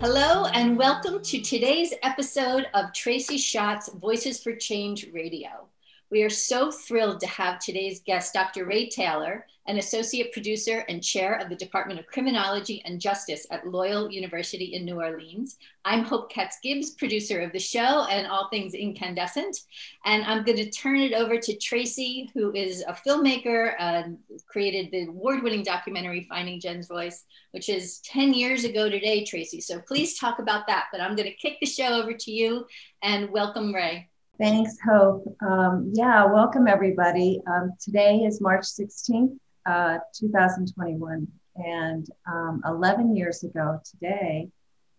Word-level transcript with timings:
Hello, 0.00 0.46
and 0.52 0.76
welcome 0.76 1.22
to 1.22 1.40
today's 1.40 1.94
episode 2.02 2.66
of 2.74 2.92
Tracy 2.92 3.36
Schott's 3.38 3.88
Voices 3.88 4.42
for 4.42 4.54
Change 4.54 5.06
Radio. 5.12 5.68
We 6.10 6.22
are 6.22 6.30
so 6.30 6.70
thrilled 6.70 7.20
to 7.20 7.26
have 7.26 7.58
today's 7.58 8.00
guest, 8.00 8.34
Dr. 8.34 8.64
Rae 8.64 8.88
Taylor, 8.88 9.46
an 9.66 9.78
associate 9.78 10.32
producer 10.32 10.84
and 10.88 11.02
chair 11.02 11.36
of 11.36 11.48
the 11.48 11.54
Department 11.54 12.00
of 12.00 12.06
Criminology 12.06 12.82
and 12.84 13.00
Justice 13.00 13.46
at 13.50 13.66
Loyola 13.66 14.10
University 14.10 14.74
in 14.74 14.84
New 14.84 15.00
Orleans. 15.00 15.56
I'm 15.84 16.04
Hope 16.04 16.30
Katz 16.32 16.58
Gibbs, 16.62 16.90
producer 16.90 17.40
of 17.40 17.52
the 17.52 17.58
show 17.58 18.06
and 18.10 18.26
all 18.26 18.48
things 18.48 18.74
incandescent. 18.74 19.56
And 20.04 20.24
I'm 20.24 20.44
going 20.44 20.58
to 20.58 20.70
turn 20.70 20.96
it 21.00 21.12
over 21.12 21.38
to 21.38 21.56
Tracy, 21.58 22.30
who 22.34 22.52
is 22.54 22.82
a 22.86 22.92
filmmaker, 22.92 23.74
uh, 23.78 24.02
created 24.46 24.90
the 24.90 25.08
award 25.08 25.42
winning 25.42 25.62
documentary 25.62 26.26
Finding 26.28 26.60
Jen's 26.60 26.88
Voice, 26.88 27.24
which 27.52 27.68
is 27.68 28.00
10 28.00 28.34
years 28.34 28.64
ago 28.64 28.90
today, 28.90 29.24
Tracy. 29.24 29.60
So 29.60 29.80
please 29.80 30.18
talk 30.18 30.40
about 30.40 30.66
that. 30.66 30.86
But 30.90 31.00
I'm 31.00 31.14
going 31.14 31.28
to 31.28 31.34
kick 31.36 31.58
the 31.60 31.66
show 31.66 32.00
over 32.00 32.12
to 32.12 32.30
you 32.32 32.66
and 33.02 33.30
welcome 33.30 33.72
Rae. 33.72 34.08
Thanks, 34.38 34.76
Hope. 34.84 35.24
Um, 35.40 35.92
yeah, 35.94 36.24
welcome 36.24 36.66
everybody. 36.66 37.40
Um, 37.46 37.74
today 37.78 38.20
is 38.26 38.40
March 38.40 38.64
16th, 38.64 39.38
uh, 39.66 39.98
2021. 40.14 41.26
And 41.56 42.06
um, 42.26 42.62
11 42.66 43.14
years 43.14 43.44
ago 43.44 43.80
today, 43.84 44.48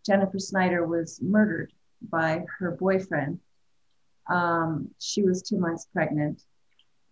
Jennifer 0.05 0.39
Snyder 0.39 0.85
was 0.85 1.19
murdered 1.21 1.73
by 2.01 2.43
her 2.59 2.71
boyfriend. 2.71 3.39
Um, 4.29 4.89
she 4.99 5.23
was 5.23 5.41
two 5.41 5.57
months 5.57 5.87
pregnant. 5.93 6.43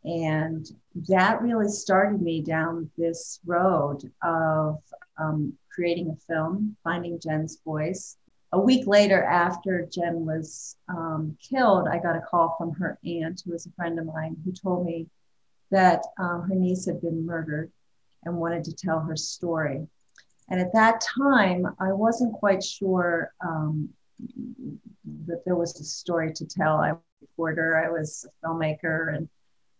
And 0.03 0.65
that 1.09 1.41
really 1.41 1.69
started 1.69 2.21
me 2.21 2.41
down 2.41 2.89
this 2.97 3.39
road 3.45 4.11
of 4.23 4.79
um, 5.17 5.53
creating 5.73 6.09
a 6.09 6.15
film, 6.33 6.75
finding 6.83 7.19
Jen's 7.19 7.59
voice, 7.63 8.17
a 8.53 8.59
week 8.59 8.85
later, 8.85 9.23
after 9.23 9.85
Jen 9.85 10.25
was 10.25 10.75
um, 10.89 11.37
killed, 11.41 11.87
I 11.87 11.99
got 11.99 12.17
a 12.17 12.21
call 12.21 12.55
from 12.57 12.73
her 12.73 12.99
aunt, 13.05 13.43
who 13.45 13.51
was 13.53 13.65
a 13.65 13.71
friend 13.71 13.97
of 13.97 14.05
mine, 14.05 14.35
who 14.43 14.51
told 14.51 14.85
me 14.85 15.07
that 15.71 16.03
um, 16.19 16.43
her 16.43 16.55
niece 16.55 16.85
had 16.85 17.01
been 17.01 17.25
murdered 17.25 17.71
and 18.23 18.35
wanted 18.37 18.63
to 18.65 18.73
tell 18.73 18.99
her 18.99 19.15
story. 19.15 19.87
And 20.49 20.59
at 20.59 20.73
that 20.73 21.01
time, 21.01 21.65
I 21.79 21.93
wasn't 21.93 22.33
quite 22.33 22.63
sure 22.63 23.33
um, 23.45 23.89
that 25.27 25.43
there 25.45 25.55
was 25.55 25.79
a 25.79 25.83
story 25.83 26.33
to 26.33 26.45
tell. 26.45 26.77
I 26.77 26.91
was 26.91 27.01
a 27.01 27.25
reporter, 27.25 27.83
I 27.83 27.89
was 27.89 28.25
a 28.27 28.47
filmmaker, 28.47 29.15
and 29.15 29.29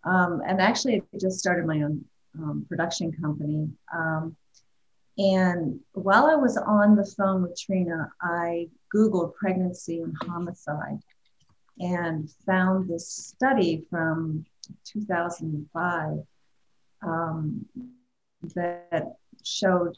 um, 0.03 0.41
and 0.47 0.59
actually, 0.59 1.03
I 1.13 1.17
just 1.19 1.37
started 1.37 1.65
my 1.65 1.83
own 1.83 2.03
um, 2.39 2.65
production 2.67 3.11
company. 3.11 3.69
Um, 3.93 4.35
and 5.17 5.79
while 5.91 6.25
I 6.25 6.35
was 6.35 6.57
on 6.57 6.95
the 6.95 7.05
phone 7.05 7.43
with 7.43 7.59
Trina, 7.59 8.11
I 8.21 8.69
Googled 8.95 9.35
pregnancy 9.35 10.01
and 10.01 10.15
homicide 10.21 10.99
and 11.79 12.31
found 12.45 12.89
this 12.89 13.07
study 13.09 13.85
from 13.89 14.45
2005 14.85 16.17
um, 17.03 17.65
that 18.55 19.15
showed 19.43 19.97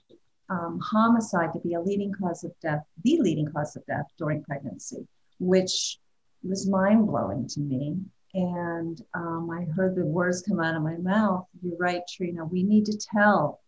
um, 0.50 0.80
homicide 0.80 1.54
to 1.54 1.60
be 1.60 1.74
a 1.74 1.82
leading 1.82 2.14
cause 2.14 2.44
of 2.44 2.52
death, 2.62 2.84
the 3.04 3.20
leading 3.20 3.48
cause 3.52 3.76
of 3.76 3.86
death 3.86 4.06
during 4.18 4.44
pregnancy, 4.44 5.08
which 5.40 5.98
was 6.44 6.70
mind 6.70 7.08
blowing 7.08 7.48
to 7.48 7.60
me. 7.60 7.98
And 8.34 9.00
um, 9.14 9.50
I 9.52 9.66
heard 9.74 9.96
the 9.96 10.06
words 10.06 10.42
come 10.42 10.60
out 10.60 10.76
of 10.76 10.82
my 10.82 10.98
mouth 10.98 11.46
You're 11.62 11.78
right, 11.78 12.02
Trina, 12.10 12.46
we 12.46 12.64
need 12.64 12.86
to 12.86 12.98
tell 12.98 13.62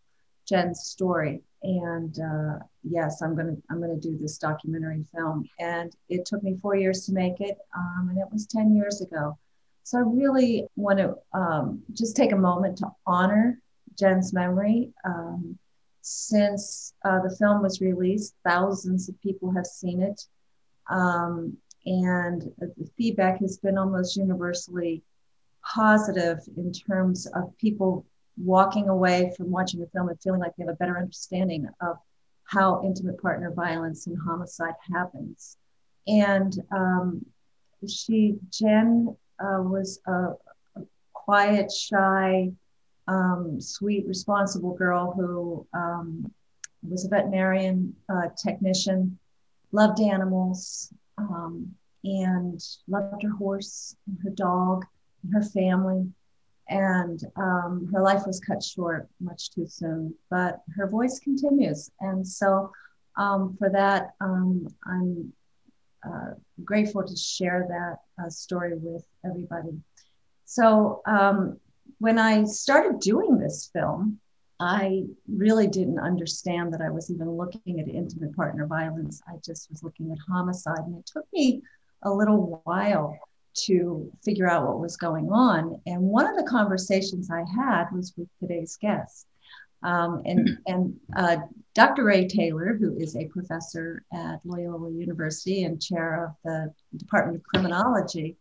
Jen's 0.46 0.80
story. 0.80 1.42
And 1.62 2.18
uh, 2.18 2.58
yes, 2.82 3.22
I'm 3.22 3.34
gonna 3.34 3.56
I'm 3.70 3.80
gonna 3.80 3.96
do 3.96 4.16
this 4.16 4.38
documentary 4.38 5.04
film. 5.14 5.48
And 5.58 5.94
it 6.08 6.24
took 6.24 6.42
me 6.42 6.58
four 6.60 6.76
years 6.76 7.06
to 7.06 7.12
make 7.12 7.40
it, 7.40 7.58
um, 7.76 8.08
and 8.10 8.18
it 8.18 8.26
was 8.30 8.46
ten 8.46 8.74
years 8.74 9.00
ago. 9.00 9.36
So 9.86 9.98
I 9.98 10.00
really 10.00 10.66
want 10.74 10.98
to 10.98 11.14
um, 11.32 11.80
just 11.92 12.16
take 12.16 12.32
a 12.32 12.36
moment 12.36 12.78
to 12.78 12.88
honor 13.06 13.60
Jen's 13.96 14.32
memory. 14.32 14.90
Um, 15.04 15.56
since 16.02 16.92
uh, 17.04 17.20
the 17.20 17.36
film 17.36 17.62
was 17.62 17.80
released, 17.80 18.34
thousands 18.44 19.08
of 19.08 19.20
people 19.20 19.52
have 19.52 19.64
seen 19.64 20.02
it, 20.02 20.20
um, 20.90 21.56
and 21.84 22.42
the 22.58 22.90
feedback 22.98 23.38
has 23.38 23.58
been 23.58 23.78
almost 23.78 24.16
universally 24.16 25.04
positive 25.64 26.40
in 26.56 26.72
terms 26.72 27.28
of 27.36 27.56
people 27.56 28.04
walking 28.36 28.88
away 28.88 29.32
from 29.36 29.52
watching 29.52 29.78
the 29.78 29.86
film 29.94 30.08
and 30.08 30.20
feeling 30.20 30.40
like 30.40 30.50
they 30.56 30.64
have 30.64 30.74
a 30.74 30.76
better 30.76 30.98
understanding 30.98 31.68
of 31.80 31.96
how 32.42 32.82
intimate 32.84 33.22
partner 33.22 33.52
violence 33.52 34.08
and 34.08 34.18
homicide 34.18 34.74
happens. 34.92 35.56
And 36.08 36.52
um, 36.72 37.24
she, 37.86 38.34
Jen, 38.50 39.16
uh, 39.40 39.62
was 39.62 40.00
a, 40.06 40.32
quiet, 41.12 41.72
shy, 41.72 42.50
um, 43.08 43.60
sweet, 43.60 44.06
responsible 44.06 44.74
girl 44.74 45.12
who 45.12 45.66
um, 45.74 46.30
was 46.88 47.04
a 47.04 47.08
veterinarian 47.08 47.94
uh, 48.08 48.28
technician, 48.40 49.18
loved 49.72 50.00
animals, 50.00 50.92
um, 51.18 51.74
and 52.04 52.60
loved 52.86 53.22
her 53.22 53.30
horse 53.30 53.96
and 54.06 54.18
her 54.22 54.30
dog 54.30 54.84
and 55.22 55.34
her 55.34 55.42
family 55.42 56.06
and 56.68 57.20
um, 57.36 57.88
her 57.92 58.02
life 58.02 58.26
was 58.26 58.40
cut 58.40 58.62
short 58.62 59.08
much 59.20 59.50
too 59.50 59.66
soon. 59.66 60.14
But 60.30 60.62
her 60.76 60.88
voice 60.88 61.18
continues, 61.20 61.90
and 62.00 62.26
so 62.26 62.72
um, 63.16 63.56
for 63.58 63.70
that, 63.70 64.14
um, 64.20 64.66
I'm 64.84 65.32
uh, 66.06 66.34
grateful 66.64 67.02
to 67.02 67.16
share 67.16 67.66
that 67.68 68.24
uh, 68.24 68.30
story 68.30 68.72
with 68.76 69.04
everybody. 69.24 69.80
So 70.44 71.02
um, 71.06 71.58
when 71.98 72.18
I 72.18 72.44
started 72.44 73.00
doing 73.00 73.38
this 73.38 73.70
film, 73.72 74.18
I 74.58 75.04
really 75.28 75.66
didn't 75.66 75.98
understand 75.98 76.72
that 76.72 76.80
I 76.80 76.90
was 76.90 77.10
even 77.10 77.30
looking 77.30 77.78
at 77.80 77.88
intimate 77.88 78.34
partner 78.34 78.66
violence. 78.66 79.20
I 79.28 79.34
just 79.44 79.70
was 79.70 79.82
looking 79.82 80.10
at 80.12 80.18
homicide, 80.28 80.78
and 80.86 80.98
it 80.98 81.06
took 81.06 81.26
me 81.32 81.62
a 82.02 82.10
little 82.10 82.62
while 82.64 83.18
to 83.54 84.10
figure 84.24 84.48
out 84.48 84.66
what 84.66 84.80
was 84.80 84.96
going 84.96 85.30
on. 85.30 85.80
And 85.86 86.00
one 86.00 86.26
of 86.26 86.36
the 86.36 86.50
conversations 86.50 87.30
I 87.30 87.44
had 87.54 87.86
was 87.92 88.14
with 88.16 88.28
today's 88.40 88.76
guest. 88.80 89.26
Um, 89.82 90.22
and 90.24 90.48
mm-hmm. 90.48 90.72
and 90.72 91.00
uh, 91.14 91.36
Dr. 91.76 92.04
Rae 92.04 92.26
Taylor, 92.26 92.74
who 92.80 92.96
is 92.96 93.16
a 93.16 93.26
professor 93.26 94.02
at 94.10 94.40
Loyola 94.46 94.90
University 94.90 95.64
and 95.64 95.80
chair 95.80 96.24
of 96.24 96.30
the 96.42 96.72
Department 96.96 97.36
of 97.36 97.44
Criminology, 97.44 98.38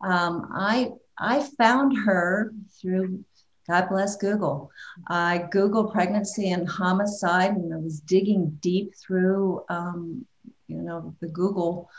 um, 0.00 0.48
I 0.54 0.92
I 1.18 1.46
found 1.58 1.94
her 2.06 2.54
through 2.80 3.22
God 3.68 3.90
bless 3.90 4.16
Google. 4.16 4.70
I 5.06 5.50
Googled 5.52 5.92
pregnancy 5.92 6.50
and 6.50 6.66
homicide, 6.66 7.50
and 7.50 7.74
I 7.74 7.76
was 7.76 8.00
digging 8.00 8.56
deep 8.62 8.94
through 8.96 9.64
um, 9.68 10.24
you 10.66 10.78
know 10.78 11.14
the 11.20 11.28
Google 11.28 11.90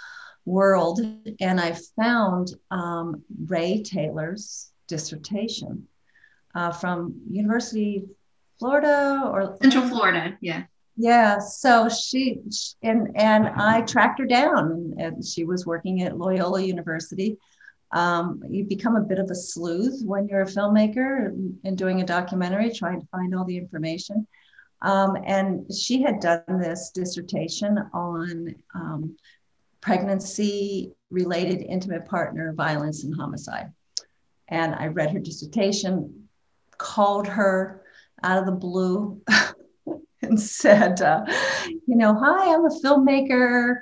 world, 0.43 1.01
and 1.39 1.61
I 1.61 1.77
found 1.95 2.55
um, 2.71 3.21
Rae 3.45 3.83
Taylor's 3.83 4.71
dissertation 4.87 5.87
uh, 6.55 6.71
from 6.71 7.21
University 7.29 8.07
Florida 8.59 9.21
or 9.25 9.57
Central 9.61 9.87
Florida, 9.87 10.37
yeah. 10.41 10.63
Yeah, 10.95 11.39
so 11.39 11.89
she 11.89 12.39
and 12.83 13.09
and 13.15 13.47
I 13.47 13.81
tracked 13.81 14.19
her 14.19 14.25
down, 14.25 14.93
and 14.99 15.25
she 15.25 15.43
was 15.43 15.65
working 15.65 16.03
at 16.03 16.17
Loyola 16.17 16.61
University. 16.61 17.37
Um, 17.91 18.41
you 18.49 18.63
become 18.63 18.95
a 18.95 19.01
bit 19.01 19.19
of 19.19 19.29
a 19.29 19.35
sleuth 19.35 20.01
when 20.03 20.27
you're 20.27 20.41
a 20.41 20.45
filmmaker 20.45 21.27
and 21.63 21.77
doing 21.77 22.01
a 22.01 22.05
documentary, 22.05 22.71
trying 22.71 23.01
to 23.01 23.07
find 23.07 23.35
all 23.35 23.45
the 23.45 23.57
information. 23.57 24.27
Um, 24.81 25.15
and 25.25 25.71
she 25.73 26.01
had 26.01 26.19
done 26.19 26.43
this 26.47 26.91
dissertation 26.93 27.77
on 27.93 28.55
um, 28.75 29.15
pregnancy 29.79 30.93
related 31.09 31.61
intimate 31.61 32.05
partner 32.05 32.53
violence 32.53 33.03
and 33.03 33.15
homicide. 33.15 33.71
And 34.47 34.75
I 34.75 34.87
read 34.87 35.11
her 35.11 35.19
dissertation, 35.19 36.27
called 36.77 37.27
her 37.27 37.82
out 38.23 38.39
of 38.39 38.45
the 38.45 38.51
blue 38.51 39.21
and 40.21 40.39
said, 40.39 41.01
uh, 41.01 41.25
you 41.65 41.95
know, 41.95 42.15
hi, 42.15 42.53
I'm 42.53 42.65
a 42.65 42.69
filmmaker 42.69 43.77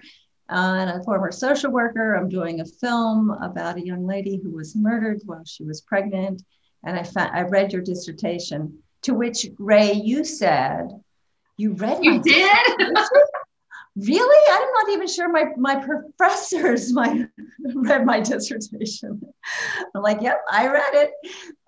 uh, 0.50 0.76
and 0.80 0.90
a 0.90 1.04
former 1.04 1.32
social 1.32 1.72
worker. 1.72 2.16
I'm 2.16 2.30
doing 2.30 2.60
a 2.60 2.66
film 2.66 3.32
about 3.32 3.78
a 3.78 3.86
young 3.86 4.06
lady 4.06 4.40
who 4.42 4.52
was 4.52 4.76
murdered 4.76 5.22
while 5.26 5.46
she 5.46 5.64
was 5.64 5.82
pregnant. 5.82 6.44
And 6.84 6.98
I, 6.98 7.04
found, 7.04 7.32
I 7.36 7.42
read 7.42 7.72
your 7.72 7.84
dissertation, 7.84 8.80
to 9.04 9.14
which 9.14 9.48
Rae, 9.60 9.94
you 9.94 10.24
said, 10.24 10.90
you 11.58 11.74
read 11.74 12.04
you 12.04 12.22
did? 12.22 12.98
really 13.96 14.54
i'm 14.54 14.68
not 14.74 14.94
even 14.94 15.08
sure 15.08 15.30
my 15.30 15.46
my 15.58 15.76
professors 15.76 16.94
my 17.02 17.28
read 17.76 18.06
my 18.06 18.20
dissertation 18.20 19.22
i'm 19.94 20.02
like 20.02 20.22
yep 20.22 20.42
i 20.50 20.68
read 20.68 20.94
it 20.94 21.12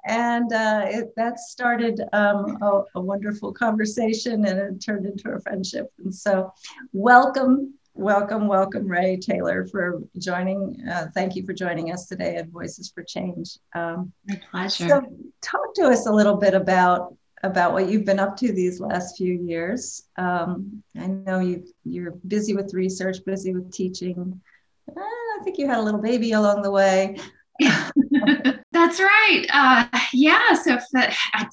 and 0.05 0.51
uh, 0.51 0.85
it, 0.85 1.13
that 1.15 1.39
started 1.39 2.01
um, 2.13 2.57
a, 2.61 2.81
a, 2.95 3.01
wonderful 3.01 3.53
conversation 3.53 4.45
and 4.45 4.59
it 4.59 4.83
turned 4.83 5.05
into 5.05 5.29
a 5.31 5.39
friendship 5.39 5.91
and 5.99 6.13
so 6.13 6.51
welcome 6.91 7.73
welcome 7.93 8.47
welcome 8.47 8.87
rae 8.87 9.17
taylor 9.17 9.65
for 9.67 10.01
joining 10.17 10.75
uh, 10.89 11.07
thank 11.13 11.35
you 11.35 11.45
for 11.45 11.53
joining 11.53 11.91
us 11.91 12.07
today 12.07 12.35
at 12.35 12.49
voices 12.49 12.91
for 12.93 13.03
change 13.03 13.57
um, 13.75 14.11
my 14.27 14.39
pleasure 14.51 14.87
so 14.87 15.01
talk 15.41 15.73
to 15.75 15.83
us 15.83 16.07
a 16.07 16.11
little 16.11 16.35
bit 16.35 16.53
about 16.53 17.15
about 17.43 17.73
what 17.73 17.89
you've 17.89 18.05
been 18.05 18.19
up 18.19 18.37
to 18.37 18.53
these 18.53 18.79
last 18.79 19.17
few 19.17 19.33
years. 19.33 20.03
Um, 20.17 20.81
I 20.97 21.07
know 21.07 21.39
you 21.39 21.65
you're 21.83 22.11
busy 22.27 22.55
with 22.55 22.73
research, 22.73 23.17
busy 23.25 23.53
with 23.53 23.71
teaching. 23.71 24.41
Uh, 24.89 25.01
I 25.01 25.39
think 25.43 25.57
you 25.57 25.67
had 25.67 25.79
a 25.79 25.81
little 25.81 26.01
baby 26.01 26.31
along 26.31 26.61
the 26.61 26.71
way. 26.71 27.17
That's 28.83 28.99
right. 28.99 29.45
Uh, 29.53 29.99
yeah. 30.11 30.53
So 30.55 30.77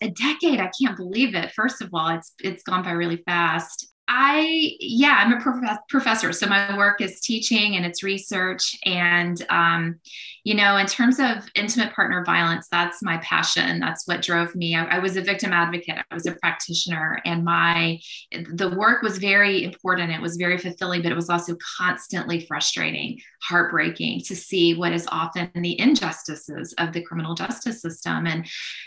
a 0.02 0.10
decade, 0.10 0.58
I 0.58 0.68
can't 0.82 0.96
believe 0.96 1.36
it. 1.36 1.52
First 1.52 1.80
of 1.80 1.90
all, 1.94 2.08
it's 2.08 2.34
it's 2.40 2.64
gone 2.64 2.82
by 2.82 2.90
really 2.90 3.22
fast. 3.24 3.88
I, 4.12 4.76
yeah, 4.80 5.22
I'm 5.24 5.32
a 5.32 5.40
prof- 5.40 5.78
professor. 5.88 6.32
So 6.32 6.48
my 6.48 6.76
work 6.76 7.00
is 7.00 7.20
teaching 7.20 7.76
and 7.76 7.86
it's 7.86 8.02
research. 8.02 8.76
And, 8.84 9.40
um, 9.50 10.00
you 10.42 10.54
know, 10.54 10.78
in 10.78 10.86
terms 10.86 11.20
of 11.20 11.48
intimate 11.54 11.94
partner 11.94 12.24
violence, 12.24 12.66
that's 12.70 13.02
my 13.02 13.18
passion. 13.18 13.78
That's 13.78 14.08
what 14.08 14.22
drove 14.22 14.54
me. 14.56 14.74
I, 14.74 14.96
I, 14.96 14.98
was 14.98 15.16
a 15.16 15.20
victim 15.20 15.52
advocate. 15.52 15.98
I 16.10 16.14
was 16.14 16.26
a 16.26 16.32
practitioner, 16.32 17.20
and 17.24 17.44
my 17.44 18.00
the 18.52 18.70
work 18.70 19.02
was 19.02 19.18
very 19.18 19.64
important. 19.64 20.10
It 20.10 20.20
was 20.20 20.36
very 20.36 20.56
fulfilling, 20.56 21.02
but 21.02 21.12
it 21.12 21.16
was 21.16 21.28
also 21.28 21.56
constantly 21.78 22.46
frustrating, 22.46 23.20
heartbreaking 23.42 24.22
to 24.22 24.34
see 24.34 24.74
what 24.74 24.92
is 24.92 25.06
often 25.12 25.50
the 25.54 25.78
injustices 25.78 26.74
of 26.78 26.92
the 26.92 27.02
criminal 27.02 27.34
justice 27.34 27.82
system. 27.82 28.26
And 28.26 28.46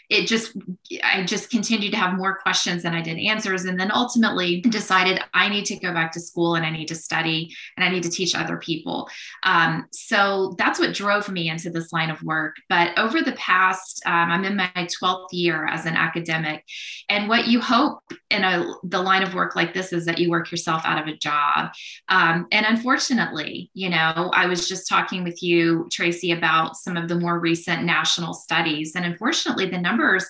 it 0.10 0.28
just, 0.28 0.58
I 1.04 1.24
just 1.24 1.52
continued 1.52 1.92
to 1.92 1.98
have 1.98 2.18
more 2.18 2.40
questions 2.40 2.84
than 2.84 2.96
I 2.96 3.02
did 3.02 3.20
answers, 3.20 3.66
and 3.66 3.80
then 3.80 3.92
ultimately 3.94 4.62
decided 4.62 5.13
I 5.34 5.50
need 5.50 5.66
to 5.66 5.76
go 5.76 5.94
back 5.94 6.12
to 6.14 6.20
school 6.20 6.56
and 6.56 6.66
I 6.66 6.70
need 6.70 6.88
to 6.88 6.96
study 6.96 7.54
and 7.78 7.84
I 7.84 7.90
need 7.90 8.04
to 8.04 8.10
teach 8.10 8.36
other 8.36 8.58
people. 8.58 9.10
Um, 9.44 9.86
so 9.92 10.56
that's 10.58 10.80
what 10.80 10.94
drove 10.94 11.30
me 11.30 11.50
into 11.50 11.70
this 11.70 11.92
line 11.92 12.10
of 12.10 12.22
work. 12.24 12.56
But 12.70 12.98
over 12.98 13.22
the 13.22 13.34
past, 13.34 14.02
um, 14.06 14.32
I'm 14.32 14.46
in 14.46 14.56
my 14.56 14.72
12th 14.76 15.28
year 15.32 15.66
as 15.68 15.86
an 15.86 15.96
academic. 15.96 16.64
And 17.10 17.30
what 17.30 17.48
you 17.48 17.60
hope 17.62 18.00
in 18.30 18.44
a, 18.44 18.74
the 18.84 19.02
line 19.02 19.24
of 19.24 19.34
work 19.34 19.56
like 19.56 19.74
this 19.74 19.94
is 19.94 20.06
that 20.06 20.20
you 20.20 20.30
work 20.30 20.52
yourself 20.52 20.82
out 20.86 21.02
of 21.02 21.08
a 21.08 21.18
job. 21.18 21.72
Um, 22.10 22.48
and 22.52 22.66
unfortunately, 22.66 23.72
you 23.74 23.90
know, 23.90 24.32
I 24.34 24.46
was 24.46 24.68
just 24.68 24.88
talking 24.88 25.24
with 25.24 25.42
you, 25.42 25.88
Tracy, 25.92 26.32
about 26.32 26.76
some 26.76 26.98
of 26.98 27.08
the 27.08 27.20
more 27.20 27.40
recent 27.40 27.84
national 27.84 28.34
studies. 28.34 28.94
And 28.96 29.06
unfortunately, 29.06 29.70
the 29.70 29.80
numbers, 29.80 30.26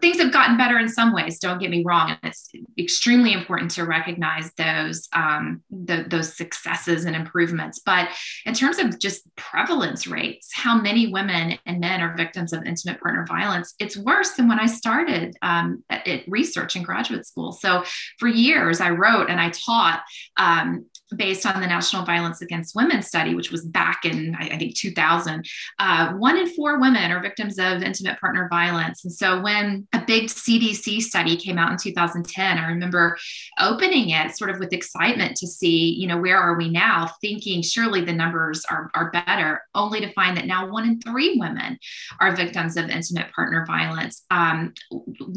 things 0.00 0.18
have 0.18 0.32
gotten 0.32 0.56
better 0.56 0.78
in 0.78 0.88
some 0.88 1.12
ways, 1.12 1.38
don't 1.38 1.58
get 1.58 1.70
me 1.70 1.82
wrong. 1.84 2.16
It's 2.22 2.50
extremely 2.78 3.32
important 3.32 3.61
to 3.68 3.84
recognize 3.84 4.52
those 4.54 5.08
um, 5.12 5.62
the, 5.70 6.04
those 6.08 6.36
successes 6.36 7.04
and 7.04 7.16
improvements. 7.16 7.80
But 7.80 8.08
in 8.46 8.54
terms 8.54 8.78
of 8.78 8.98
just 8.98 9.34
prevalence 9.36 10.06
rates, 10.06 10.50
how 10.52 10.80
many 10.80 11.12
women 11.12 11.58
and 11.66 11.80
men 11.80 12.00
are 12.00 12.16
victims 12.16 12.52
of 12.52 12.64
intimate 12.64 13.00
partner 13.00 13.26
violence, 13.26 13.74
it's 13.78 13.96
worse 13.96 14.32
than 14.32 14.48
when 14.48 14.60
I 14.60 14.66
started 14.66 15.36
um, 15.42 15.84
at, 15.90 16.06
at 16.06 16.22
research 16.28 16.76
in 16.76 16.82
graduate 16.82 17.26
school. 17.26 17.52
So 17.52 17.84
for 18.18 18.28
years, 18.28 18.80
I 18.80 18.90
wrote 18.90 19.30
and 19.30 19.40
I 19.40 19.50
taught 19.50 20.02
um, 20.36 20.86
based 21.16 21.46
on 21.46 21.60
the 21.60 21.66
National 21.66 22.04
Violence 22.04 22.42
Against 22.42 22.74
Women 22.74 23.02
study, 23.02 23.34
which 23.34 23.50
was 23.50 23.64
back 23.64 24.04
in, 24.04 24.34
I, 24.38 24.56
think, 24.58 24.76
2000, 24.76 25.44
uh, 25.78 26.12
one 26.14 26.38
in 26.38 26.48
four 26.48 26.80
women 26.80 27.10
are 27.10 27.20
victims 27.20 27.58
of 27.58 27.82
intimate 27.82 28.20
partner 28.20 28.48
violence. 28.50 29.04
And 29.04 29.12
so 29.12 29.40
when 29.40 29.86
a 29.92 30.02
big 30.04 30.24
CDC 30.24 31.00
study 31.00 31.36
came 31.36 31.58
out 31.58 31.72
in 31.72 31.78
2010, 31.78 32.58
I 32.58 32.66
remember 32.66 33.16
opening 33.60 34.10
it 34.10 34.36
sort 34.36 34.50
of 34.50 34.58
with 34.58 34.72
excitement 34.72 35.36
to 35.36 35.46
see, 35.46 35.94
you 35.94 36.06
know, 36.06 36.18
where 36.18 36.38
are 36.38 36.56
we 36.56 36.70
now, 36.70 37.10
thinking 37.20 37.62
surely 37.62 38.04
the 38.04 38.12
numbers 38.12 38.64
are, 38.70 38.90
are 38.94 39.10
better, 39.10 39.62
only 39.74 40.00
to 40.00 40.12
find 40.12 40.36
that 40.36 40.46
now 40.46 40.70
one 40.70 40.86
in 40.86 41.00
three 41.00 41.36
women 41.38 41.78
are 42.20 42.34
victims 42.34 42.76
of 42.76 42.88
intimate 42.88 43.32
partner 43.32 43.64
violence. 43.66 44.24
Um, 44.30 44.74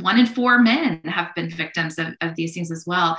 one 0.01 0.19
in 0.19 0.25
four 0.25 0.59
men 0.59 1.01
have 1.05 1.33
been 1.35 1.49
victims 1.49 1.97
of, 1.97 2.07
of 2.21 2.35
these 2.35 2.53
things 2.53 2.71
as 2.71 2.85
well. 2.85 3.17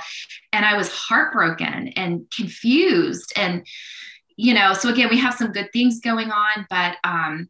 And 0.53 0.65
I 0.65 0.75
was 0.75 0.91
heartbroken 0.91 1.89
and 1.89 2.25
confused. 2.47 3.33
And 3.35 3.65
you 4.37 4.53
know 4.53 4.73
so 4.73 4.89
again 4.89 5.09
we 5.09 5.17
have 5.17 5.33
some 5.33 5.51
good 5.51 5.69
things 5.73 5.99
going 5.99 6.31
on 6.31 6.65
but 6.69 6.95
um 7.03 7.49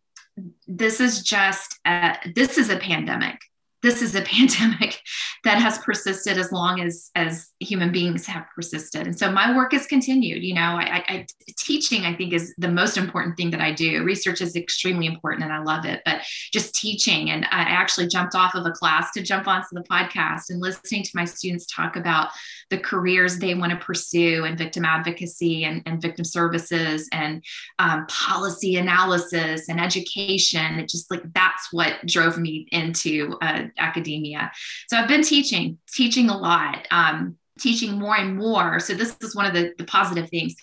this 0.68 1.00
is 1.00 1.22
just 1.22 1.78
a, 1.86 2.16
this 2.34 2.58
is 2.58 2.70
a 2.70 2.78
pandemic 2.78 3.40
this 3.88 4.02
is 4.02 4.16
a 4.16 4.22
pandemic 4.38 5.02
that 5.44 5.58
has 5.60 5.78
persisted 5.80 6.38
as 6.38 6.52
long 6.52 6.82
as 6.82 7.10
as 7.16 7.50
human 7.60 7.92
beings 7.92 8.26
have 8.26 8.46
persisted. 8.54 9.08
And 9.08 9.18
so 9.18 9.32
my 9.32 9.56
work 9.56 9.72
has 9.72 9.88
continued 9.88 10.44
you 10.44 10.54
know 10.54 10.62
I, 10.62 11.04
I, 11.08 11.26
teaching 11.58 12.04
i 12.06 12.14
think 12.14 12.34
is 12.34 12.54
the 12.58 12.68
most 12.68 12.98
important 12.98 13.38
thing 13.38 13.52
that 13.52 13.62
i 13.62 13.72
do. 13.72 14.04
Research 14.04 14.42
is 14.42 14.56
extremely 14.56 15.06
important 15.06 15.44
and 15.44 15.54
i 15.54 15.60
love 15.60 15.86
it 15.86 16.02
but 16.06 16.22
just 16.52 16.76
teaching. 16.76 17.32
And 17.32 17.46
i 17.46 17.62
actually 17.62 18.08
jumped 18.08 18.36
off 18.36 18.56
of 18.56 18.66
a 18.66 18.72
class 18.72 19.12
to 19.14 19.22
jump 19.22 19.48
onto 19.48 19.68
the 19.72 19.84
podcast 19.84 20.50
and 20.50 20.62
listening 20.62 21.04
to 21.04 21.12
my 21.16 21.26
students 21.26 21.66
talk 21.66 21.96
about 21.96 22.30
the 22.70 22.78
careers 22.78 23.38
they 23.38 23.56
want 23.56 23.72
to 23.72 23.78
pursue 23.78 24.44
and 24.44 24.58
victim 24.58 24.84
advocacy 24.84 25.64
and, 25.64 25.82
and 25.86 26.02
victim 26.02 26.26
services 26.26 27.08
and 27.12 27.44
um, 27.80 28.06
policy 28.08 28.76
analysis 28.76 29.70
and 29.70 29.80
education. 29.80 30.80
It 30.80 30.90
just 30.90 31.10
like 31.10 31.22
that's 31.34 31.72
what 31.72 32.06
drove 32.06 32.38
me 32.38 32.68
into 32.72 33.38
uh, 33.42 33.64
academia. 33.80 34.52
So 34.88 34.98
I've 34.98 35.08
been 35.08 35.24
teaching, 35.24 35.78
teaching 35.94 36.30
a 36.30 36.38
lot. 36.38 36.88
Um, 36.92 37.38
teaching 37.60 37.98
more 37.98 38.16
and 38.16 38.38
more 38.38 38.80
so 38.80 38.94
this 38.94 39.18
is 39.22 39.36
one 39.36 39.46
of 39.46 39.54
the, 39.54 39.74
the 39.78 39.84
positive 39.86 40.30
things 40.30 40.56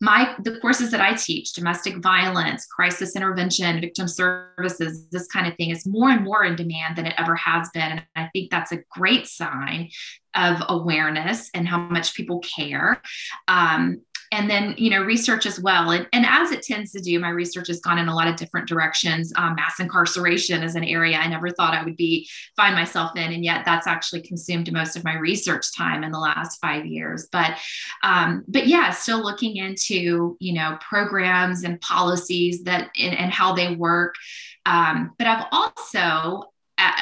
my 0.00 0.34
the 0.44 0.58
courses 0.60 0.90
that 0.90 1.00
i 1.00 1.14
teach 1.14 1.52
domestic 1.54 1.96
violence 2.02 2.66
crisis 2.66 3.16
intervention 3.16 3.80
victim 3.80 4.06
services 4.06 5.06
this 5.10 5.26
kind 5.28 5.46
of 5.46 5.56
thing 5.56 5.70
is 5.70 5.86
more 5.86 6.10
and 6.10 6.22
more 6.22 6.44
in 6.44 6.54
demand 6.54 6.96
than 6.96 7.06
it 7.06 7.14
ever 7.16 7.34
has 7.34 7.70
been 7.72 7.92
and 7.92 8.02
i 8.16 8.28
think 8.34 8.50
that's 8.50 8.72
a 8.72 8.82
great 8.90 9.26
sign 9.26 9.88
of 10.34 10.62
awareness 10.68 11.50
and 11.54 11.68
how 11.68 11.78
much 11.78 12.14
people 12.14 12.40
care 12.40 13.00
um, 13.48 14.02
and 14.32 14.50
then 14.50 14.74
you 14.76 14.90
know 14.90 15.02
research 15.02 15.46
as 15.46 15.60
well. 15.60 15.90
And, 15.90 16.08
and 16.12 16.26
as 16.26 16.50
it 16.50 16.62
tends 16.62 16.90
to 16.92 17.00
do 17.00 17.20
my 17.20 17.28
research 17.28 17.68
has 17.68 17.80
gone 17.80 17.98
in 17.98 18.08
a 18.08 18.14
lot 18.14 18.26
of 18.26 18.36
different 18.36 18.66
directions. 18.66 19.32
Um, 19.36 19.54
mass 19.54 19.78
incarceration 19.78 20.62
is 20.62 20.74
an 20.74 20.84
area 20.84 21.18
i 21.18 21.28
never 21.28 21.50
thought 21.50 21.74
i 21.74 21.84
would 21.84 21.96
be 21.96 22.28
find 22.56 22.74
myself 22.74 23.16
in 23.16 23.32
and 23.32 23.44
yet 23.44 23.64
that's 23.64 23.86
actually 23.86 24.22
consumed 24.22 24.72
most 24.72 24.96
of 24.96 25.04
my 25.04 25.14
research 25.14 25.76
time 25.76 26.02
in 26.02 26.10
the 26.10 26.18
last 26.18 26.60
five 26.60 26.86
years. 26.86 27.28
But 27.30 27.58
um, 28.02 28.44
but 28.48 28.66
yeah 28.66 28.90
still 28.90 29.22
looking 29.22 29.56
into 29.56 30.36
you 30.40 30.54
know 30.54 30.78
programs 30.80 31.62
and 31.62 31.80
policies 31.80 32.64
that 32.64 32.90
and, 32.98 33.16
and 33.16 33.32
how 33.32 33.52
they 33.52 33.76
work. 33.76 34.16
Um, 34.64 35.12
but 35.18 35.26
i've 35.26 35.46
also 35.52 36.52
uh, 36.78 36.92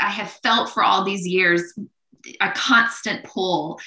I 0.00 0.10
have 0.10 0.30
felt 0.42 0.70
for 0.70 0.82
all 0.82 1.04
these 1.04 1.26
years 1.26 1.74
a 2.40 2.50
constant 2.52 3.24
pull 3.24 3.80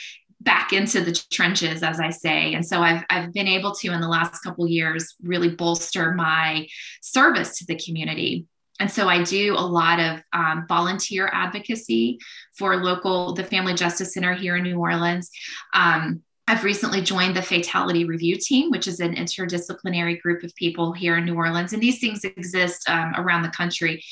back 0.43 0.74
into 0.74 1.01
the 1.01 1.13
trenches 1.31 1.83
as 1.83 2.00
i 2.00 2.10
say 2.10 2.53
and 2.53 2.65
so 2.65 2.81
i've, 2.81 3.03
I've 3.10 3.33
been 3.33 3.48
able 3.48 3.74
to 3.75 3.91
in 3.91 4.01
the 4.01 4.07
last 4.07 4.41
couple 4.41 4.67
years 4.67 5.15
really 5.21 5.50
bolster 5.50 6.13
my 6.13 6.67
service 7.01 7.57
to 7.60 7.65
the 7.65 7.75
community 7.75 8.45
and 8.79 8.89
so 8.89 9.07
i 9.07 9.24
do 9.24 9.53
a 9.53 9.62
lot 9.62 10.00
of 10.00 10.21
um, 10.33 10.65
volunteer 10.67 11.29
advocacy 11.31 12.19
for 12.57 12.77
local 12.77 13.33
the 13.33 13.43
family 13.43 13.74
justice 13.74 14.13
center 14.13 14.33
here 14.33 14.55
in 14.55 14.63
new 14.63 14.77
orleans 14.77 15.29
um, 15.74 16.21
I've 16.48 16.65
recently 16.65 17.01
joined 17.01 17.38
the 17.38 17.41
Fatality 17.41 18.03
Review 18.03 18.36
Team, 18.36 18.71
which 18.71 18.86
is 18.86 19.00
an 19.00 19.15
interdisciplinary 19.15 20.19
group 20.19 20.43
of 20.43 20.53
people 20.55 20.91
here 20.91 21.15
in 21.15 21.24
New 21.24 21.36
Orleans. 21.36 21.71
And 21.71 21.81
these 21.81 22.00
things 22.00 22.25
exist 22.25 22.89
um, 22.89 23.13
around 23.15 23.43
the 23.43 23.50
country. 23.50 24.03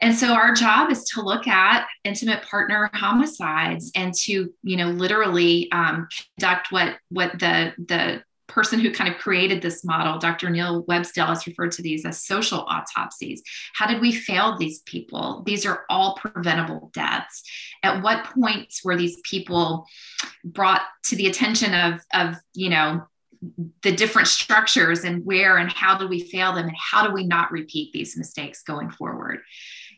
And 0.00 0.14
so 0.14 0.32
our 0.32 0.54
job 0.54 0.90
is 0.90 1.04
to 1.10 1.22
look 1.22 1.46
at 1.46 1.86
intimate 2.04 2.42
partner 2.42 2.90
homicides 2.94 3.90
and 3.94 4.14
to, 4.22 4.52
you 4.62 4.76
know, 4.76 4.88
literally 4.88 5.70
um, 5.72 6.08
conduct 6.38 6.72
what 6.72 6.96
what 7.10 7.38
the 7.38 7.72
the 7.78 8.22
person 8.48 8.80
who 8.80 8.90
kind 8.90 9.12
of 9.12 9.20
created 9.20 9.62
this 9.62 9.84
model, 9.84 10.18
Dr. 10.18 10.50
Neil 10.50 10.82
Websdale, 10.84 11.28
has 11.28 11.46
referred 11.46 11.70
to 11.72 11.82
these 11.82 12.04
as 12.04 12.24
social 12.24 12.60
autopsies. 12.60 13.42
How 13.74 13.86
did 13.86 14.00
we 14.00 14.10
fail 14.10 14.56
these 14.56 14.80
people? 14.80 15.42
These 15.46 15.64
are 15.66 15.84
all 15.88 16.14
preventable 16.16 16.90
deaths. 16.92 17.42
At 17.82 18.02
what 18.02 18.24
points 18.24 18.82
were 18.82 18.96
these 18.96 19.20
people 19.22 19.86
brought 20.42 20.80
to 21.04 21.16
the 21.16 21.26
attention 21.26 21.74
of, 21.74 22.00
of 22.14 22.36
you 22.54 22.70
know, 22.70 23.06
the 23.82 23.92
different 23.92 24.26
structures 24.26 25.04
and 25.04 25.24
where 25.24 25.58
and 25.58 25.70
how 25.70 25.96
do 25.96 26.08
we 26.08 26.20
fail 26.20 26.54
them 26.54 26.66
and 26.66 26.76
how 26.76 27.06
do 27.06 27.12
we 27.12 27.24
not 27.24 27.52
repeat 27.52 27.92
these 27.92 28.16
mistakes 28.16 28.62
going 28.62 28.90
forward 28.90 29.40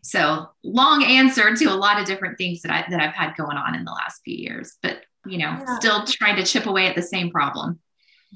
so 0.03 0.49
long 0.63 1.05
answer 1.05 1.55
to 1.55 1.65
a 1.67 1.75
lot 1.75 2.01
of 2.01 2.07
different 2.07 2.39
things 2.39 2.63
that 2.63 2.73
I 2.73 2.85
that 2.91 3.01
I've 3.01 3.15
had 3.15 3.37
going 3.37 3.57
on 3.57 3.75
in 3.75 3.85
the 3.85 3.93
last 3.93 4.23
few 4.25 4.37
years, 4.37 4.77
but 4.83 5.03
you 5.27 5.39
know, 5.39 5.57
yeah. 5.59 5.79
still 5.79 6.05
trying 6.07 6.37
to 6.37 6.45
chip 6.45 6.67
away 6.67 6.87
at 6.87 6.97
the 6.97 7.03
same 7.03 7.31
problem. 7.31 7.79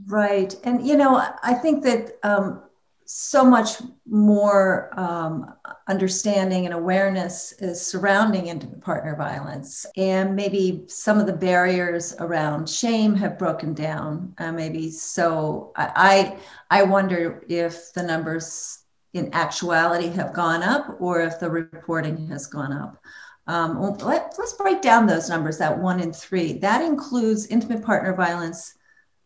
Right. 0.06 0.54
And, 0.64 0.86
you 0.86 0.96
know, 0.96 1.14
trying 1.14 1.20
to 1.20 1.28
chip 1.28 1.30
away 1.30 1.30
at 1.30 1.30
the 1.30 1.34
same 1.34 1.34
problem. 1.34 1.34
Right. 1.34 1.34
And, 1.34 1.34
you 1.34 1.34
know, 1.34 1.34
I 1.42 1.54
think 1.54 1.84
that 1.84 2.18
um, 2.22 2.62
so 3.06 3.44
much 3.44 3.76
more 4.06 4.90
um, 4.98 5.54
understanding 5.88 6.64
and 6.64 6.74
awareness 6.74 7.52
is 7.60 7.80
surrounding 7.80 8.48
intimate 8.48 8.82
partner 8.82 9.14
violence. 9.14 9.86
And 9.96 10.34
maybe 10.34 10.84
some 10.88 11.20
of 11.20 11.26
the 11.26 11.32
barriers 11.32 12.14
around 12.18 12.68
shame 12.68 13.14
have 13.14 13.38
broken 13.38 13.72
down. 13.72 14.34
Uh, 14.38 14.52
maybe 14.52 14.90
so. 14.90 15.72
I, 15.76 16.36
I 16.70 16.82
wonder 16.82 17.44
if 17.48 17.92
the 17.92 18.02
numbers 18.02 18.83
in 19.14 19.32
actuality 19.32 20.08
have 20.08 20.34
gone 20.34 20.62
up 20.62 20.96
or 21.00 21.22
if 21.22 21.40
the 21.40 21.48
reporting 21.48 22.26
has 22.28 22.46
gone 22.46 22.72
up. 22.72 22.98
Um, 23.46 23.80
let, 23.98 24.34
let's 24.38 24.54
break 24.54 24.82
down 24.82 25.06
those 25.06 25.28
numbers 25.28 25.58
that 25.58 25.78
one 25.78 26.00
in 26.00 26.12
three. 26.12 26.54
That 26.54 26.82
includes 26.82 27.46
intimate 27.46 27.82
partner 27.82 28.14
violence, 28.14 28.74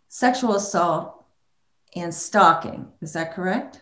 sexual 0.08 0.56
assault, 0.56 1.24
and 1.96 2.14
stalking. 2.14 2.88
Is 3.00 3.14
that 3.14 3.34
correct? 3.34 3.80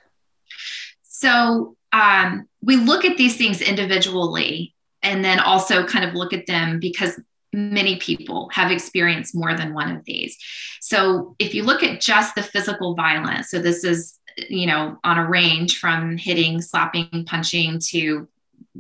So 1.03 1.77
um, 1.93 2.49
we 2.63 2.77
look 2.77 3.05
at 3.05 3.17
these 3.17 3.37
things 3.37 3.61
individually 3.61 4.75
and 5.03 5.25
then 5.25 5.41
also 5.41 5.87
kind 5.87 6.05
of 6.05 6.15
look 6.15 6.33
at 6.33 6.47
them 6.47 6.79
because 6.79 7.19
many 7.53 7.97
people 7.97 8.51
have 8.53 8.71
experienced 8.71 9.35
more 9.35 9.57
than 9.57 9.73
one 9.73 9.97
of 9.97 10.05
these. 10.05 10.37
So 10.81 11.35
if 11.39 11.55
you 11.55 11.63
look 11.63 11.83
at 11.83 12.01
just 12.01 12.35
the 12.35 12.43
physical 12.43 12.95
violence, 12.95 13.51
so 13.51 13.59
this 13.59 13.83
is, 13.83 14.16
you 14.37 14.67
know, 14.67 14.99
on 15.05 15.19
a 15.19 15.29
range 15.29 15.79
from 15.79 16.17
hitting, 16.17 16.61
slapping, 16.61 17.25
punching 17.27 17.81
to 17.89 18.29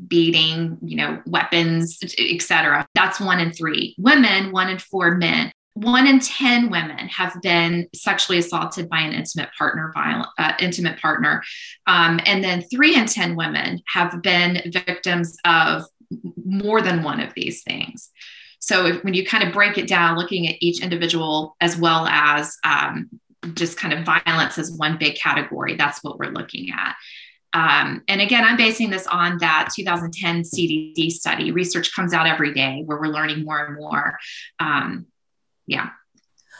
beating, 0.09 0.79
you 0.83 0.97
know, 0.97 1.23
weapons, 1.27 1.99
etc. 2.19 2.87
That's 2.95 3.21
one 3.21 3.41
in 3.41 3.53
three. 3.53 3.95
Women, 3.99 4.53
one 4.53 4.69
in 4.69 4.79
four 4.79 5.15
men 5.15 5.53
one 5.77 6.07
in 6.07 6.19
10 6.19 6.71
women 6.71 7.07
have 7.09 7.37
been 7.43 7.87
sexually 7.95 8.39
assaulted 8.39 8.89
by 8.89 9.01
an 9.01 9.13
intimate 9.13 9.51
partner 9.59 9.93
violent 9.95 10.29
uh, 10.39 10.55
intimate 10.59 10.99
partner 10.99 11.43
um, 11.87 12.19
and 12.25 12.43
then 12.43 12.63
three 12.63 12.97
in 12.97 13.05
10 13.05 13.37
women 13.37 13.79
have 13.87 14.23
been 14.23 14.63
victims 14.73 15.37
of 15.45 15.85
more 16.47 16.81
than 16.81 17.03
one 17.03 17.21
of 17.21 17.35
these 17.35 17.63
things 17.63 18.11
so 18.59 18.87
if, 18.87 19.05
when 19.05 19.13
you 19.13 19.27
kind 19.27 19.45
of 19.45 19.53
break 19.53 19.77
it 19.77 19.87
down 19.87 20.17
looking 20.17 20.49
at 20.49 20.57
each 20.61 20.83
individual 20.83 21.55
as 21.61 21.77
well 21.77 22.07
as 22.07 22.57
um, 22.65 23.11
just 23.55 23.77
kind 23.79 23.93
of 23.93 24.05
violence 24.05 24.59
as 24.59 24.73
one 24.73 24.97
big 24.99 25.17
category 25.17 25.77
that's 25.77 26.03
what 26.03 26.19
we're 26.19 26.31
looking 26.31 26.71
at 26.71 26.95
um, 27.53 28.03
and 28.07 28.21
again, 28.21 28.45
I'm 28.45 28.59
basing 28.59 28.91
this 28.91 29.07
on 29.07 29.39
that 29.39 29.71
2010 29.75 30.43
CDC 30.43 31.11
study. 31.11 31.53
Research 31.53 31.95
comes 31.95 32.13
out 32.13 32.27
every 32.27 32.53
day 32.53 32.83
where 32.85 32.99
we're 32.99 33.07
learning 33.07 33.47
more 33.47 33.65
and 33.65 33.77
more. 33.77 34.19
Um, 34.59 35.07
yeah 35.67 35.91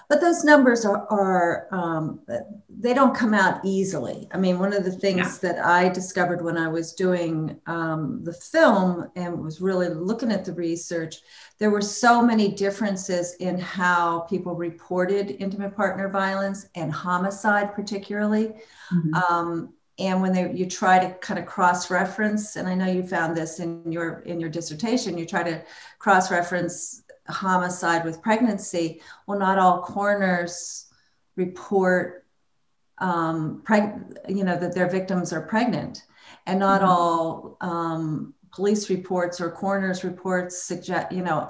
but 0.09 0.21
those 0.21 0.45
numbers 0.45 0.85
are, 0.85 1.07
are 1.11 1.69
um, 1.73 2.21
they 2.69 2.95
don't 2.95 3.17
come 3.17 3.35
out 3.35 3.61
easily 3.65 4.29
i 4.33 4.39
mean 4.39 4.59
one 4.59 4.73
of 4.73 4.85
the 4.85 4.93
things 4.93 5.41
yeah. 5.43 5.53
that 5.53 5.65
i 5.65 5.89
discovered 5.89 6.43
when 6.43 6.57
i 6.57 6.69
was 6.69 6.93
doing 6.93 7.59
um, 7.67 8.23
the 8.25 8.33
film 8.33 9.11
and 9.17 9.43
was 9.43 9.61
really 9.61 9.89
looking 9.89 10.33
at 10.33 10.45
the 10.45 10.53
research 10.53 11.17
there 11.59 11.71
were 11.71 11.83
so 11.83 12.23
many 12.23 12.53
differences 12.53 13.35
in 13.41 13.59
how 13.59 14.21
people 14.21 14.55
reported 14.55 15.37
intimate 15.39 15.75
partner 15.75 16.09
violence 16.09 16.67
and 16.75 16.93
homicide 16.93 17.75
particularly 17.75 18.53
mm-hmm. 18.93 19.15
um, 19.15 19.73
and 19.99 20.21
when 20.21 20.33
they, 20.33 20.53
you 20.53 20.67
try 20.67 20.99
to 20.99 21.15
kind 21.15 21.41
of 21.41 21.47
cross 21.47 21.91
reference 21.91 22.57
and 22.57 22.69
i 22.69 22.75
know 22.75 22.87
you 22.87 23.07
found 23.07 23.37
this 23.37 23.61
in 23.61 23.91
your 23.91 24.21
in 24.21 24.39
your 24.39 24.51
dissertation 24.51 25.17
you 25.17 25.25
try 25.25 25.43
to 25.43 25.63
cross 25.99 26.31
reference 26.31 27.03
homicide 27.29 28.05
with 28.05 28.23
pregnancy, 28.23 29.01
well, 29.27 29.39
not 29.39 29.59
all 29.59 29.83
coroners 29.83 30.87
report, 31.37 32.25
um, 32.99 33.63
preg- 33.65 34.17
you 34.29 34.45
know, 34.45 34.59
that 34.59 34.75
their 34.75 34.89
victims 34.89 35.33
are 35.33 35.43
pregnant, 35.43 36.05
and 36.47 36.59
not 36.59 36.81
mm-hmm. 36.81 36.91
all 36.91 37.57
um, 37.61 38.35
police 38.53 38.89
reports 38.91 39.41
or 39.41 39.51
coroners 39.51 40.05
reports 40.05 40.63
suggest, 40.63 41.13
you 41.13 41.23
know, 41.23 41.49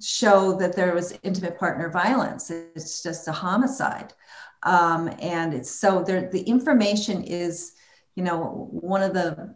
show 0.00 0.56
that 0.58 0.74
there 0.74 0.94
was 0.94 1.18
intimate 1.22 1.58
partner 1.58 1.90
violence. 1.90 2.50
It's 2.50 3.02
just 3.02 3.28
a 3.28 3.32
homicide, 3.32 4.12
um, 4.62 5.10
and 5.20 5.54
it's 5.54 5.70
so 5.70 6.02
there. 6.02 6.30
The 6.30 6.42
information 6.42 7.22
is, 7.22 7.72
you 8.14 8.24
know, 8.24 8.68
one 8.70 9.02
of 9.02 9.12
the 9.12 9.54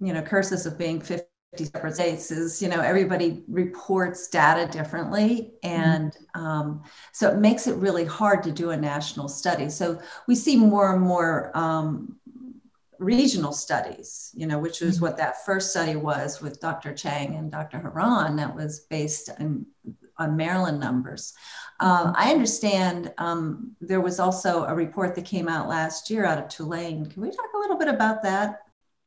you 0.00 0.12
know 0.12 0.22
curses 0.22 0.66
of 0.66 0.78
being 0.78 1.00
50 1.00 1.29
separate 1.56 1.94
states 1.94 2.30
is 2.30 2.62
you 2.62 2.68
know 2.68 2.80
everybody 2.80 3.42
reports 3.48 4.28
data 4.28 4.70
differently 4.70 5.52
and 5.62 6.12
mm-hmm. 6.12 6.40
um, 6.40 6.82
so 7.12 7.28
it 7.28 7.38
makes 7.38 7.66
it 7.66 7.74
really 7.76 8.04
hard 8.04 8.42
to 8.42 8.52
do 8.52 8.70
a 8.70 8.76
national 8.76 9.28
study. 9.28 9.68
So 9.68 10.00
we 10.28 10.34
see 10.34 10.56
more 10.56 10.92
and 10.92 11.02
more 11.02 11.50
um, 11.56 12.16
regional 12.98 13.52
studies 13.52 14.30
you 14.34 14.46
know 14.46 14.58
which 14.58 14.80
was 14.80 14.96
mm-hmm. 14.96 15.06
what 15.06 15.16
that 15.16 15.44
first 15.46 15.70
study 15.70 15.96
was 15.96 16.42
with 16.42 16.60
dr 16.60 16.92
cheng 16.92 17.34
and 17.34 17.50
dr 17.50 17.78
horon 17.78 18.36
that 18.36 18.54
was 18.54 18.80
based 18.90 19.30
on, 19.40 19.64
on 20.18 20.36
maryland 20.36 20.78
numbers. 20.78 21.32
Um, 21.80 22.12
i 22.16 22.30
understand 22.30 23.12
um, 23.18 23.74
there 23.80 24.02
was 24.02 24.20
also 24.20 24.64
a 24.64 24.74
report 24.74 25.14
that 25.14 25.24
came 25.24 25.48
out 25.48 25.66
last 25.66 26.10
year 26.10 26.26
out 26.26 26.38
of 26.38 26.48
tulane. 26.48 27.06
Can 27.06 27.22
we 27.22 27.30
talk 27.30 27.46
a 27.54 27.58
little 27.58 27.78
bit 27.78 27.88
about 27.88 28.22
that 28.22 28.60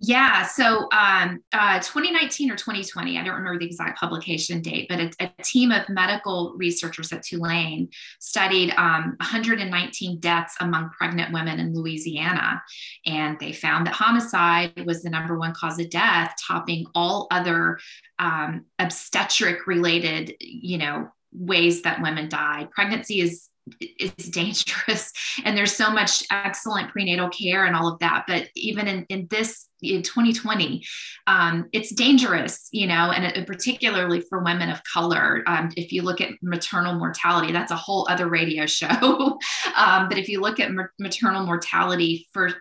yeah, 0.05 0.45
so 0.45 0.89
um, 0.91 1.41
uh, 1.53 1.79
2019 1.79 2.51
or 2.51 2.57
2020, 2.57 3.17
I 3.17 3.23
don't 3.23 3.35
remember 3.35 3.57
the 3.57 3.65
exact 3.65 3.97
publication 3.97 4.61
date, 4.61 4.87
but 4.89 4.99
a, 4.99 5.11
a 5.21 5.43
team 5.43 5.71
of 5.71 5.87
medical 5.87 6.55
researchers 6.57 7.13
at 7.13 7.23
Tulane 7.23 7.87
studied 8.19 8.73
um, 8.75 9.15
119 9.21 10.19
deaths 10.19 10.55
among 10.59 10.89
pregnant 10.89 11.31
women 11.31 11.57
in 11.57 11.73
Louisiana. 11.73 12.61
And 13.05 13.39
they 13.39 13.53
found 13.53 13.87
that 13.87 13.93
homicide 13.93 14.85
was 14.85 15.03
the 15.03 15.09
number 15.09 15.39
one 15.39 15.53
cause 15.53 15.79
of 15.79 15.89
death, 15.89 16.35
topping 16.45 16.85
all 16.93 17.27
other 17.31 17.79
um, 18.19 18.65
obstetric 18.79 19.67
related, 19.67 20.35
you 20.41 20.79
know, 20.79 21.07
ways 21.31 21.83
that 21.83 22.01
women 22.01 22.27
die. 22.27 22.67
Pregnancy 22.75 23.21
is 23.21 23.47
is 23.79 24.29
dangerous. 24.29 25.11
And 25.45 25.57
there's 25.57 25.75
so 25.75 25.89
much 25.89 26.23
excellent 26.29 26.91
prenatal 26.91 27.27
care 27.27 27.65
and 27.65 27.75
all 27.75 27.91
of 27.91 27.97
that. 27.99 28.25
But 28.27 28.49
even 28.55 28.87
in, 28.87 29.05
in 29.09 29.27
this 29.31 29.67
in 29.81 30.01
2020 30.01 30.85
um, 31.27 31.67
it's 31.73 31.93
dangerous 31.93 32.69
you 32.71 32.87
know 32.87 33.11
and 33.11 33.25
it, 33.25 33.47
particularly 33.47 34.21
for 34.21 34.43
women 34.43 34.69
of 34.69 34.81
color. 34.83 35.43
Um, 35.47 35.71
if 35.75 35.91
you 35.91 36.03
look 36.03 36.21
at 36.21 36.31
maternal 36.41 36.93
mortality 36.93 37.51
that's 37.51 37.71
a 37.71 37.75
whole 37.75 38.07
other 38.09 38.29
radio 38.29 38.65
show. 38.67 39.39
Um, 39.75 40.07
but 40.07 40.17
if 40.17 40.29
you 40.29 40.39
look 40.39 40.59
at 40.59 40.71
maternal 40.99 41.45
mortality 41.45 42.27
for 42.31 42.51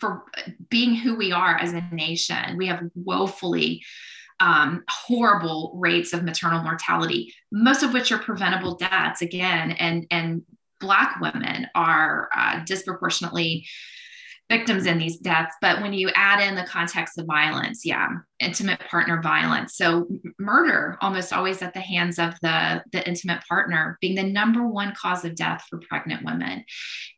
for 0.00 0.24
being 0.68 0.94
who 0.94 1.16
we 1.16 1.32
are 1.32 1.56
as 1.56 1.72
a 1.72 1.80
nation 1.92 2.56
we 2.56 2.66
have 2.66 2.82
woefully 2.94 3.82
um, 4.40 4.84
horrible 4.88 5.72
rates 5.76 6.12
of 6.12 6.22
maternal 6.22 6.62
mortality, 6.62 7.34
most 7.50 7.82
of 7.82 7.92
which 7.92 8.12
are 8.12 8.18
preventable 8.18 8.76
deaths 8.76 9.22
again, 9.22 9.72
and 9.72 10.06
and 10.10 10.42
Black 10.78 11.20
women 11.20 11.66
are 11.74 12.28
uh, 12.36 12.60
disproportionately 12.64 13.66
victims 14.48 14.86
in 14.86 14.98
these 14.98 15.18
deaths. 15.18 15.54
But 15.60 15.80
when 15.80 15.92
you 15.92 16.10
add 16.14 16.46
in 16.46 16.54
the 16.54 16.64
context 16.64 17.18
of 17.18 17.26
violence, 17.26 17.84
yeah, 17.84 18.08
intimate 18.38 18.80
partner 18.80 19.20
violence. 19.20 19.76
So 19.76 20.06
murder 20.38 20.98
almost 21.00 21.32
always 21.32 21.62
at 21.62 21.74
the 21.74 21.80
hands 21.80 22.18
of 22.18 22.34
the, 22.42 22.82
the 22.92 23.06
intimate 23.06 23.42
partner 23.48 23.98
being 24.00 24.14
the 24.14 24.22
number 24.22 24.66
one 24.66 24.94
cause 24.94 25.24
of 25.24 25.34
death 25.34 25.64
for 25.68 25.80
pregnant 25.88 26.24
women. 26.24 26.64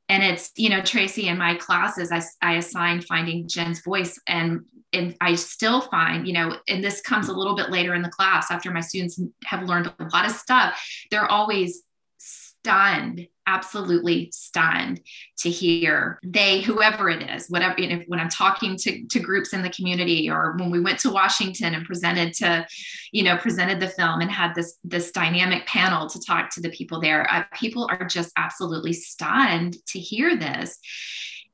And 0.08 0.22
it's, 0.22 0.50
you 0.56 0.70
know, 0.70 0.80
Tracy 0.80 1.28
in 1.28 1.38
my 1.38 1.54
classes, 1.54 2.10
I, 2.10 2.22
I 2.40 2.54
assign 2.56 3.02
finding 3.02 3.48
Jen's 3.48 3.80
voice 3.80 4.18
and 4.26 4.62
and 4.94 5.14
I 5.20 5.34
still 5.34 5.82
find, 5.82 6.26
you 6.26 6.32
know, 6.32 6.56
and 6.66 6.82
this 6.82 7.02
comes 7.02 7.28
a 7.28 7.34
little 7.34 7.54
bit 7.54 7.70
later 7.70 7.94
in 7.94 8.00
the 8.00 8.08
class 8.08 8.50
after 8.50 8.70
my 8.70 8.80
students 8.80 9.20
have 9.44 9.64
learned 9.64 9.92
a 9.98 10.04
lot 10.14 10.24
of 10.24 10.32
stuff, 10.32 10.82
they're 11.10 11.30
always 11.30 11.82
stunned 12.16 13.28
absolutely 13.48 14.30
stunned 14.32 15.00
to 15.38 15.48
hear 15.48 16.20
they 16.22 16.60
whoever 16.60 17.08
it 17.08 17.22
is 17.30 17.48
whatever 17.48 17.74
when 18.06 18.20
i'm 18.20 18.28
talking 18.28 18.76
to, 18.76 19.06
to 19.06 19.18
groups 19.18 19.52
in 19.52 19.62
the 19.62 19.70
community 19.70 20.28
or 20.28 20.54
when 20.58 20.70
we 20.70 20.80
went 20.80 20.98
to 20.98 21.10
washington 21.10 21.74
and 21.74 21.86
presented 21.86 22.34
to 22.34 22.66
you 23.12 23.22
know 23.22 23.36
presented 23.38 23.80
the 23.80 23.88
film 23.88 24.20
and 24.20 24.30
had 24.30 24.54
this 24.54 24.76
this 24.84 25.10
dynamic 25.10 25.66
panel 25.66 26.08
to 26.08 26.20
talk 26.20 26.50
to 26.50 26.60
the 26.60 26.70
people 26.70 27.00
there 27.00 27.26
uh, 27.32 27.42
people 27.54 27.88
are 27.90 28.06
just 28.06 28.32
absolutely 28.36 28.92
stunned 28.92 29.76
to 29.86 29.98
hear 29.98 30.36
this. 30.36 30.78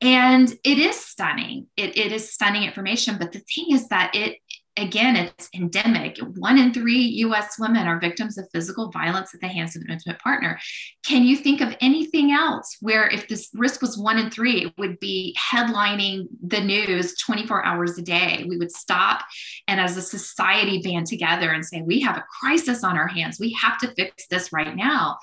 And 0.01 0.53
it 0.65 0.79
is 0.79 1.03
stunning. 1.03 1.69
It, 1.77 1.97
it 1.97 2.13
is 2.13 2.33
stunning 2.33 2.65
information 2.65 3.17
but 3.19 3.33
the 3.33 3.41
thing 3.41 3.67
is 3.71 3.89
that 3.89 4.15
it 4.15 4.39
again, 4.77 5.17
it's 5.17 5.49
endemic. 5.55 6.19
One 6.37 6.59
in 6.59 6.73
three 6.73 7.01
US 7.01 7.59
women 7.59 7.87
are 7.87 8.01
victims 8.01 8.39
of 8.39 8.49
physical 8.53 8.91
violence 8.91 9.35
at 9.35 9.41
the 9.41 9.49
hands 9.49 9.77
of 9.77 9.83
an 9.83 9.91
intimate 9.91 10.19
partner. 10.19 10.59
Can 11.07 11.25
you 11.25 11.37
think 11.37 11.61
of 11.61 11.77
anything 11.81 12.33
else 12.33 12.77
where 12.81 13.09
if 13.09 13.29
this 13.29 13.51
risk 13.55 13.83
was 13.83 13.97
one 13.97 14.19
in 14.19 14.31
three, 14.31 14.65
it 14.65 14.75
would 14.79 14.99
be 14.99 15.37
headlining 15.39 16.27
the 16.43 16.61
news 16.61 17.17
24 17.19 17.65
hours 17.65 17.99
a 17.99 18.03
day? 18.03 18.45
We 18.49 18.57
would 18.57 18.73
stop 18.73 19.23
and 19.69 19.81
as 19.81 19.97
a 19.97 20.03
society 20.03 20.83
band 20.83 21.07
together 21.07 21.51
and 21.51 21.65
say, 21.65 21.83
we 21.83 22.01
have 22.01 22.17
a 22.17 22.25
crisis 22.41 22.83
on 22.83 22.99
our 22.99 23.09
hands. 23.09 23.39
We 23.39 23.57
have 23.61 23.79
to 23.79 23.95
fix 23.95 24.27
this 24.27 24.53
right 24.53 24.75
now. 24.75 25.19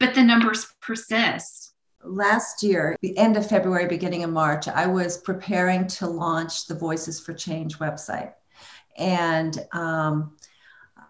But 0.00 0.14
the 0.14 0.22
numbers 0.22 0.66
persist. 0.80 1.72
Last 2.04 2.62
year, 2.62 2.96
the 3.02 3.16
end 3.18 3.36
of 3.36 3.48
February, 3.48 3.88
beginning 3.88 4.22
of 4.22 4.30
March, 4.30 4.68
I 4.68 4.86
was 4.86 5.18
preparing 5.18 5.88
to 5.88 6.06
launch 6.06 6.66
the 6.66 6.76
Voices 6.76 7.18
for 7.18 7.34
Change 7.34 7.78
website. 7.80 8.32
And 8.96 9.58
um, 9.72 10.36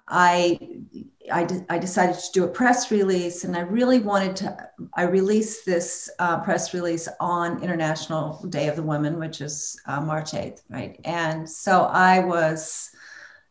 I, 0.06 0.58
I, 1.32 1.44
de- 1.44 1.66
I, 1.68 1.78
decided 1.78 2.16
to 2.16 2.32
do 2.32 2.44
a 2.44 2.48
press 2.48 2.90
release, 2.90 3.44
and 3.44 3.56
I 3.56 3.60
really 3.60 3.98
wanted 3.98 4.36
to. 4.36 4.70
I 4.94 5.02
released 5.02 5.66
this 5.66 6.10
uh, 6.18 6.40
press 6.40 6.72
release 6.72 7.08
on 7.20 7.62
International 7.62 8.42
Day 8.48 8.68
of 8.68 8.76
the 8.76 8.82
Women, 8.82 9.18
which 9.18 9.40
is 9.40 9.78
uh, 9.86 10.00
March 10.00 10.32
8th, 10.32 10.62
right? 10.70 10.98
And 11.04 11.48
so 11.48 11.82
I 11.84 12.20
was 12.20 12.90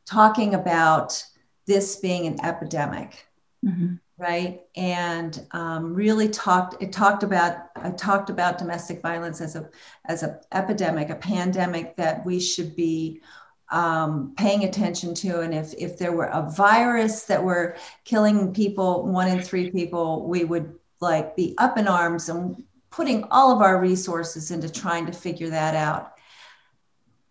talking 0.05 0.55
about 0.55 1.23
this 1.67 1.97
being 1.97 2.25
an 2.27 2.43
epidemic. 2.43 3.27
Mm-hmm 3.65 3.95
right 4.17 4.61
and 4.75 5.45
um, 5.51 5.93
really 5.93 6.27
talked 6.27 6.81
it 6.81 6.91
talked 6.91 7.23
about 7.23 7.57
i 7.75 7.89
talked 7.91 8.29
about 8.29 8.57
domestic 8.57 9.01
violence 9.01 9.41
as 9.41 9.55
a 9.55 9.69
as 10.05 10.23
an 10.23 10.39
epidemic 10.53 11.09
a 11.09 11.15
pandemic 11.15 11.95
that 11.95 12.25
we 12.25 12.39
should 12.39 12.75
be 12.75 13.21
um, 13.69 14.33
paying 14.37 14.63
attention 14.63 15.13
to 15.13 15.41
and 15.41 15.53
if 15.53 15.73
if 15.77 15.97
there 15.97 16.13
were 16.13 16.27
a 16.27 16.49
virus 16.51 17.23
that 17.23 17.43
were 17.43 17.75
killing 18.05 18.53
people 18.53 19.05
one 19.05 19.27
in 19.27 19.41
three 19.41 19.69
people 19.71 20.25
we 20.27 20.45
would 20.45 20.73
like 21.01 21.35
be 21.35 21.53
up 21.57 21.77
in 21.77 21.87
arms 21.87 22.29
and 22.29 22.63
putting 22.91 23.25
all 23.25 23.51
of 23.51 23.61
our 23.61 23.81
resources 23.81 24.51
into 24.51 24.71
trying 24.71 25.05
to 25.05 25.11
figure 25.11 25.49
that 25.49 25.75
out 25.75 26.13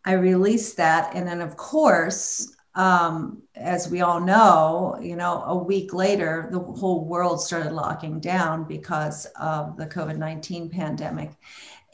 i 0.05 0.12
released 0.12 0.76
that 0.76 1.14
and 1.14 1.26
then 1.26 1.40
of 1.40 1.57
course 1.57 2.52
um, 2.76 3.43
as 3.55 3.88
we 3.88 4.02
all 4.02 4.21
know, 4.21 4.99
you 5.00 5.16
know, 5.16 5.43
a 5.45 5.57
week 5.57 5.95
later, 5.95 6.49
the 6.52 6.59
whole 6.59 7.07
world 7.07 7.40
started 7.40 7.73
locking 7.73 8.21
down 8.21 8.64
because 8.64 9.25
of 9.40 9.78
the 9.78 9.87
COVID 9.87 10.19
19 10.19 10.69
pandemic. 10.69 11.31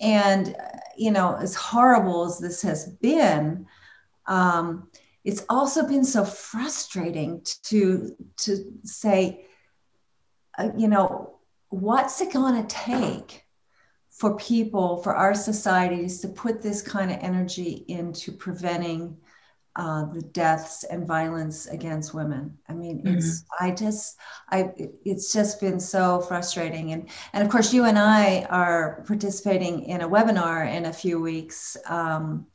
And, 0.01 0.57
you 0.99 1.13
know, 1.13 1.37
as 1.37 1.55
horrible 1.55 2.25
as 2.25 2.41
this 2.41 2.61
has 2.63 2.89
been, 3.01 3.65
um, 4.33 4.89
it's 5.25 5.45
also 5.51 5.87
been 5.87 6.05
so 6.05 6.25
frustrating 6.25 7.45
to, 7.65 8.17
to 8.39 8.73
say, 8.83 9.45
uh, 10.59 10.71
you 10.77 10.89
know, 10.89 11.39
what's 11.69 12.21
it 12.23 12.33
going 12.33 12.61
to 12.61 12.75
take 12.75 13.45
for 14.11 14.37
people, 14.37 15.03
for 15.03 15.15
our 15.15 15.35
societies 15.35 16.21
to 16.21 16.29
put 16.29 16.63
this 16.63 16.81
kind 16.81 17.11
of 17.11 17.19
energy 17.21 17.85
into 17.89 18.33
preventing 18.33 19.19
uh, 19.75 20.05
the 20.13 20.21
deaths 20.21 20.85
and 20.85 21.07
violence 21.07 21.67
against 21.67 22.13
women. 22.13 22.59
I 22.69 22.75
mean, 22.75 22.99
mm-hmm. 22.99 23.17
it's 23.17 23.45
I 23.59 23.71
just 23.71 24.19
I 24.51 24.71
it's 25.05 25.33
just 25.33 25.61
been 25.61 25.81
so 25.81 26.21
frustrating. 26.21 26.93
And 26.93 27.09
and 27.33 27.43
of 27.43 27.51
course, 27.51 27.73
you 27.73 27.85
and 27.85 27.99
I 27.99 28.43
are 28.51 29.03
participating 29.07 29.85
in 29.85 30.03
a 30.03 30.09
webinar 30.09 30.71
in 30.71 30.85
a 30.85 30.93
few 30.93 31.21
weeks. 31.21 31.77
Um, 31.87 32.47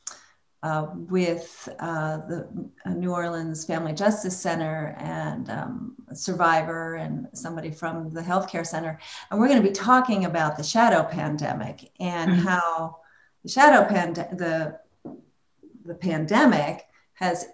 uh, 0.62 0.88
with 0.92 1.68
uh, 1.78 2.18
the 2.28 2.70
uh, 2.84 2.90
New 2.90 3.12
Orleans 3.12 3.64
Family 3.64 3.92
Justice 3.92 4.36
Center 4.36 4.96
and 4.98 5.48
um, 5.50 5.94
a 6.08 6.16
survivor 6.16 6.96
and 6.96 7.28
somebody 7.32 7.70
from 7.70 8.12
the 8.12 8.20
healthcare 8.20 8.66
center. 8.66 8.98
And 9.30 9.38
we're 9.38 9.48
going 9.48 9.62
to 9.62 9.68
be 9.68 9.74
talking 9.74 10.24
about 10.24 10.56
the 10.56 10.64
shadow 10.64 11.04
pandemic 11.04 11.90
and 12.00 12.32
mm-hmm. 12.32 12.46
how 12.46 12.98
the 13.44 13.50
shadow 13.50 13.88
pand 13.88 14.16
the 14.16 14.78
the 15.84 15.94
pandemic 15.94 16.86
has 17.14 17.46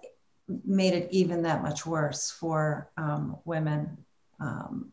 made 0.65 0.93
it 0.93 1.07
even 1.11 1.41
that 1.43 1.63
much 1.63 1.85
worse 1.85 2.29
for 2.31 2.91
um, 2.97 3.37
women 3.45 3.97
um, 4.39 4.91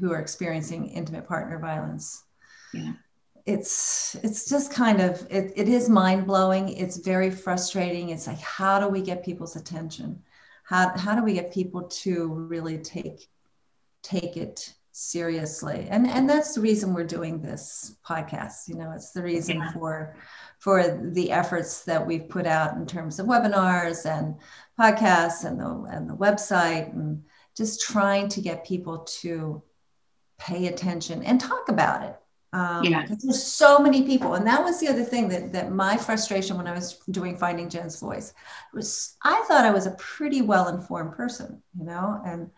who 0.00 0.12
are 0.12 0.20
experiencing 0.20 0.86
intimate 0.88 1.26
partner 1.26 1.58
violence. 1.58 2.24
Yeah. 2.72 2.92
It's 3.46 4.16
it's 4.22 4.48
just 4.48 4.72
kind 4.72 5.00
of 5.00 5.26
it, 5.30 5.52
it 5.56 5.68
is 5.68 5.88
mind 5.88 6.26
blowing. 6.26 6.70
It's 6.70 6.96
very 6.96 7.30
frustrating. 7.30 8.10
It's 8.10 8.26
like 8.26 8.40
how 8.40 8.80
do 8.80 8.88
we 8.88 9.02
get 9.02 9.24
people's 9.24 9.56
attention? 9.56 10.22
How 10.64 10.96
how 10.96 11.14
do 11.14 11.22
we 11.22 11.34
get 11.34 11.52
people 11.52 11.82
to 11.82 12.26
really 12.28 12.78
take 12.78 13.28
take 14.02 14.36
it 14.38 14.74
seriously? 14.92 15.86
And 15.90 16.06
and 16.06 16.28
that's 16.28 16.54
the 16.54 16.62
reason 16.62 16.94
we're 16.94 17.04
doing 17.04 17.42
this 17.42 17.96
podcast. 18.06 18.66
You 18.68 18.76
know, 18.76 18.92
it's 18.92 19.10
the 19.10 19.22
reason 19.22 19.58
yeah. 19.58 19.72
for 19.72 20.16
for 20.58 21.10
the 21.12 21.30
efforts 21.30 21.84
that 21.84 22.06
we've 22.06 22.26
put 22.26 22.46
out 22.46 22.76
in 22.76 22.86
terms 22.86 23.18
of 23.18 23.26
webinars 23.26 24.06
and 24.06 24.34
podcasts 24.80 25.44
and 25.44 25.60
the, 25.60 25.94
and 25.94 26.08
the 26.08 26.16
website 26.16 26.90
and 26.94 27.22
just 27.54 27.82
trying 27.82 28.28
to 28.28 28.40
get 28.40 28.64
people 28.64 29.00
to 29.00 29.62
pay 30.38 30.66
attention 30.66 31.22
and 31.22 31.38
talk 31.38 31.68
about 31.68 32.02
it. 32.02 32.16
Um, 32.54 32.84
yeah. 32.84 33.04
There's 33.08 33.42
so 33.42 33.80
many 33.80 34.02
people. 34.02 34.34
And 34.34 34.46
that 34.46 34.62
was 34.62 34.78
the 34.78 34.86
other 34.86 35.02
thing 35.02 35.28
that, 35.28 35.52
that 35.52 35.72
my 35.72 35.96
frustration 35.96 36.56
when 36.56 36.68
I 36.68 36.72
was 36.72 37.00
doing 37.10 37.36
Finding 37.36 37.68
Jen's 37.68 37.98
Voice 37.98 38.32
was 38.72 39.16
I 39.24 39.44
thought 39.48 39.64
I 39.64 39.72
was 39.72 39.86
a 39.86 39.96
pretty 39.98 40.40
well 40.40 40.68
informed 40.68 41.14
person, 41.14 41.60
you 41.76 41.84
know, 41.84 42.22
and 42.24 42.50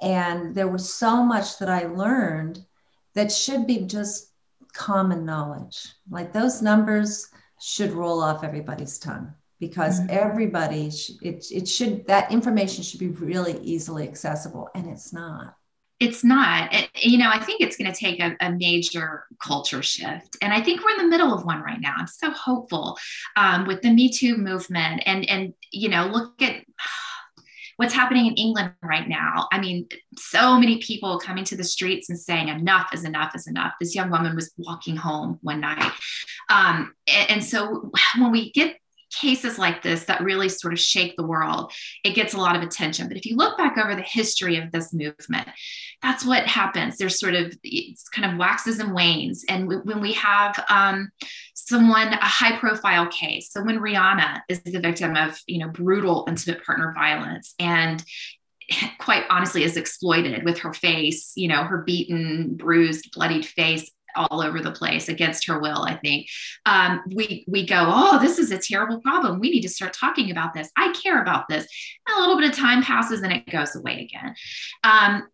and 0.00 0.54
there 0.54 0.68
was 0.68 0.92
so 0.92 1.22
much 1.22 1.58
that 1.58 1.68
I 1.68 1.84
learned 1.86 2.64
that 3.12 3.30
should 3.30 3.66
be 3.66 3.80
just 3.80 4.32
common 4.72 5.26
knowledge. 5.26 5.86
Like 6.10 6.32
those 6.32 6.62
numbers 6.62 7.28
should 7.60 7.92
roll 7.92 8.22
off 8.22 8.42
everybody's 8.42 8.98
tongue 8.98 9.34
because 9.60 10.00
mm-hmm. 10.00 10.16
everybody 10.16 10.90
sh- 10.90 11.12
it, 11.20 11.44
it 11.50 11.68
should 11.68 12.06
that 12.06 12.32
information 12.32 12.82
should 12.82 13.00
be 13.00 13.08
really 13.08 13.58
easily 13.60 14.08
accessible 14.08 14.70
and 14.74 14.86
it's 14.88 15.12
not 15.12 15.56
it's 15.98 16.22
not 16.22 16.72
it, 16.74 16.90
you 16.94 17.18
know 17.18 17.30
i 17.30 17.42
think 17.42 17.60
it's 17.60 17.76
going 17.76 17.90
to 17.90 17.98
take 17.98 18.20
a, 18.20 18.36
a, 18.40 18.52
major 18.52 19.24
culture 19.42 19.82
shift 19.82 20.36
and 20.42 20.52
i 20.52 20.60
think 20.60 20.84
we're 20.84 20.90
in 20.90 20.98
the 20.98 21.08
middle 21.08 21.32
of 21.32 21.44
one 21.44 21.62
right 21.62 21.80
now 21.80 21.94
i'm 21.96 22.06
so 22.06 22.30
hopeful 22.30 22.98
um, 23.36 23.66
with 23.66 23.80
the 23.82 23.90
me 23.90 24.10
too 24.10 24.36
movement 24.36 25.02
and 25.06 25.28
and 25.28 25.54
you 25.72 25.88
know 25.88 26.06
look 26.06 26.40
at 26.42 26.62
what's 27.76 27.92
happening 27.92 28.26
in 28.26 28.34
England 28.34 28.72
right 28.82 29.06
now. 29.06 29.48
I 29.52 29.60
mean, 29.60 29.86
so 30.16 30.58
many 30.58 30.78
people 30.78 31.18
coming 31.18 31.44
to 31.44 31.56
the 31.56 31.64
streets 31.64 32.08
and 32.08 32.18
saying, 32.18 32.48
enough 32.48 32.88
is 32.94 33.04
enough 33.04 33.34
is 33.34 33.46
enough. 33.46 33.74
This 33.78 33.94
young 33.94 34.10
woman 34.10 34.34
was 34.34 34.52
walking 34.56 34.96
home 34.96 35.38
one 35.42 35.60
night. 35.60 35.92
Um, 36.50 36.94
and, 37.06 37.30
and 37.30 37.44
so 37.44 37.90
when 38.18 38.32
we 38.32 38.50
get 38.52 38.78
cases 39.20 39.58
like 39.58 39.82
this 39.82 40.04
that 40.04 40.22
really 40.22 40.48
sort 40.48 40.72
of 40.72 40.80
shake 40.80 41.16
the 41.16 41.26
world, 41.26 41.72
it 42.04 42.14
gets 42.14 42.34
a 42.34 42.38
lot 42.38 42.56
of 42.56 42.62
attention. 42.62 43.08
But 43.08 43.16
if 43.16 43.26
you 43.26 43.36
look 43.36 43.56
back 43.56 43.78
over 43.78 43.94
the 43.94 44.02
history 44.02 44.56
of 44.56 44.70
this 44.72 44.92
movement, 44.92 45.48
that's 46.02 46.24
what 46.24 46.46
happens. 46.46 46.98
There's 46.98 47.18
sort 47.18 47.34
of, 47.34 47.56
it's 47.62 48.08
kind 48.08 48.30
of 48.30 48.38
waxes 48.38 48.78
and 48.78 48.94
wanes. 48.94 49.44
And 49.48 49.68
when 49.84 50.00
we 50.00 50.12
have 50.14 50.62
um, 50.68 51.10
someone, 51.54 52.12
a 52.12 52.24
high 52.24 52.58
profile 52.58 53.08
case, 53.08 53.50
so 53.50 53.62
when 53.64 53.80
Rihanna 53.80 54.40
is 54.48 54.62
the 54.62 54.78
victim 54.78 55.16
of, 55.16 55.40
you 55.46 55.58
know, 55.58 55.68
brutal 55.68 56.26
intimate 56.28 56.64
partner 56.64 56.92
violence 56.94 57.54
and 57.58 58.04
quite 58.98 59.24
honestly 59.30 59.62
is 59.62 59.76
exploited 59.76 60.44
with 60.44 60.58
her 60.58 60.72
face, 60.72 61.32
you 61.36 61.48
know, 61.48 61.62
her 61.62 61.82
beaten, 61.82 62.56
bruised, 62.56 63.12
bloodied 63.12 63.46
face 63.46 63.90
all 64.16 64.40
over 64.40 64.60
the 64.60 64.72
place 64.72 65.08
against 65.08 65.46
her 65.46 65.60
will 65.60 65.84
i 65.84 65.94
think. 65.96 66.26
Um, 66.64 67.02
we 67.14 67.44
we 67.46 67.66
go 67.66 67.84
oh 67.86 68.18
this 68.18 68.38
is 68.38 68.50
a 68.50 68.58
terrible 68.58 69.00
problem. 69.00 69.40
We 69.40 69.50
need 69.50 69.62
to 69.62 69.68
start 69.68 69.92
talking 69.92 70.30
about 70.30 70.54
this. 70.54 70.70
I 70.76 70.92
care 71.02 71.20
about 71.22 71.48
this. 71.48 71.66
A 72.08 72.20
little 72.20 72.36
bit 72.36 72.50
of 72.50 72.56
time 72.56 72.82
passes 72.82 73.22
and 73.22 73.32
it 73.32 73.46
goes 73.46 73.74
away 73.76 74.08
again. 74.10 74.34
Um, 74.84 75.28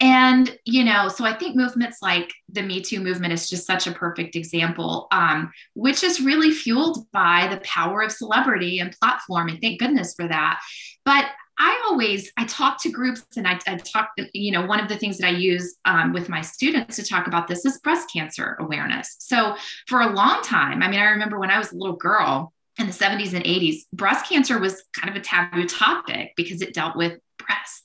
and 0.00 0.56
you 0.64 0.84
know 0.84 1.08
so 1.08 1.24
i 1.24 1.32
think 1.32 1.56
movements 1.56 1.98
like 2.00 2.32
the 2.50 2.62
me 2.62 2.80
too 2.80 3.00
movement 3.00 3.32
is 3.32 3.50
just 3.50 3.66
such 3.66 3.88
a 3.88 3.92
perfect 3.92 4.36
example 4.36 5.08
um, 5.10 5.50
which 5.74 6.04
is 6.04 6.20
really 6.20 6.52
fueled 6.52 7.10
by 7.12 7.48
the 7.50 7.60
power 7.60 8.02
of 8.02 8.12
celebrity 8.12 8.78
and 8.78 8.96
platform. 9.00 9.48
And 9.48 9.60
thank 9.60 9.80
goodness 9.80 10.14
for 10.14 10.26
that. 10.28 10.60
But 11.04 11.26
I 11.58 11.82
always 11.88 12.30
I 12.36 12.44
talk 12.44 12.80
to 12.82 12.90
groups 12.90 13.24
and 13.36 13.46
I, 13.46 13.58
I 13.66 13.76
talk 13.76 14.10
you 14.32 14.52
know 14.52 14.64
one 14.64 14.80
of 14.80 14.88
the 14.88 14.96
things 14.96 15.18
that 15.18 15.26
I 15.26 15.30
use 15.30 15.76
um, 15.84 16.12
with 16.12 16.28
my 16.28 16.40
students 16.40 16.96
to 16.96 17.04
talk 17.04 17.26
about 17.26 17.48
this 17.48 17.64
is 17.64 17.78
breast 17.78 18.10
cancer 18.12 18.56
awareness. 18.60 19.16
So 19.18 19.56
for 19.86 20.00
a 20.00 20.12
long 20.12 20.42
time, 20.42 20.82
I 20.82 20.88
mean, 20.88 21.00
I 21.00 21.10
remember 21.10 21.38
when 21.38 21.50
I 21.50 21.58
was 21.58 21.72
a 21.72 21.76
little 21.76 21.96
girl 21.96 22.52
in 22.78 22.86
the 22.86 22.92
70s 22.92 23.34
and 23.34 23.44
80s, 23.44 23.82
breast 23.92 24.28
cancer 24.28 24.58
was 24.58 24.84
kind 24.92 25.14
of 25.14 25.20
a 25.20 25.24
taboo 25.24 25.66
topic 25.66 26.32
because 26.36 26.62
it 26.62 26.74
dealt 26.74 26.96
with 26.96 27.18
breasts. 27.38 27.82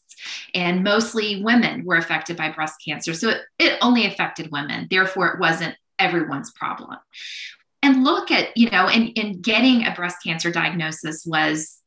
And 0.53 0.83
mostly 0.83 1.43
women 1.43 1.83
were 1.83 1.95
affected 1.95 2.38
by 2.38 2.51
breast 2.51 2.75
cancer. 2.86 3.13
So 3.13 3.29
it, 3.29 3.41
it 3.57 3.77
only 3.81 4.05
affected 4.05 4.51
women. 4.51 4.88
Therefore, 4.89 5.29
it 5.29 5.39
wasn't 5.39 5.75
everyone's 5.97 6.51
problem. 6.51 6.97
And 7.81 8.03
look 8.03 8.31
at, 8.31 8.55
you 8.55 8.69
know, 8.69 8.88
and, 8.88 9.12
and 9.17 9.41
getting 9.41 9.86
a 9.86 9.93
breast 9.93 10.17
cancer 10.23 10.51
diagnosis 10.51 11.25
was 11.25 11.79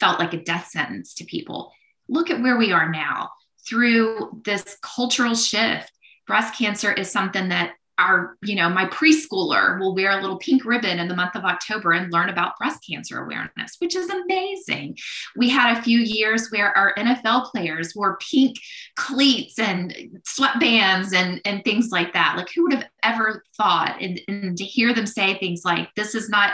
felt 0.00 0.18
like 0.18 0.34
a 0.34 0.42
death 0.42 0.68
sentence 0.68 1.14
to 1.14 1.24
people. 1.24 1.72
Look 2.08 2.30
at 2.30 2.40
where 2.40 2.56
we 2.56 2.72
are 2.72 2.90
now 2.90 3.30
through 3.68 4.40
this 4.44 4.78
cultural 4.82 5.34
shift. 5.34 5.92
Breast 6.26 6.58
cancer 6.58 6.92
is 6.92 7.10
something 7.10 7.48
that 7.48 7.72
our, 7.98 8.36
you 8.42 8.54
know, 8.54 8.68
my 8.68 8.86
preschooler 8.86 9.78
will 9.78 9.94
wear 9.94 10.16
a 10.16 10.20
little 10.20 10.38
pink 10.38 10.64
ribbon 10.64 11.00
in 11.00 11.08
the 11.08 11.16
month 11.16 11.34
of 11.34 11.44
October 11.44 11.92
and 11.92 12.12
learn 12.12 12.28
about 12.28 12.56
breast 12.56 12.78
cancer 12.88 13.18
awareness, 13.18 13.74
which 13.80 13.96
is 13.96 14.08
amazing. 14.08 14.96
We 15.36 15.48
had 15.48 15.76
a 15.76 15.82
few 15.82 15.98
years 15.98 16.48
where 16.50 16.76
our 16.78 16.94
NFL 16.94 17.50
players 17.50 17.94
wore 17.96 18.18
pink 18.18 18.56
cleats 18.96 19.58
and 19.58 20.22
sweatbands 20.24 21.12
and, 21.12 21.40
and 21.44 21.64
things 21.64 21.90
like 21.90 22.12
that. 22.12 22.34
Like, 22.36 22.48
who 22.54 22.62
would 22.62 22.74
have 22.74 22.86
ever 23.02 23.42
thought? 23.56 23.96
And, 24.00 24.20
and 24.28 24.56
to 24.56 24.64
hear 24.64 24.94
them 24.94 25.06
say 25.06 25.36
things 25.36 25.62
like, 25.64 25.88
this 25.96 26.14
is 26.14 26.28
not 26.28 26.52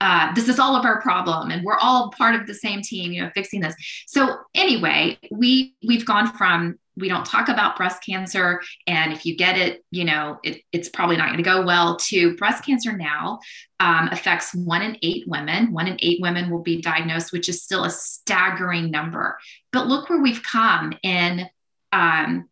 uh, 0.00 0.32
this 0.34 0.48
is 0.48 0.58
all 0.58 0.76
of 0.76 0.84
our 0.84 1.00
problem 1.00 1.50
and 1.50 1.64
we're 1.64 1.78
all 1.78 2.10
part 2.16 2.34
of 2.34 2.46
the 2.46 2.54
same 2.54 2.82
team 2.82 3.12
you 3.12 3.22
know 3.22 3.30
fixing 3.34 3.60
this. 3.60 3.74
So 4.06 4.38
anyway 4.54 5.18
we 5.30 5.74
we've 5.86 6.06
gone 6.06 6.32
from 6.32 6.78
we 6.96 7.08
don't 7.08 7.24
talk 7.24 7.48
about 7.48 7.76
breast 7.76 8.04
cancer 8.04 8.60
and 8.86 9.12
if 9.12 9.24
you 9.24 9.36
get 9.36 9.56
it 9.56 9.84
you 9.90 10.04
know 10.04 10.38
it, 10.42 10.62
it's 10.72 10.88
probably 10.88 11.16
not 11.16 11.26
going 11.26 11.38
to 11.38 11.42
go 11.42 11.64
well 11.64 11.96
to 11.96 12.36
breast 12.36 12.64
cancer 12.64 12.96
now 12.96 13.38
um, 13.80 14.08
affects 14.12 14.54
one 14.54 14.82
in 14.82 14.98
eight 15.02 15.24
women. 15.26 15.72
One 15.72 15.86
in 15.86 15.96
eight 16.00 16.20
women 16.20 16.50
will 16.50 16.62
be 16.62 16.82
diagnosed 16.82 17.32
which 17.32 17.48
is 17.48 17.62
still 17.62 17.84
a 17.84 17.90
staggering 17.90 18.90
number. 18.90 19.38
But 19.72 19.86
look 19.86 20.10
where 20.10 20.20
we've 20.20 20.42
come 20.42 20.92
in 21.02 21.48
um, 21.92 22.49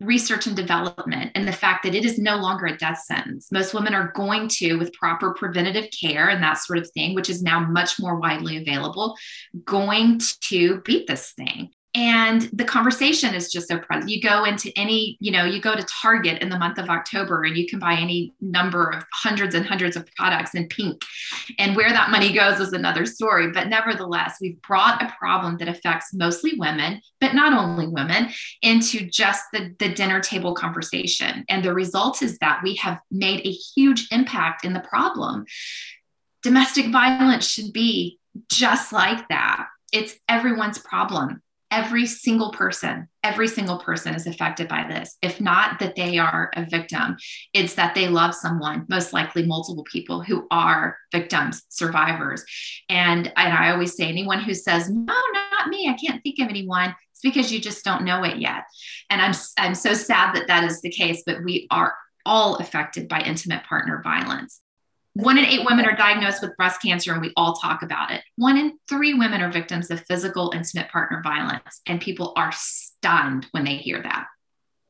research 0.00 0.46
and 0.46 0.56
development 0.56 1.30
and 1.34 1.46
the 1.46 1.52
fact 1.52 1.84
that 1.84 1.94
it 1.94 2.04
is 2.04 2.18
no 2.18 2.36
longer 2.36 2.66
a 2.66 2.76
death 2.76 3.02
sentence. 3.04 3.52
Most 3.52 3.74
women 3.74 3.94
are 3.94 4.12
going 4.14 4.48
to, 4.48 4.76
with 4.76 4.92
proper 4.94 5.32
preventative 5.34 5.88
care 5.90 6.28
and 6.28 6.42
that 6.42 6.58
sort 6.58 6.78
of 6.78 6.90
thing, 6.92 7.14
which 7.14 7.30
is 7.30 7.42
now 7.42 7.60
much 7.60 8.00
more 8.00 8.16
widely 8.16 8.56
available, 8.56 9.16
going 9.64 10.20
to 10.48 10.80
beat 10.82 11.06
this 11.06 11.32
thing 11.32 11.70
and 11.94 12.42
the 12.52 12.64
conversation 12.64 13.34
is 13.34 13.50
just 13.50 13.66
so 13.66 13.78
present. 13.78 14.10
You 14.10 14.20
go 14.20 14.44
into 14.44 14.70
any 14.76 15.16
you 15.18 15.32
know 15.32 15.44
you 15.44 15.60
go 15.60 15.74
to 15.74 15.82
target 15.82 16.40
in 16.40 16.48
the 16.48 16.58
month 16.58 16.78
of 16.78 16.88
october 16.88 17.42
and 17.42 17.56
you 17.56 17.66
can 17.66 17.80
buy 17.80 17.94
any 17.94 18.32
number 18.40 18.90
of 18.90 19.04
hundreds 19.12 19.56
and 19.56 19.66
hundreds 19.66 19.96
of 19.96 20.08
products 20.14 20.54
in 20.54 20.68
pink. 20.68 21.02
And 21.58 21.74
where 21.74 21.90
that 21.90 22.10
money 22.10 22.32
goes 22.32 22.60
is 22.60 22.72
another 22.72 23.06
story. 23.06 23.50
But 23.50 23.68
nevertheless 23.68 24.36
we've 24.40 24.60
brought 24.62 25.02
a 25.02 25.12
problem 25.18 25.56
that 25.58 25.68
affects 25.68 26.14
mostly 26.14 26.52
women 26.56 27.00
but 27.20 27.34
not 27.34 27.52
only 27.52 27.88
women 27.88 28.30
into 28.62 29.06
just 29.10 29.42
the, 29.52 29.74
the 29.78 29.92
dinner 29.92 30.20
table 30.20 30.54
conversation. 30.54 31.44
And 31.48 31.64
the 31.64 31.74
result 31.74 32.22
is 32.22 32.38
that 32.38 32.60
we 32.62 32.76
have 32.76 33.00
made 33.10 33.40
a 33.40 33.50
huge 33.50 34.08
impact 34.10 34.64
in 34.64 34.72
the 34.72 34.80
problem. 34.80 35.44
Domestic 36.42 36.90
violence 36.90 37.46
should 37.46 37.72
be 37.72 38.18
just 38.48 38.92
like 38.92 39.28
that. 39.28 39.66
It's 39.92 40.14
everyone's 40.28 40.78
problem 40.78 41.42
every 41.70 42.06
single 42.06 42.50
person, 42.50 43.08
every 43.22 43.46
single 43.46 43.78
person 43.78 44.14
is 44.14 44.26
affected 44.26 44.68
by 44.68 44.86
this. 44.88 45.16
If 45.22 45.40
not 45.40 45.78
that 45.78 45.94
they 45.94 46.18
are 46.18 46.50
a 46.56 46.64
victim, 46.64 47.16
it's 47.52 47.74
that 47.74 47.94
they 47.94 48.08
love 48.08 48.34
someone, 48.34 48.86
most 48.88 49.12
likely 49.12 49.46
multiple 49.46 49.84
people 49.84 50.20
who 50.22 50.46
are 50.50 50.96
victims, 51.12 51.62
survivors. 51.68 52.44
And, 52.88 53.32
and 53.36 53.54
I 53.54 53.70
always 53.70 53.96
say, 53.96 54.08
anyone 54.08 54.40
who 54.40 54.54
says, 54.54 54.90
no, 54.90 55.14
not 55.32 55.68
me, 55.68 55.88
I 55.88 55.96
can't 56.04 56.22
think 56.22 56.38
of 56.40 56.48
anyone, 56.48 56.94
it's 57.12 57.20
because 57.22 57.52
you 57.52 57.60
just 57.60 57.84
don't 57.84 58.04
know 58.04 58.24
it 58.24 58.38
yet. 58.38 58.64
And 59.08 59.22
I'm, 59.22 59.34
I'm 59.58 59.74
so 59.74 59.94
sad 59.94 60.34
that 60.34 60.48
that 60.48 60.64
is 60.64 60.80
the 60.80 60.90
case, 60.90 61.22
but 61.24 61.44
we 61.44 61.66
are 61.70 61.94
all 62.26 62.56
affected 62.56 63.08
by 63.08 63.20
intimate 63.20 63.64
partner 63.64 64.00
violence. 64.02 64.60
One 65.14 65.38
in 65.38 65.44
eight 65.44 65.66
women 65.68 65.86
are 65.86 65.96
diagnosed 65.96 66.40
with 66.40 66.56
breast 66.56 66.80
cancer, 66.82 67.12
and 67.12 67.20
we 67.20 67.32
all 67.36 67.54
talk 67.54 67.82
about 67.82 68.12
it. 68.12 68.22
One 68.36 68.56
in 68.56 68.78
three 68.88 69.14
women 69.14 69.40
are 69.40 69.50
victims 69.50 69.90
of 69.90 70.04
physical 70.06 70.52
intimate 70.54 70.90
partner 70.90 71.20
violence, 71.22 71.80
and 71.86 72.00
people 72.00 72.32
are 72.36 72.52
stunned 72.52 73.46
when 73.50 73.64
they 73.64 73.76
hear 73.76 74.00
that 74.02 74.26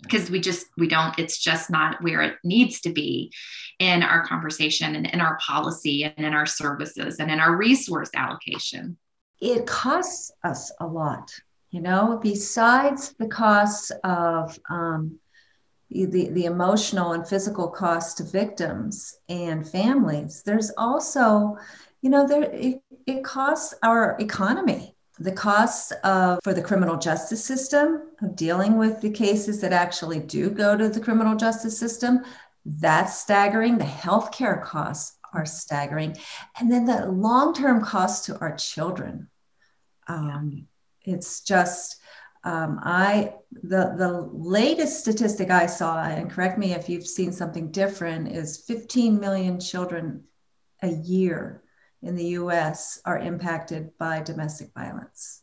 because 0.03 0.31
we 0.31 0.41
just 0.41 0.67
we 0.77 0.89
don't 0.89 1.19
it's 1.19 1.39
just 1.39 1.71
not 1.71 2.03
where 2.03 2.23
it 2.23 2.37
needs 2.45 2.81
to 2.81 2.91
be 2.91 3.33
in 3.79 4.03
our 4.03 4.27
conversation 4.27 4.95
and 4.95 5.07
in 5.07 5.21
our 5.21 5.39
policy 5.39 6.05
and 6.05 6.27
in 6.27 6.35
our 6.35 6.47
services 6.47 7.17
and 7.19 7.31
in 7.31 7.41
our 7.41 7.57
resource 7.57 8.11
allocation 8.15 8.97
it 9.41 9.67
costs 9.67 10.33
us 10.45 10.73
a 10.81 10.87
lot 10.87 11.31
you 11.71 11.81
know 11.81 12.19
besides 12.23 13.15
the 13.19 13.29
costs 13.29 13.93
of 14.05 14.59
um, 14.69 15.19
the, 15.91 16.29
the 16.31 16.45
emotional 16.45 17.13
and 17.13 17.27
physical 17.27 17.69
cost 17.69 18.19
to 18.19 18.25
victims 18.25 19.19
and 19.29 19.69
families. 19.69 20.43
There's 20.45 20.71
also 20.79 21.57
you 22.03 22.11
know 22.11 22.27
there 22.27 22.45
it, 22.45 22.83
it 23.07 23.25
costs 23.25 23.75
our 23.83 24.17
economy. 24.21 24.95
The 25.19 25.33
costs 25.33 25.93
of 26.03 26.41
for 26.43 26.55
the 26.55 26.63
criminal 26.63 26.97
justice 26.97 27.45
system 27.45 28.05
of 28.23 28.37
dealing 28.37 28.79
with 28.79 29.03
the 29.03 29.11
cases 29.11 29.61
that 29.61 29.73
actually 29.73 30.21
do 30.21 30.49
go 30.49 30.77
to 30.77 30.89
the 30.89 31.01
criminal 31.01 31.37
justice 31.37 31.79
system 31.79 32.25
that's 32.65 33.19
staggering. 33.19 33.79
The 33.79 33.85
healthcare 33.85 34.63
costs 34.63 35.19
are 35.33 35.47
staggering. 35.47 36.17
And 36.59 36.71
then 36.71 36.85
the 36.85 37.07
long-term 37.07 37.85
costs 37.85 38.27
to 38.27 38.39
our 38.41 38.57
children. 38.57 39.29
Um, 40.09 40.67
it's 41.03 41.41
just 41.43 42.00
um, 42.45 42.81
I 42.83 43.35
the 43.53 43.95
the 43.97 44.29
latest 44.33 45.01
statistic 45.01 45.51
I 45.51 45.67
saw, 45.67 46.03
and 46.05 46.31
correct 46.31 46.59
me 46.59 46.73
if 46.73 46.89
you've 46.89 47.07
seen 47.07 47.33
something 47.33 47.71
different, 47.71 48.29
is 48.29 48.65
15 48.67 49.21
million 49.21 49.61
children 49.61 50.25
a 50.83 50.89
year 50.89 51.63
in 52.03 52.17
the 52.17 52.25
U.S. 52.25 53.01
are 53.05 53.19
impacted 53.19 53.91
by 53.99 54.23
domestic 54.23 54.71
violence. 54.75 55.43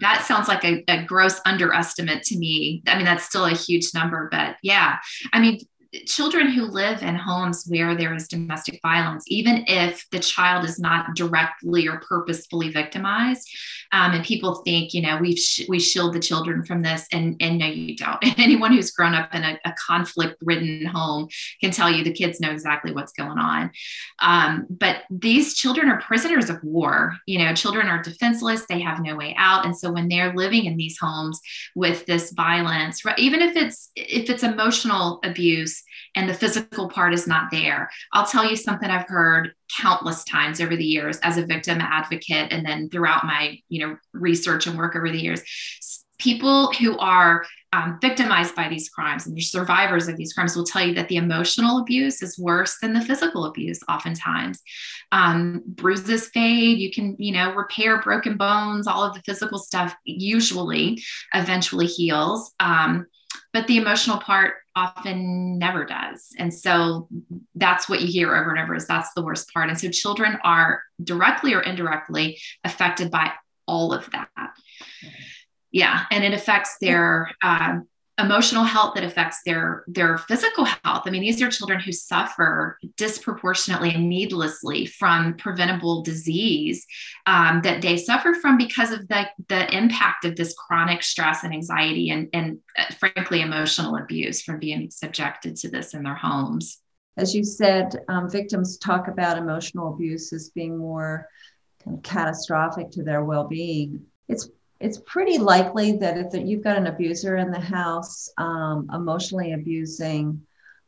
That 0.00 0.24
sounds 0.26 0.48
like 0.48 0.64
a, 0.64 0.84
a 0.88 1.04
gross 1.04 1.40
underestimate 1.44 2.22
to 2.24 2.38
me. 2.38 2.82
I 2.86 2.96
mean, 2.96 3.04
that's 3.04 3.24
still 3.24 3.44
a 3.44 3.54
huge 3.54 3.94
number, 3.94 4.28
but 4.30 4.56
yeah, 4.62 4.98
I 5.32 5.40
mean, 5.40 5.60
children 6.04 6.50
who 6.50 6.64
live 6.64 7.02
in 7.02 7.14
homes 7.14 7.64
where 7.68 7.94
there 7.94 8.14
is 8.14 8.28
domestic 8.28 8.80
violence, 8.82 9.24
even 9.28 9.64
if 9.66 10.04
the 10.10 10.18
child 10.18 10.64
is 10.64 10.78
not 10.78 11.14
directly 11.14 11.88
or 11.88 12.00
purposefully 12.00 12.70
victimized, 12.70 13.48
um, 13.92 14.12
and 14.12 14.24
people 14.24 14.56
think, 14.56 14.94
you 14.94 15.02
know, 15.02 15.18
we 15.18 15.36
sh- 15.36 15.66
we 15.68 15.78
shield 15.78 16.12
the 16.12 16.20
children 16.20 16.64
from 16.64 16.82
this, 16.82 17.06
and 17.12 17.36
and 17.40 17.58
no, 17.58 17.66
you 17.66 17.96
don't. 17.96 18.18
Anyone 18.38 18.72
who's 18.72 18.90
grown 18.90 19.14
up 19.14 19.34
in 19.34 19.44
a, 19.44 19.58
a 19.64 19.74
conflict-ridden 19.86 20.86
home 20.86 21.28
can 21.60 21.70
tell 21.70 21.90
you 21.90 22.02
the 22.02 22.12
kids 22.12 22.40
know 22.40 22.50
exactly 22.50 22.92
what's 22.92 23.12
going 23.12 23.38
on. 23.38 23.70
Um, 24.20 24.66
but 24.68 25.02
these 25.10 25.54
children 25.54 25.88
are 25.88 26.00
prisoners 26.00 26.50
of 26.50 26.62
war. 26.62 27.16
You 27.26 27.38
know, 27.38 27.54
children 27.54 27.86
are 27.86 28.02
defenseless; 28.02 28.66
they 28.68 28.80
have 28.80 29.00
no 29.00 29.16
way 29.16 29.34
out, 29.38 29.64
and 29.64 29.76
so 29.76 29.92
when 29.92 30.08
they're 30.08 30.34
living 30.34 30.64
in 30.64 30.76
these 30.76 30.98
homes 30.98 31.40
with 31.74 32.06
this 32.06 32.32
violence, 32.32 33.02
even 33.18 33.40
if 33.40 33.56
it's 33.56 33.90
if 33.94 34.28
it's 34.28 34.42
emotional 34.42 35.20
abuse 35.24 35.82
and 36.14 36.28
the 36.28 36.34
physical 36.34 36.88
part 36.88 37.14
is 37.14 37.26
not 37.26 37.50
there. 37.50 37.90
I'll 38.12 38.26
tell 38.26 38.48
you 38.48 38.56
something 38.56 38.88
I've 38.88 39.08
heard 39.08 39.52
countless 39.80 40.24
times 40.24 40.60
over 40.60 40.76
the 40.76 40.84
years 40.84 41.18
as 41.22 41.38
a 41.38 41.46
victim 41.46 41.80
advocate 41.80 42.52
and 42.52 42.64
then 42.64 42.88
throughout 42.90 43.24
my, 43.24 43.58
you 43.68 43.86
know, 43.86 43.96
research 44.12 44.66
and 44.66 44.78
work 44.78 44.96
over 44.96 45.10
the 45.10 45.20
years. 45.20 45.42
People 46.18 46.72
who 46.72 46.96
are 46.98 47.44
um, 47.76 47.98
victimized 48.00 48.54
by 48.54 48.68
these 48.68 48.88
crimes 48.88 49.26
and 49.26 49.36
the 49.36 49.42
survivors 49.42 50.08
of 50.08 50.16
these 50.16 50.32
crimes 50.32 50.56
will 50.56 50.64
tell 50.64 50.86
you 50.86 50.94
that 50.94 51.08
the 51.08 51.16
emotional 51.16 51.78
abuse 51.78 52.22
is 52.22 52.38
worse 52.38 52.78
than 52.80 52.94
the 52.94 53.02
physical 53.02 53.44
abuse 53.44 53.80
oftentimes 53.88 54.62
um, 55.12 55.62
bruises 55.66 56.28
fade 56.28 56.78
you 56.78 56.90
can 56.90 57.16
you 57.18 57.32
know 57.32 57.52
repair 57.54 58.00
broken 58.00 58.36
bones 58.36 58.86
all 58.86 59.02
of 59.02 59.14
the 59.14 59.22
physical 59.26 59.58
stuff 59.58 59.94
usually 60.04 61.02
eventually 61.34 61.86
heals 61.86 62.52
um, 62.60 63.06
but 63.52 63.66
the 63.66 63.78
emotional 63.78 64.18
part 64.18 64.54
often 64.74 65.58
never 65.58 65.84
does. 65.84 66.34
And 66.38 66.52
so 66.52 67.08
that's 67.54 67.88
what 67.88 68.02
you 68.02 68.08
hear 68.08 68.36
over 68.36 68.50
and 68.50 68.58
over 68.58 68.74
is 68.74 68.86
that's 68.86 69.12
the 69.14 69.22
worst 69.22 69.52
part. 69.52 69.70
And 69.70 69.78
so 69.78 69.88
children 69.88 70.38
are 70.44 70.82
directly 71.02 71.54
or 71.54 71.60
indirectly 71.60 72.38
affected 72.64 73.10
by 73.10 73.32
all 73.66 73.92
of 73.92 74.08
that. 74.12 74.28
Yeah. 75.72 76.04
And 76.10 76.24
it 76.24 76.34
affects 76.34 76.76
their 76.80 77.30
um, 77.42 77.88
emotional 78.18 78.64
health 78.64 78.94
that 78.94 79.04
affects 79.04 79.42
their 79.44 79.84
their 79.86 80.16
physical 80.16 80.64
health. 80.64 81.02
I 81.04 81.10
mean 81.10 81.20
these 81.20 81.40
are 81.42 81.50
children 81.50 81.80
who 81.80 81.92
suffer 81.92 82.78
disproportionately 82.96 83.90
and 83.90 84.08
needlessly 84.08 84.86
from 84.86 85.36
preventable 85.36 86.02
disease 86.02 86.86
um, 87.26 87.60
that 87.62 87.82
they 87.82 87.98
suffer 87.98 88.32
from 88.34 88.56
because 88.56 88.90
of 88.90 89.06
the 89.08 89.26
the 89.48 89.76
impact 89.76 90.24
of 90.24 90.34
this 90.36 90.54
chronic 90.54 91.02
stress 91.02 91.44
and 91.44 91.52
anxiety 91.52 92.10
and 92.10 92.28
and 92.32 92.58
uh, 92.78 92.92
frankly 92.94 93.42
emotional 93.42 93.96
abuse 93.96 94.42
from 94.42 94.58
being 94.58 94.90
subjected 94.90 95.56
to 95.56 95.70
this 95.70 95.92
in 95.92 96.02
their 96.02 96.14
homes. 96.14 96.80
As 97.18 97.34
you 97.34 97.44
said 97.44 97.94
um, 98.08 98.30
victims 98.30 98.78
talk 98.78 99.08
about 99.08 99.36
emotional 99.36 99.92
abuse 99.92 100.32
as 100.32 100.48
being 100.50 100.78
more 100.78 101.28
kind 101.84 101.98
of 101.98 102.02
catastrophic 102.02 102.90
to 102.92 103.02
their 103.02 103.24
well-being. 103.24 104.06
It's 104.28 104.48
it's 104.80 104.98
pretty 104.98 105.38
likely 105.38 105.92
that 105.98 106.18
if 106.18 106.46
you've 106.46 106.64
got 106.64 106.76
an 106.76 106.86
abuser 106.86 107.36
in 107.36 107.50
the 107.50 107.60
house 107.60 108.30
um, 108.36 108.88
emotionally 108.92 109.52
abusing 109.52 110.42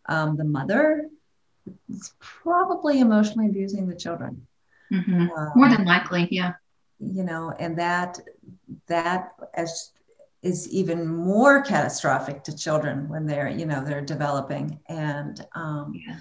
um, 0.08 0.36
the 0.36 0.44
mother, 0.44 1.08
it's 1.88 2.14
probably 2.18 3.00
emotionally 3.00 3.48
abusing 3.48 3.88
the 3.88 3.96
children. 3.96 4.46
Mm-hmm. 4.92 5.30
Um, 5.30 5.52
More 5.54 5.68
than 5.68 5.84
likely, 5.84 6.28
yeah. 6.30 6.52
you 6.98 7.24
know, 7.24 7.52
and 7.58 7.78
that 7.78 8.18
that 8.86 9.32
as 9.54 9.92
is 10.42 10.68
even 10.68 11.06
more 11.06 11.62
catastrophic 11.62 12.44
to 12.44 12.56
children 12.56 13.08
when 13.08 13.26
they're 13.26 13.48
you 13.48 13.66
know 13.66 13.84
they're 13.84 14.00
developing 14.00 14.78
and 14.88 15.44
um, 15.54 15.92
yeah. 16.06 16.16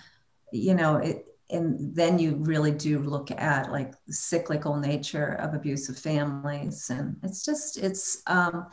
you 0.51 0.73
know 0.73 0.95
it 0.95 1.26
and 1.49 1.95
then 1.95 2.19
you 2.19 2.35
really 2.35 2.71
do 2.71 2.99
look 2.99 3.31
at 3.31 3.71
like 3.71 3.93
the 4.05 4.13
cyclical 4.13 4.75
nature 4.75 5.33
of 5.39 5.53
abusive 5.53 5.97
families 5.97 6.89
and 6.89 7.15
it's 7.23 7.45
just 7.45 7.77
it's 7.77 8.21
um, 8.27 8.67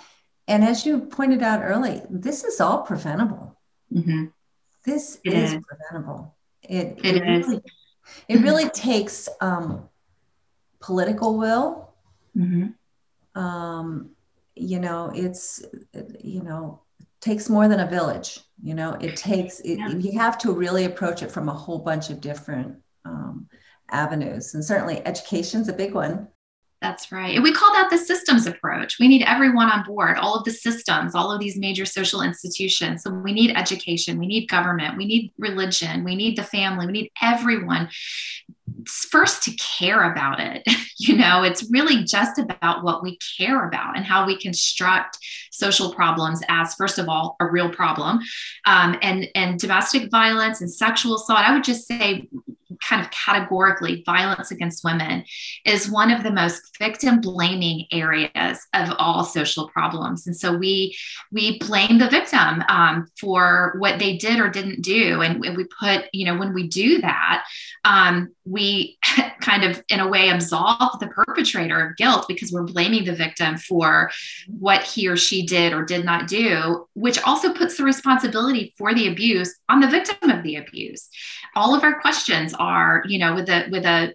and 0.49 0.65
as 0.65 0.85
you 0.85 1.01
pointed 1.01 1.43
out 1.43 1.63
early 1.63 2.03
this 2.11 2.45
is 2.45 2.61
all 2.61 2.83
preventable. 2.83 3.59
Mm-hmm. 3.93 4.27
this 4.85 5.21
is, 5.25 5.53
is, 5.53 5.63
preventable. 5.63 6.35
It, 6.63 6.99
it, 7.05 7.17
it 7.17 7.23
really 7.23 7.61
it 8.29 8.41
really 8.41 8.69
takes 8.71 9.29
um, 9.41 9.89
political 10.81 11.39
will. 11.39 11.93
Mm-hmm. 12.37 13.41
um, 13.41 14.11
you 14.57 14.81
know 14.81 15.11
it's 15.15 15.65
you 16.21 16.43
know 16.43 16.81
takes 17.25 17.49
more 17.49 17.69
than 17.69 17.81
a 17.81 17.89
village 17.89 18.41
you 18.63 18.75
know 18.75 18.93
it 19.01 19.17
takes 19.17 19.61
it, 19.61 19.79
yeah. 19.79 19.89
you 19.89 20.19
have 20.19 20.37
to 20.37 20.53
really 20.53 20.85
approach 20.85 21.23
it 21.23 21.31
from 21.31 21.49
a 21.49 21.55
whole 21.55 21.79
bunch 21.79 22.11
of 22.11 22.21
different 22.21 22.77
um, 23.05 23.49
avenues 23.91 24.55
and 24.55 24.65
certainly 24.65 25.05
education's 25.07 25.69
a 25.69 25.73
big 25.73 25.95
one 25.95 26.29
that's 26.85 27.11
right. 27.11 27.35
And 27.35 27.43
we 27.43 27.51
call 27.51 27.73
that 27.73 27.89
the 27.89 27.97
systems 27.97 28.47
approach. 28.47 28.99
We 29.01 29.09
need 29.09 29.23
everyone 29.23 29.71
on 29.71 29.85
board, 29.85 30.19
all 30.19 30.35
of 30.35 30.45
the 30.45 30.51
systems, 30.51 31.15
all 31.15 31.33
of 31.33 31.41
these 31.41 31.57
major 31.57 31.87
social 31.87 32.21
institutions. 32.21 33.03
So 33.03 33.11
we 33.11 33.33
need 33.33 33.57
education, 33.57 34.19
we 34.19 34.27
need 34.27 34.49
government, 34.49 34.99
we 34.99 35.07
need 35.07 35.33
religion, 35.39 36.05
we 36.05 36.15
need 36.15 36.37
the 36.37 36.43
family, 36.43 36.85
we 36.85 36.93
need 36.93 37.11
everyone 37.23 37.89
first 38.87 39.43
to 39.45 39.53
care 39.57 40.11
about 40.11 40.41
it. 40.41 40.63
you 40.99 41.17
know, 41.17 41.43
it's 41.43 41.71
really 41.71 42.05
just 42.05 42.39
about 42.39 42.85
what 42.85 43.03
we 43.03 43.19
care 43.39 43.67
about 43.67 43.97
and 43.97 44.05
how 44.05 44.27
we 44.27 44.39
construct 44.39 45.19
social 45.51 45.93
problems 45.95 46.43
as, 46.49 46.75
first 46.75 46.99
of 46.99 47.09
all, 47.09 47.37
a 47.41 47.47
real 47.47 47.71
problem. 47.71 48.21
Um, 48.67 48.97
and, 49.03 49.29
and 49.35 49.59
domestic 49.59 50.11
violence 50.11 50.61
and 50.61 50.73
sexual 50.73 51.17
assault, 51.17 51.41
I 51.41 51.53
would 51.55 51.65
just 51.65 51.87
say, 51.87 52.29
kind 52.83 53.03
of 53.03 53.11
categorically, 53.11 54.03
violence 54.05 54.51
against 54.51 54.85
women 54.85 55.25
is 55.65 55.91
one 55.91 56.11
of 56.11 56.23
the 56.23 56.31
most 56.31 56.77
victim 56.79 57.21
blaming 57.21 57.87
areas 57.93 58.59
of 58.75 58.95
all 58.99 59.25
social 59.25 59.69
problems. 59.69 60.27
And 60.27 60.37
so 60.37 60.57
we 60.57 60.97
we 61.33 61.59
blame 61.59 61.99
the 61.99 62.09
victim 62.09 62.63
um, 62.69 63.07
for 63.19 63.75
what 63.79 63.99
they 63.99 64.17
did 64.17 64.41
or 64.41 64.49
didn't 64.49 64.83
do, 64.83 65.21
and 65.21 65.41
we 65.41 65.67
put 65.79 66.07
you 66.13 66.27
know 66.27 66.37
when 66.39 66.55
we 66.55 66.69
do 66.69 67.01
that, 67.01 67.45
um, 67.85 68.33
we 68.45 68.99
kind 69.41 69.65
of 69.65 69.83
in 69.89 70.01
a 70.01 70.09
way 70.09 70.31
absolve 70.31 70.99
the 71.01 71.09
perpetrator 71.09 71.89
of 71.89 71.97
guilt 71.97 72.27
because 72.29 72.51
we're 72.51 72.63
blaming 72.63 73.05
the 73.05 73.15
victim 73.15 73.57
for 73.57 74.11
what 74.49 74.83
he 74.83 75.07
or 75.09 75.17
she 75.17 75.45
did 75.45 75.73
or 75.73 75.85
did 75.85 76.05
not 76.05 76.29
do, 76.29 76.87
which 76.95 77.23
also 77.23 77.53
puts 77.53 77.77
the 77.77 77.85
responsibility 77.85 78.73
for 78.79 78.95
the 78.95 79.09
abuse 79.09 79.55
on 79.69 79.81
the 79.81 79.89
victim 79.89 80.31
of 80.31 80.43
the 80.43 80.57
abuse. 80.57 81.09
All 81.57 81.75
of 81.75 81.85
our 81.85 82.01
questions 82.01 82.54
are, 82.55 83.03
you 83.07 83.19
know, 83.19 83.35
with 83.35 83.49
a 83.49 83.69
with 83.71 83.85
a 83.85 84.15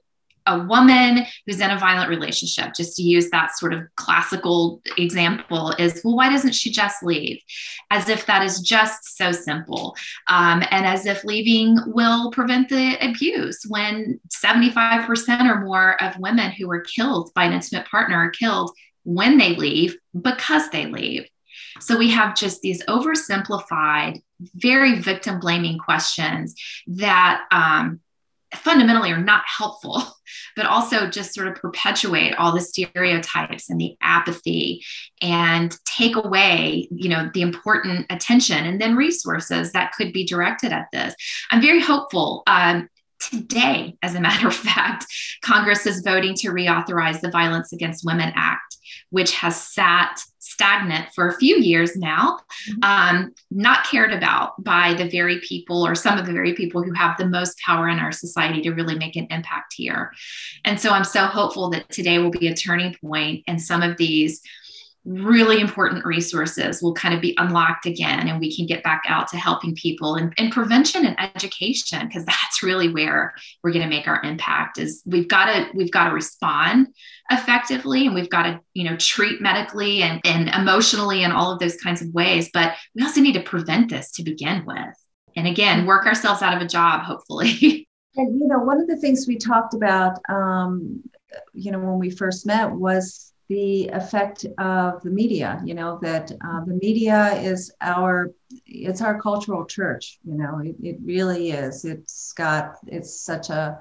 a 0.49 0.63
woman 0.63 1.25
who's 1.45 1.61
in 1.61 1.69
a 1.69 1.77
violent 1.77 2.09
relationship, 2.09 2.73
just 2.73 2.95
to 2.95 3.03
use 3.03 3.29
that 3.29 3.55
sort 3.57 3.73
of 3.73 3.83
classical 3.95 4.81
example, 4.97 5.71
is 5.77 6.01
well, 6.03 6.15
why 6.15 6.29
doesn't 6.29 6.55
she 6.55 6.71
just 6.71 7.03
leave? 7.03 7.39
As 7.91 8.09
if 8.09 8.25
that 8.25 8.43
is 8.43 8.61
just 8.61 9.17
so 9.17 9.31
simple. 9.31 9.95
Um, 10.27 10.63
and 10.71 10.85
as 10.85 11.05
if 11.05 11.23
leaving 11.23 11.77
will 11.87 12.31
prevent 12.31 12.69
the 12.69 12.97
abuse 12.99 13.63
when 13.67 14.19
75% 14.29 15.49
or 15.49 15.61
more 15.61 16.01
of 16.01 16.17
women 16.19 16.51
who 16.51 16.69
are 16.71 16.81
killed 16.81 17.31
by 17.35 17.43
an 17.45 17.53
intimate 17.53 17.87
partner 17.87 18.15
are 18.15 18.31
killed 18.31 18.71
when 19.03 19.37
they 19.37 19.55
leave 19.55 19.97
because 20.19 20.69
they 20.69 20.87
leave. 20.87 21.27
So 21.79 21.97
we 21.97 22.09
have 22.11 22.35
just 22.35 22.61
these 22.61 22.83
oversimplified, 22.85 24.21
very 24.55 24.99
victim 24.99 25.39
blaming 25.39 25.77
questions 25.77 26.55
that 26.87 27.43
um, 27.51 28.01
fundamentally 28.55 29.11
are 29.11 29.21
not 29.21 29.43
helpful, 29.45 30.03
but 30.55 30.65
also 30.65 31.09
just 31.09 31.33
sort 31.33 31.47
of 31.47 31.55
perpetuate 31.55 32.35
all 32.35 32.53
the 32.53 32.61
stereotypes 32.61 33.69
and 33.69 33.79
the 33.79 33.95
apathy 34.01 34.83
and 35.21 35.75
take 35.85 36.15
away, 36.15 36.87
you 36.91 37.09
know, 37.09 37.29
the 37.33 37.41
important 37.41 38.05
attention 38.09 38.65
and 38.65 38.81
then 38.81 38.95
resources 38.95 39.71
that 39.71 39.93
could 39.93 40.13
be 40.13 40.25
directed 40.25 40.71
at 40.71 40.87
this. 40.91 41.15
I'm 41.51 41.61
very 41.61 41.81
hopeful. 41.81 42.43
Um, 42.47 42.89
today, 43.19 43.97
as 44.01 44.15
a 44.15 44.21
matter 44.21 44.47
of 44.47 44.55
fact, 44.55 45.05
Congress 45.41 45.85
is 45.85 46.01
voting 46.01 46.33
to 46.35 46.49
reauthorize 46.49 47.21
the 47.21 47.31
Violence 47.31 47.73
Against 47.73 48.05
Women 48.05 48.31
Act, 48.35 48.77
which 49.09 49.35
has 49.35 49.61
sat 49.61 50.19
stagnant 50.39 51.07
for 51.13 51.27
a 51.27 51.37
few 51.37 51.57
years 51.57 51.95
now, 51.95 52.39
mm-hmm. 52.69 52.83
um, 52.83 53.33
not 53.49 53.85
cared 53.85 54.11
about 54.11 54.61
by 54.63 54.93
the 54.93 55.07
very 55.07 55.39
people 55.39 55.85
or 55.85 55.95
some 55.95 56.17
of 56.17 56.25
the 56.25 56.33
very 56.33 56.53
people 56.53 56.83
who 56.83 56.93
have 56.93 57.17
the 57.17 57.27
most 57.27 57.57
power 57.59 57.87
in 57.87 57.99
our 57.99 58.11
society 58.11 58.61
to 58.61 58.71
really 58.71 58.97
make 58.97 59.15
an 59.15 59.27
impact 59.29 59.73
here. 59.75 60.11
And 60.65 60.79
so 60.79 60.89
I'm 60.91 61.05
so 61.05 61.27
hopeful 61.27 61.69
that 61.69 61.89
today 61.89 62.19
will 62.19 62.31
be 62.31 62.47
a 62.47 62.55
turning 62.55 62.95
point 63.01 63.43
and 63.47 63.61
some 63.61 63.81
of 63.81 63.95
these 63.97 64.41
really 65.09 65.59
important 65.59 66.05
resources 66.05 66.83
will 66.83 66.93
kind 66.93 67.15
of 67.15 67.21
be 67.21 67.33
unlocked 67.39 67.87
again 67.87 68.27
and 68.27 68.39
we 68.39 68.55
can 68.55 68.67
get 68.67 68.83
back 68.83 69.01
out 69.07 69.27
to 69.27 69.37
helping 69.37 69.73
people 69.73 70.13
and, 70.13 70.31
and 70.37 70.51
prevention 70.51 71.03
and 71.03 71.19
education 71.19 72.07
because 72.07 72.23
that's 72.25 72.61
really 72.61 72.93
where 72.93 73.33
we're 73.63 73.71
going 73.71 73.81
to 73.81 73.89
make 73.89 74.07
our 74.07 74.21
impact 74.21 74.77
is 74.77 75.01
we've 75.07 75.27
got 75.27 75.45
to 75.45 75.67
we've 75.73 75.89
got 75.89 76.09
to 76.09 76.13
respond 76.13 76.89
effectively 77.31 78.05
and 78.05 78.13
we've 78.13 78.29
got 78.29 78.43
to 78.43 78.59
you 78.75 78.83
know 78.83 78.95
treat 78.97 79.41
medically 79.41 80.03
and, 80.03 80.21
and 80.25 80.47
emotionally 80.49 81.23
and 81.23 81.33
all 81.33 81.51
of 81.51 81.57
those 81.57 81.77
kinds 81.77 82.03
of 82.03 82.13
ways 82.13 82.51
but 82.53 82.75
we 82.93 83.01
also 83.01 83.19
need 83.19 83.33
to 83.33 83.41
prevent 83.41 83.89
this 83.89 84.11
to 84.11 84.21
begin 84.21 84.63
with. 84.67 84.95
And 85.35 85.47
again 85.47 85.87
work 85.87 86.05
ourselves 86.05 86.43
out 86.43 86.55
of 86.55 86.61
a 86.61 86.67
job 86.67 87.01
hopefully. 87.01 87.87
And 88.15 88.39
you 88.39 88.47
know 88.47 88.57
one 88.59 88.81
of 88.81 88.87
the 88.87 88.97
things 88.97 89.27
we 89.27 89.37
talked 89.37 89.75
about 89.75 90.17
um, 90.29 91.03
you 91.53 91.71
know 91.71 91.79
when 91.79 91.99
we 91.99 92.09
first 92.09 92.45
met 92.45 92.71
was 92.71 93.28
the 93.49 93.87
effect 93.87 94.45
of 94.59 95.01
the 95.01 95.09
media 95.09 95.59
you 95.65 95.73
know 95.73 95.99
that 96.01 96.31
uh, 96.31 96.63
the 96.65 96.79
media 96.81 97.33
is 97.41 97.73
our 97.81 98.31
it's 98.65 99.01
our 99.01 99.19
cultural 99.19 99.65
church 99.65 100.19
you 100.23 100.35
know 100.35 100.59
it, 100.59 100.75
it 100.81 100.97
really 101.03 101.51
is. 101.51 101.83
It's 101.83 102.31
got 102.33 102.77
it's 102.87 103.21
such 103.21 103.49
a 103.49 103.79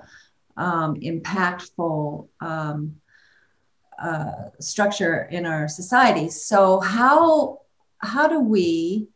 um, 0.57 0.97
impactful 0.97 2.29
um, 2.41 2.97
uh, 4.03 4.33
structure 4.59 5.29
in 5.31 5.47
our 5.47 5.69
society. 5.69 6.31
So 6.31 6.81
how 6.81 7.61
how 7.99 8.27
do 8.27 8.41
we 8.41 9.09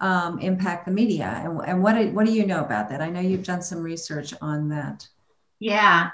um, 0.00 0.38
impact 0.38 0.86
the 0.86 0.92
media? 0.92 1.40
And, 1.44 1.60
and 1.66 1.82
what, 1.82 1.94
what 2.12 2.26
do 2.26 2.32
you 2.32 2.46
know 2.46 2.64
about 2.64 2.88
that? 2.90 3.00
I 3.00 3.10
know 3.10 3.20
you've 3.20 3.44
done 3.44 3.62
some 3.62 3.82
research 3.82 4.34
on 4.40 4.68
that. 4.68 5.08
Yeah 5.58 6.10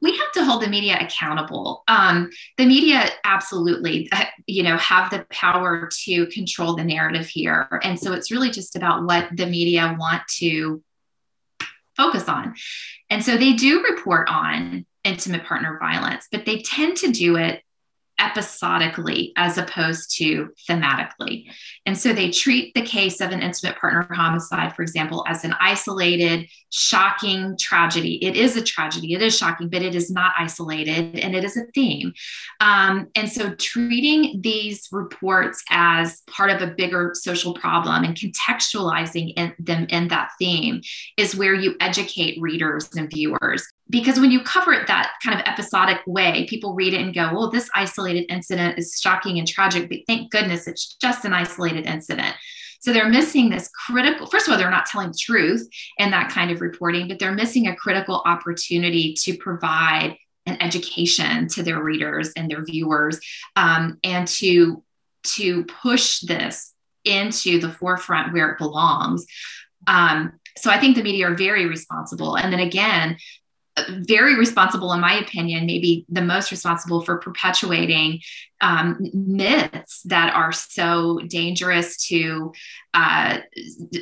we 0.00 0.16
have 0.16 0.32
to 0.32 0.44
hold 0.44 0.62
the 0.62 0.68
media 0.68 0.98
accountable. 1.00 1.84
Um, 1.88 2.30
the 2.56 2.66
media 2.66 3.08
absolutely, 3.24 4.08
uh, 4.12 4.24
you 4.46 4.62
know, 4.62 4.76
have 4.78 5.10
the 5.10 5.26
power 5.30 5.88
to 6.04 6.26
control 6.26 6.74
the 6.74 6.84
narrative 6.84 7.26
here, 7.26 7.68
and 7.82 7.98
so 7.98 8.12
it's 8.12 8.30
really 8.30 8.50
just 8.50 8.76
about 8.76 9.04
what 9.04 9.28
the 9.34 9.46
media 9.46 9.96
want 9.98 10.22
to 10.38 10.82
focus 11.96 12.28
on. 12.28 12.54
And 13.10 13.22
so 13.24 13.36
they 13.36 13.52
do 13.52 13.84
report 13.84 14.28
on 14.28 14.86
intimate 15.04 15.44
partner 15.44 15.78
violence, 15.78 16.28
but 16.30 16.46
they 16.46 16.62
tend 16.62 16.96
to 16.98 17.10
do 17.10 17.36
it 17.36 17.62
episodically 18.22 19.32
as 19.36 19.58
opposed 19.58 20.16
to 20.16 20.50
thematically. 20.68 21.50
And 21.84 21.98
so 21.98 22.12
they 22.12 22.30
treat 22.30 22.72
the 22.74 22.82
case 22.82 23.20
of 23.20 23.32
an 23.32 23.42
intimate 23.42 23.76
partner 23.76 24.06
homicide, 24.14 24.76
for 24.76 24.82
example, 24.82 25.24
as 25.28 25.44
an 25.44 25.54
isolated, 25.60 26.48
shocking 26.70 27.56
tragedy. 27.58 28.24
It 28.24 28.36
is 28.36 28.56
a 28.56 28.62
tragedy, 28.62 29.12
it 29.12 29.22
is 29.22 29.36
shocking, 29.36 29.68
but 29.68 29.82
it 29.82 29.94
is 29.94 30.10
not 30.10 30.32
isolated 30.38 31.18
and 31.18 31.34
it 31.34 31.44
is 31.44 31.56
a 31.56 31.64
theme. 31.74 32.14
Um, 32.60 33.08
and 33.16 33.30
so 33.30 33.54
treating 33.56 34.40
these 34.40 34.88
reports 34.92 35.62
as 35.70 36.22
part 36.30 36.50
of 36.50 36.62
a 36.62 36.72
bigger 36.72 37.12
social 37.14 37.54
problem 37.54 38.04
and 38.04 38.16
contextualizing 38.16 39.34
in, 39.36 39.52
them 39.58 39.86
in 39.90 40.08
that 40.08 40.30
theme 40.38 40.80
is 41.16 41.34
where 41.34 41.54
you 41.54 41.74
educate 41.80 42.40
readers 42.40 42.88
and 42.94 43.10
viewers 43.10 43.66
because 43.90 44.18
when 44.18 44.30
you 44.30 44.42
cover 44.42 44.72
it 44.72 44.86
that 44.86 45.12
kind 45.24 45.38
of 45.38 45.46
episodic 45.46 46.00
way, 46.06 46.46
people 46.48 46.74
read 46.74 46.94
it 46.94 47.00
and 47.00 47.14
go, 47.14 47.30
well, 47.32 47.50
this 47.50 47.68
isolated 47.74 48.24
incident 48.32 48.78
is 48.78 48.98
shocking 49.00 49.38
and 49.38 49.46
tragic, 49.46 49.88
but 49.88 49.98
thank 50.06 50.30
goodness 50.30 50.66
it's 50.66 50.94
just 50.94 51.24
an 51.24 51.32
isolated 51.32 51.86
incident. 51.86 52.34
So 52.80 52.92
they're 52.92 53.08
missing 53.08 53.48
this 53.48 53.68
critical, 53.86 54.26
first 54.26 54.48
of 54.48 54.52
all, 54.52 54.58
they're 54.58 54.70
not 54.70 54.86
telling 54.86 55.08
the 55.08 55.18
truth 55.18 55.68
in 55.98 56.10
that 56.10 56.30
kind 56.30 56.50
of 56.50 56.60
reporting, 56.60 57.06
but 57.06 57.18
they're 57.18 57.32
missing 57.32 57.68
a 57.68 57.76
critical 57.76 58.22
opportunity 58.24 59.14
to 59.20 59.36
provide 59.36 60.16
an 60.46 60.60
education 60.60 61.48
to 61.48 61.62
their 61.62 61.82
readers 61.82 62.32
and 62.36 62.50
their 62.50 62.64
viewers 62.64 63.20
um, 63.56 63.98
and 64.02 64.26
to 64.26 64.82
to 65.22 65.64
push 65.64 66.20
this 66.20 66.72
into 67.04 67.60
the 67.60 67.70
forefront 67.70 68.32
where 68.32 68.50
it 68.50 68.58
belongs 68.58 69.24
um, 69.86 70.32
so 70.56 70.70
i 70.70 70.78
think 70.78 70.96
the 70.96 71.02
media 71.02 71.28
are 71.28 71.34
very 71.34 71.66
responsible 71.66 72.36
and 72.36 72.52
then 72.52 72.60
again 72.60 73.16
very 73.88 74.36
responsible, 74.36 74.92
in 74.92 75.00
my 75.00 75.18
opinion, 75.18 75.66
maybe 75.66 76.04
the 76.08 76.20
most 76.20 76.50
responsible 76.50 77.02
for 77.02 77.18
perpetuating 77.18 78.20
um, 78.60 78.98
myths 79.12 80.02
that 80.04 80.34
are 80.34 80.52
so 80.52 81.18
dangerous 81.26 82.06
to 82.08 82.52
uh, 82.94 83.38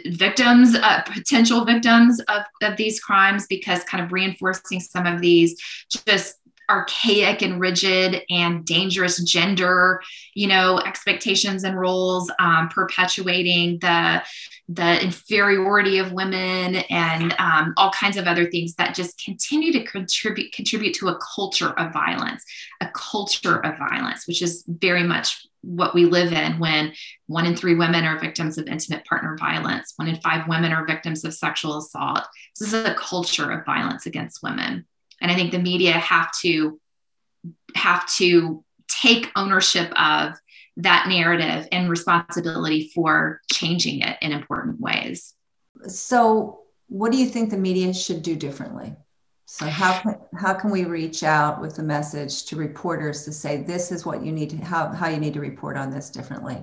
victims, 0.07 0.75
uh, 0.75 1.03
potential 1.03 1.65
victims 1.65 2.21
of, 2.29 2.43
of 2.63 2.77
these 2.77 3.01
crimes, 3.01 3.47
because 3.49 3.85
kind 3.85 4.05
of 4.05 4.13
reinforcing 4.13 4.81
some 4.81 5.07
of 5.07 5.21
these 5.21 5.57
just 6.07 6.35
archaic 6.71 7.43
and 7.43 7.61
rigid 7.61 8.23
and 8.31 8.65
dangerous 8.65 9.23
gender 9.25 10.01
you 10.35 10.47
know 10.47 10.79
expectations 10.79 11.65
and 11.65 11.79
roles 11.79 12.31
um, 12.39 12.69
perpetuating 12.69 13.79
the 13.81 14.23
the 14.69 15.03
inferiority 15.03 15.99
of 15.99 16.13
women 16.13 16.77
and 16.91 17.35
um, 17.41 17.75
all 17.77 17.91
kinds 17.91 18.17
of 18.17 18.27
other 18.27 18.49
things 18.51 18.75
that 18.77 18.95
just 18.95 19.23
continue 19.23 19.73
to 19.73 19.85
contribute 19.85 20.53
contribute 20.53 20.95
to 20.95 21.09
a 21.09 21.19
culture 21.35 21.71
of 21.71 21.93
violence 21.93 22.45
a 22.81 22.89
culture 22.95 23.59
of 23.65 23.77
violence 23.77 24.27
which 24.29 24.41
is 24.41 24.65
very 24.69 25.03
much 25.03 25.45
what 25.63 25.95
we 25.95 26.07
live 26.07 26.33
in 26.33 26.59
when 26.59 26.93
one 27.27 27.45
in 27.45 27.55
three 27.55 27.75
women 27.75 28.05
are 28.05 28.19
victims 28.19 28.57
of 28.57 28.67
intimate 28.67 29.05
partner 29.05 29.37
violence 29.39 29.93
one 29.97 30.09
in 30.09 30.17
five 30.21 30.47
women 30.49 30.73
are 30.73 30.87
victims 30.87 31.25
of 31.25 31.35
sexual 31.35 31.79
assault. 31.79 32.27
This 32.59 32.73
is 32.73 32.85
a 32.87 32.95
culture 32.95 33.51
of 33.51 33.67
violence 33.67 34.07
against 34.07 34.43
women 34.43 34.87
and 35.21 35.31
i 35.31 35.35
think 35.35 35.51
the 35.51 35.59
media 35.59 35.93
have 35.93 36.31
to 36.41 36.81
have 37.75 38.07
to 38.07 38.65
take 38.89 39.31
ownership 39.37 39.91
of 39.99 40.35
that 40.77 41.07
narrative 41.09 41.67
and 41.73 41.91
responsibility 41.91 42.91
for 42.95 43.41
changing 43.53 44.01
it 44.01 44.17
in 44.21 44.33
important 44.33 44.81
ways. 44.81 45.35
So 45.87 46.61
what 46.89 47.13
do 47.13 47.19
you 47.19 47.27
think 47.27 47.51
the 47.51 47.59
media 47.59 47.93
should 47.95 48.23
do 48.23 48.37
differently? 48.37 48.95
So 49.47 49.67
how 49.67 50.01
can, 50.01 50.17
how 50.39 50.55
can 50.55 50.71
we 50.71 50.85
reach 50.85 51.25
out 51.25 51.61
with 51.61 51.79
a 51.79 51.83
message 51.83 52.45
to 52.47 52.57
reporters 52.57 53.25
to 53.25 53.33
say 53.33 53.63
this 53.63 53.91
is 53.91 54.07
what 54.07 54.25
you 54.25 54.33
need 54.33 54.51
to 54.51 54.57
how, 54.59 54.89
how 54.89 55.09
you 55.09 55.19
need 55.19 55.35
to 55.35 55.41
report 55.41 55.77
on 55.77 55.91
this 55.91 56.11
differently? 56.11 56.59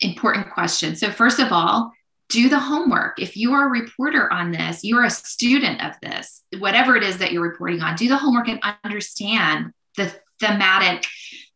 Important 0.00 0.50
question. 0.50 0.96
So 0.96 1.10
first 1.10 1.38
of 1.38 1.50
all 1.50 1.92
do 2.30 2.48
the 2.48 2.58
homework. 2.58 3.20
If 3.20 3.36
you 3.36 3.52
are 3.52 3.66
a 3.66 3.70
reporter 3.70 4.32
on 4.32 4.52
this, 4.52 4.84
you're 4.84 5.04
a 5.04 5.10
student 5.10 5.82
of 5.84 5.94
this, 6.00 6.42
whatever 6.58 6.96
it 6.96 7.02
is 7.02 7.18
that 7.18 7.32
you're 7.32 7.42
reporting 7.42 7.82
on, 7.82 7.96
do 7.96 8.08
the 8.08 8.16
homework 8.16 8.48
and 8.48 8.60
understand 8.84 9.72
the 9.96 10.14
thematic 10.40 11.06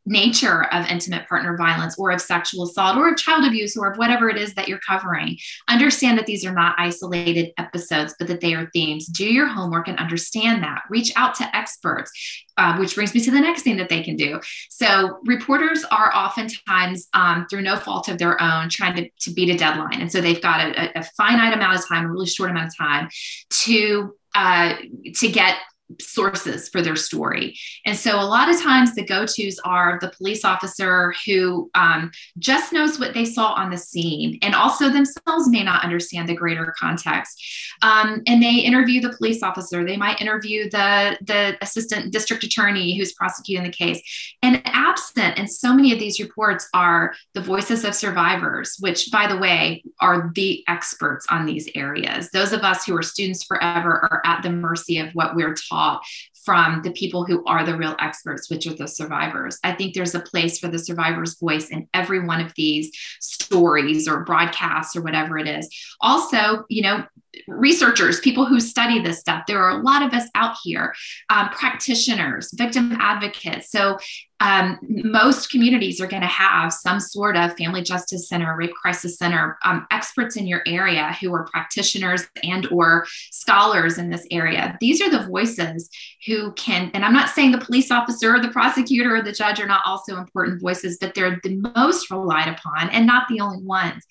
nature 0.07 0.65
of 0.73 0.87
intimate 0.87 1.29
partner 1.29 1.57
violence 1.57 1.99
or 1.99 2.11
of 2.11 2.21
sexual 2.21 2.65
assault 2.65 2.97
or 2.97 3.11
of 3.11 3.17
child 3.17 3.45
abuse 3.47 3.77
or 3.77 3.91
of 3.91 3.97
whatever 3.97 4.29
it 4.29 4.37
is 4.37 4.55
that 4.55 4.69
you're 4.69 4.81
covering. 4.87 5.37
Understand 5.69 6.19
that 6.19 6.27
these 6.27 6.45
are 6.45 6.53
not 6.53 6.75
isolated 6.79 7.53
episodes, 7.59 8.15
but 8.19 8.29
that 8.29 8.41
they 8.41 8.55
are 8.55 8.69
themes. 8.73 9.07
Do 9.07 9.25
your 9.25 9.47
homework 9.47 9.89
and 9.89 9.99
understand 9.99 10.63
that. 10.63 10.83
Reach 10.91 11.13
out 11.17 11.35
to 11.37 11.57
experts, 11.57 12.11
uh, 12.57 12.77
which 12.77 12.95
brings 12.95 13.15
me 13.15 13.21
to 13.21 13.31
the 13.31 13.41
next 13.41 13.63
thing 13.63 13.77
that 13.79 13.89
they 13.89 14.03
can 14.03 14.17
do. 14.17 14.41
So, 14.69 15.19
reporters 15.25 15.85
are 15.91 16.15
oftentimes, 16.15 17.09
um, 17.15 17.47
through 17.49 17.63
no 17.63 17.77
fault 17.77 18.09
of 18.09 18.19
their 18.19 18.41
own, 18.41 18.69
trying 18.69 18.97
to, 18.97 19.09
to 19.21 19.33
beat 19.33 19.51
a 19.51 19.57
deadline. 19.57 20.01
And 20.01 20.11
so 20.11 20.21
they've 20.21 20.41
got 20.41 20.61
a, 20.61 20.99
a 20.99 21.03
finite 21.17 21.55
amount 21.55 21.79
of 21.79 21.89
time, 21.89 22.05
a 22.05 22.09
really 22.11 22.27
short 22.27 22.51
amount 22.51 22.69
of 22.69 22.77
time 22.77 23.09
to 23.65 24.15
uh, 24.35 24.75
to 25.15 25.29
get 25.29 25.57
sources 26.01 26.69
for 26.69 26.83
their 26.83 26.97
story. 26.97 27.57
And 27.87 27.97
so 27.97 28.19
a 28.19 28.23
lot 28.23 28.49
of 28.49 28.61
times 28.61 28.95
the 28.95 29.05
go 29.05 29.27
tos 29.27 29.59
are 29.65 29.99
the 30.01 30.11
police 30.11 30.45
officer 30.45 31.15
who 31.27 31.71
um, 31.75 32.11
just 32.39 32.73
knows 32.73 32.99
what 32.99 33.15
they 33.15 33.25
saw 33.25 33.53
on 33.53 33.71
the 33.71 33.77
scene 33.77 34.39
and 34.43 34.55
also 34.55 34.89
themselves 34.89 35.49
may 35.49 35.63
not 35.63 35.85
understand 35.85 36.29
the 36.29 36.35
greater 36.35 36.75
context. 36.79 37.43
Um, 37.83 38.23
and 38.27 38.43
they 38.43 38.55
interview 38.55 39.01
the 39.01 39.17
police 39.17 39.43
officer, 39.43 39.85
they 39.85 39.97
might 39.97 40.21
interview 40.21 40.71
the, 40.71 41.19
the 41.23 41.57
assistant 41.63 42.13
district 42.13 42.45
attorney 42.45 42.97
who's 42.97 43.13
prosecuting 43.13 43.65
the 43.65 43.71
case. 43.71 44.01
And 44.43 44.63
absent 44.65 45.39
in 45.39 45.49
so 45.49 45.75
many 45.75 45.93
of 45.93 45.99
these 45.99 46.21
reports 46.21 46.69
are 46.75 47.15
the 47.35 47.41
voices 47.41 47.85
of 47.85 47.95
survivors, 47.95 48.77
which, 48.81 49.11
by 49.11 49.27
the 49.27 49.39
way, 49.39 49.83
are 50.01 50.31
the 50.35 50.65
experts 50.69 51.27
on 51.31 51.47
these 51.47 51.69
areas. 51.75 52.31
Those 52.31 52.53
of 52.53 52.63
us 52.63 52.85
who 52.85 52.97
are 52.97 53.03
students 53.03 53.45
forever 53.45 54.09
are 54.11 54.23
at 54.25 54.43
the 54.43 54.51
mercy 54.51 54.99
of 54.99 55.11
what 55.13 55.35
we're 55.35 55.55
taught 55.55 55.84
taught 55.85 56.03
from 56.45 56.83
the 56.83 56.93
people 56.93 57.25
who 57.25 57.45
are 57.47 57.65
the 57.65 57.77
real 57.77 57.97
experts, 57.99 58.51
which 58.51 58.67
are 58.67 58.75
the 58.75 58.87
survivors. 58.87 59.59
I 59.65 59.73
think 59.73 59.95
there's 59.95 60.15
a 60.15 60.21
place 60.21 60.59
for 60.59 60.69
the 60.69 60.79
survivor's 60.79 61.39
voice 61.39 61.71
in 61.71 61.89
every 61.95 62.25
one 62.25 62.41
of 62.41 62.53
these 62.55 62.91
stories 63.21 64.07
or 64.07 64.25
broadcasts 64.25 64.95
or 64.95 65.03
whatever 65.03 65.39
it 65.39 65.49
is. 65.49 65.69
Also, 66.01 66.65
you 66.69 66.83
know, 66.83 67.05
researchers, 67.49 68.21
people 68.21 68.45
who 68.45 68.61
study 68.61 69.01
this 69.01 69.21
stuff. 69.21 69.45
There 69.47 69.63
are 69.63 69.79
a 69.79 69.83
lot 69.83 70.03
of 70.03 70.13
us 70.13 70.29
out 70.35 70.57
here, 70.63 70.95
um, 71.31 71.51
practitioners, 71.51 72.53
victim 72.53 72.97
advocates. 73.01 73.71
So 73.71 73.99
um, 74.45 74.79
most 74.83 75.51
communities 75.51 76.03
are 76.03 76.07
going 76.07 76.21
to 76.21 76.29
have 76.29 76.71
some 76.71 77.01
sort 77.01 77.35
of 77.35 77.57
family 77.57 77.83
justice 77.83 78.29
center, 78.29 78.55
rape 78.57 78.75
crisis 78.75 79.17
center, 79.17 79.57
um, 79.65 79.87
experts 79.91 80.37
in 80.37 80.47
your 80.47 80.63
area 80.67 81.17
who 81.19 81.33
are 81.33 81.47
practitioners 81.47 82.27
and 82.43 82.67
or 82.71 83.07
scholars 83.31 83.97
in 83.97 84.11
this 84.11 84.27
area. 84.31 84.77
These 84.81 85.01
are 85.01 85.09
the 85.09 85.27
voices 85.27 85.89
who 86.27 86.53
can, 86.53 86.91
and 86.93 87.07
I'm 87.07 87.15
not 87.15 87.31
saying 87.31 87.53
the 87.53 87.59
police 87.59 87.91
officer 87.91 88.35
or 88.35 88.41
the 88.41 88.49
prosecutor 88.49 89.17
or 89.17 89.23
the 89.23 89.33
judge 89.33 89.61
are 89.61 89.67
not 89.67 89.83
also 89.87 90.19
important 90.19 90.61
voices, 90.61 90.99
but 91.01 91.15
they're 91.15 91.41
the 91.43 91.63
most 91.75 92.11
relied 92.11 92.49
upon 92.49 92.91
and 92.91 93.07
not 93.07 93.29
the 93.29 93.41
only 93.41 93.63
ones. 93.63 94.05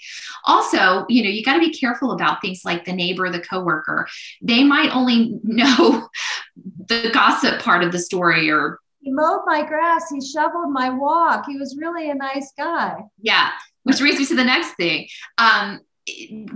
Also, 0.46 1.06
you 1.10 1.24
know, 1.24 1.30
you 1.30 1.44
got 1.44 1.54
to 1.54 1.60
be 1.60 1.78
careful 1.78 2.12
about 2.12 2.42
things 2.42 2.62
like 2.66 2.86
the 2.86 2.94
neighbor, 2.94 3.13
the 3.16 3.40
coworker. 3.40 4.08
They 4.42 4.64
might 4.64 4.96
only 4.96 5.40
know 5.44 6.10
the 6.56 7.10
gossip 7.14 7.62
part 7.62 7.84
of 7.84 7.92
the 7.92 8.00
story 8.00 8.50
or 8.50 8.80
he 9.02 9.12
mowed 9.12 9.42
my 9.46 9.66
grass. 9.68 10.10
He 10.10 10.22
shoveled 10.26 10.72
my 10.72 10.90
walk. 10.90 11.46
He 11.46 11.58
was 11.58 11.78
really 11.78 12.10
a 12.10 12.16
nice 12.16 12.54
guy. 12.58 13.02
Yeah, 13.22 13.50
which 13.84 14.00
brings 14.00 14.18
me 14.18 14.26
to 14.28 14.36
the 14.36 14.46
next 14.46 14.76
thing. 14.76 15.08
Um, 15.38 15.82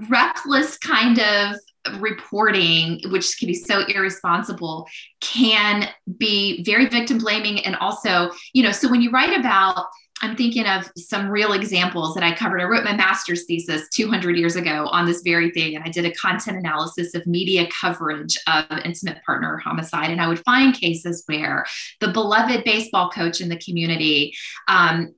reckless 0.09 0.77
kind 0.77 1.19
of 1.19 1.57
reporting, 1.99 3.01
which 3.11 3.37
can 3.37 3.47
be 3.47 3.53
so 3.53 3.85
irresponsible, 3.85 4.87
can 5.21 5.89
be 6.17 6.63
very 6.63 6.87
victim 6.87 7.17
blaming. 7.17 7.63
And 7.65 7.75
also, 7.77 8.31
you 8.53 8.63
know, 8.63 8.71
so 8.71 8.89
when 8.89 9.01
you 9.01 9.11
write 9.11 9.37
about 9.37 9.85
I'm 10.21 10.35
thinking 10.35 10.65
of 10.65 10.89
some 10.97 11.29
real 11.29 11.53
examples 11.53 12.15
that 12.15 12.23
I 12.23 12.33
covered. 12.33 12.61
I 12.61 12.65
wrote 12.65 12.83
my 12.83 12.95
master's 12.95 13.45
thesis 13.45 13.87
200 13.89 14.35
years 14.35 14.55
ago 14.55 14.87
on 14.87 15.05
this 15.05 15.21
very 15.21 15.51
thing, 15.51 15.75
and 15.75 15.83
I 15.83 15.89
did 15.89 16.05
a 16.05 16.13
content 16.13 16.57
analysis 16.57 17.13
of 17.13 17.27
media 17.27 17.67
coverage 17.79 18.37
of 18.47 18.65
intimate 18.83 19.23
partner 19.23 19.57
homicide. 19.57 20.09
And 20.09 20.19
I 20.19 20.27
would 20.27 20.43
find 20.43 20.73
cases 20.73 21.23
where 21.27 21.65
the 21.99 22.07
beloved 22.07 22.63
baseball 22.63 23.09
coach 23.11 23.41
in 23.41 23.49
the 23.49 23.59
community 23.59 24.33
um, 24.67 25.13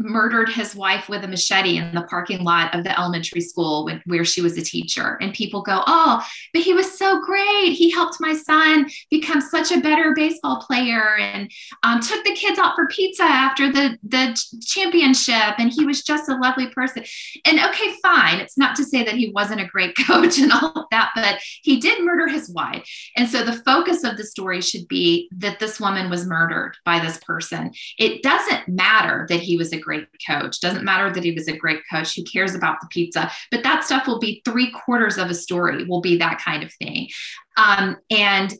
murdered 0.00 0.48
his 0.48 0.74
wife 0.74 1.08
with 1.08 1.22
a 1.24 1.28
machete 1.28 1.76
in 1.76 1.94
the 1.94 2.02
parking 2.02 2.42
lot 2.42 2.74
of 2.74 2.84
the 2.84 2.98
elementary 2.98 3.40
school 3.40 3.84
when, 3.84 4.02
where 4.06 4.24
she 4.24 4.40
was 4.40 4.56
a 4.56 4.62
teacher. 4.62 5.18
And 5.20 5.34
people 5.34 5.62
go, 5.62 5.82
Oh, 5.86 6.24
but 6.52 6.62
he 6.62 6.72
was 6.72 6.98
so 6.98 7.20
great. 7.20 7.72
He 7.72 7.90
helped 7.90 8.20
my 8.20 8.34
son 8.34 8.88
become 9.10 9.40
such 9.40 9.70
a 9.70 9.80
better 9.80 10.12
baseball 10.14 10.64
player 10.66 11.16
and 11.18 11.50
um, 11.82 12.00
took 12.00 12.24
the 12.24 12.34
kids 12.34 12.58
out 12.58 12.74
for 12.74 12.86
pizza 12.88 13.22
after 13.22 13.70
the, 13.70 13.98
the 14.02 14.36
championship. 14.64 15.58
And 15.58 15.70
he 15.70 15.84
was 15.84 16.02
just 16.02 16.28
a 16.28 16.36
lovely 16.36 16.68
person. 16.70 17.04
And 17.44 17.60
okay, 17.60 17.94
fine. 18.02 18.40
It's 18.40 18.58
not 18.58 18.76
to 18.76 18.84
say 18.84 19.04
that 19.04 19.14
he 19.14 19.30
wasn't 19.30 19.60
a 19.60 19.66
great 19.66 19.94
coach 20.06 20.38
and 20.38 20.52
all 20.52 20.72
of 20.74 20.86
that, 20.90 21.10
but 21.14 21.40
he 21.62 21.78
did 21.78 22.04
murder 22.04 22.26
his 22.26 22.50
wife. 22.50 22.88
And 23.16 23.28
so 23.28 23.44
the 23.44 23.60
focus 23.64 24.02
of 24.04 24.16
the 24.16 24.24
story 24.24 24.60
should 24.60 24.88
be 24.88 25.28
that 25.36 25.58
this 25.58 25.78
woman 25.78 26.10
was 26.10 26.26
murdered 26.26 26.76
by 26.84 27.00
this 27.00 27.18
person. 27.18 27.72
It 27.98 28.22
doesn't 28.22 28.68
matter 28.68 29.26
that 29.28 29.40
he 29.40 29.56
was 29.56 29.72
a 29.72 29.78
great 29.90 30.08
coach. 30.26 30.60
Doesn't 30.60 30.84
matter 30.84 31.12
that 31.12 31.24
he 31.24 31.32
was 31.32 31.48
a 31.48 31.56
great 31.56 31.80
coach. 31.90 32.14
Who 32.14 32.22
cares 32.22 32.54
about 32.54 32.80
the 32.80 32.86
pizza? 32.88 33.30
But 33.50 33.64
that 33.64 33.84
stuff 33.84 34.06
will 34.06 34.20
be 34.20 34.40
three 34.44 34.70
quarters 34.70 35.18
of 35.18 35.30
a 35.30 35.34
story, 35.34 35.84
will 35.84 36.00
be 36.00 36.16
that 36.18 36.40
kind 36.44 36.62
of 36.62 36.72
thing. 36.74 37.08
Um, 37.56 37.96
and 38.10 38.52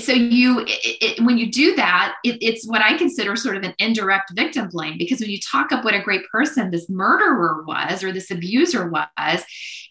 so 0.00 0.12
you 0.12 0.60
it, 0.60 1.18
it, 1.18 1.24
when 1.24 1.36
you 1.36 1.52
do 1.52 1.76
that 1.76 2.14
it, 2.24 2.38
it's 2.40 2.66
what 2.66 2.80
i 2.80 2.96
consider 2.96 3.36
sort 3.36 3.54
of 3.54 3.62
an 3.62 3.74
indirect 3.78 4.32
victim 4.34 4.66
blame 4.66 4.96
because 4.96 5.20
when 5.20 5.28
you 5.28 5.38
talk 5.38 5.72
up 5.72 5.84
what 5.84 5.92
a 5.92 6.00
great 6.00 6.26
person 6.32 6.70
this 6.70 6.88
murderer 6.88 7.62
was 7.66 8.02
or 8.02 8.12
this 8.12 8.30
abuser 8.30 8.88
was 8.88 9.44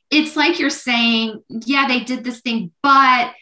it's 0.10 0.36
like 0.36 0.58
you're 0.58 0.72
saying 0.72 1.44
yeah 1.68 1.88
they 1.88 2.00
did 2.00 2.24
this 2.24 2.42
thing 2.42 2.72
but 2.82 3.34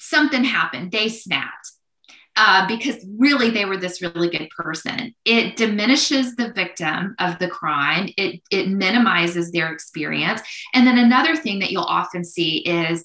something 0.00 0.44
happened 0.44 0.90
they 0.90 1.10
snapped 1.10 1.72
uh, 2.36 2.66
because 2.66 3.04
really 3.18 3.50
they 3.50 3.64
were 3.64 3.76
this 3.76 4.00
really 4.00 4.30
good 4.30 4.48
person. 4.56 5.14
It 5.24 5.56
diminishes 5.56 6.34
the 6.34 6.52
victim 6.52 7.14
of 7.18 7.38
the 7.38 7.48
crime, 7.48 8.08
it, 8.16 8.40
it 8.50 8.68
minimizes 8.68 9.50
their 9.52 9.72
experience. 9.72 10.40
And 10.74 10.86
then 10.86 10.98
another 10.98 11.36
thing 11.36 11.58
that 11.58 11.70
you'll 11.70 11.82
often 11.82 12.24
see 12.24 12.58
is 12.58 13.04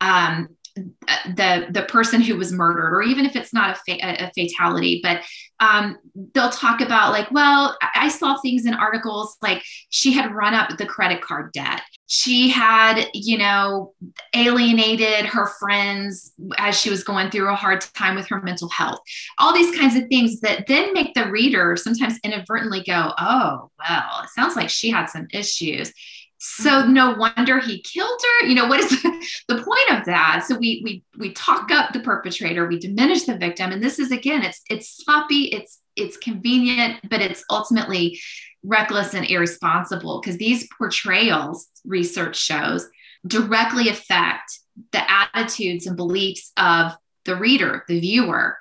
um, 0.00 0.48
the 0.76 1.66
the 1.70 1.86
person 1.88 2.20
who 2.20 2.36
was 2.36 2.52
murdered 2.52 2.94
or 2.94 3.02
even 3.02 3.24
if 3.24 3.36
it's 3.36 3.52
not 3.52 3.70
a, 3.70 3.74
fa- 3.74 4.24
a 4.24 4.32
fatality 4.34 5.00
but 5.02 5.20
um, 5.60 5.96
they'll 6.34 6.50
talk 6.50 6.80
about 6.80 7.12
like 7.12 7.30
well 7.30 7.76
i 7.94 8.08
saw 8.08 8.36
things 8.40 8.66
in 8.66 8.74
articles 8.74 9.36
like 9.40 9.62
she 9.94 10.12
had 10.12 10.34
run 10.34 10.54
up 10.54 10.76
the 10.76 10.86
credit 10.86 11.20
card 11.22 11.52
debt. 11.52 11.82
She 12.06 12.48
had 12.48 13.08
you 13.14 13.38
know 13.38 13.94
alienated 14.34 15.26
her 15.26 15.46
friends 15.58 16.32
as 16.58 16.78
she 16.78 16.90
was 16.90 17.04
going 17.04 17.30
through 17.30 17.48
a 17.48 17.54
hard 17.54 17.80
time 17.94 18.16
with 18.16 18.26
her 18.28 18.42
mental 18.42 18.68
health. 18.68 18.98
All 19.38 19.54
these 19.54 19.78
kinds 19.78 19.96
of 19.96 20.08
things 20.08 20.40
that 20.40 20.66
then 20.66 20.92
make 20.92 21.14
the 21.14 21.30
reader 21.30 21.76
sometimes 21.76 22.18
inadvertently 22.24 22.82
go 22.82 23.12
oh 23.18 23.70
well 23.78 24.20
it 24.24 24.30
sounds 24.30 24.56
like 24.56 24.68
she 24.68 24.90
had 24.90 25.06
some 25.06 25.28
issues 25.32 25.92
so 26.38 26.70
mm-hmm. 26.70 26.92
no 26.92 27.14
wonder 27.14 27.58
he 27.58 27.80
killed 27.82 28.20
her 28.40 28.46
you 28.46 28.54
know 28.54 28.66
what 28.66 28.80
is 28.80 29.02
the 29.48 29.62
point 29.62 29.98
of 29.98 30.04
that 30.04 30.44
so 30.46 30.56
we 30.56 30.82
we 30.84 31.02
we 31.18 31.32
talk 31.32 31.70
up 31.70 31.92
the 31.92 32.00
perpetrator 32.00 32.66
we 32.66 32.78
diminish 32.78 33.24
the 33.24 33.36
victim 33.36 33.72
and 33.72 33.82
this 33.82 33.98
is 33.98 34.10
again 34.10 34.42
it's 34.42 34.60
it's 34.68 35.04
sloppy 35.04 35.44
it's 35.46 35.80
it's 35.96 36.16
convenient 36.16 36.98
but 37.08 37.20
it's 37.20 37.44
ultimately 37.50 38.20
reckless 38.62 39.14
and 39.14 39.26
irresponsible 39.26 40.20
because 40.20 40.38
these 40.38 40.68
portrayals 40.76 41.68
research 41.84 42.36
shows 42.36 42.88
directly 43.26 43.88
affect 43.88 44.60
the 44.92 45.10
attitudes 45.10 45.86
and 45.86 45.96
beliefs 45.96 46.52
of 46.56 46.92
the 47.24 47.36
reader 47.36 47.84
the 47.88 48.00
viewer 48.00 48.58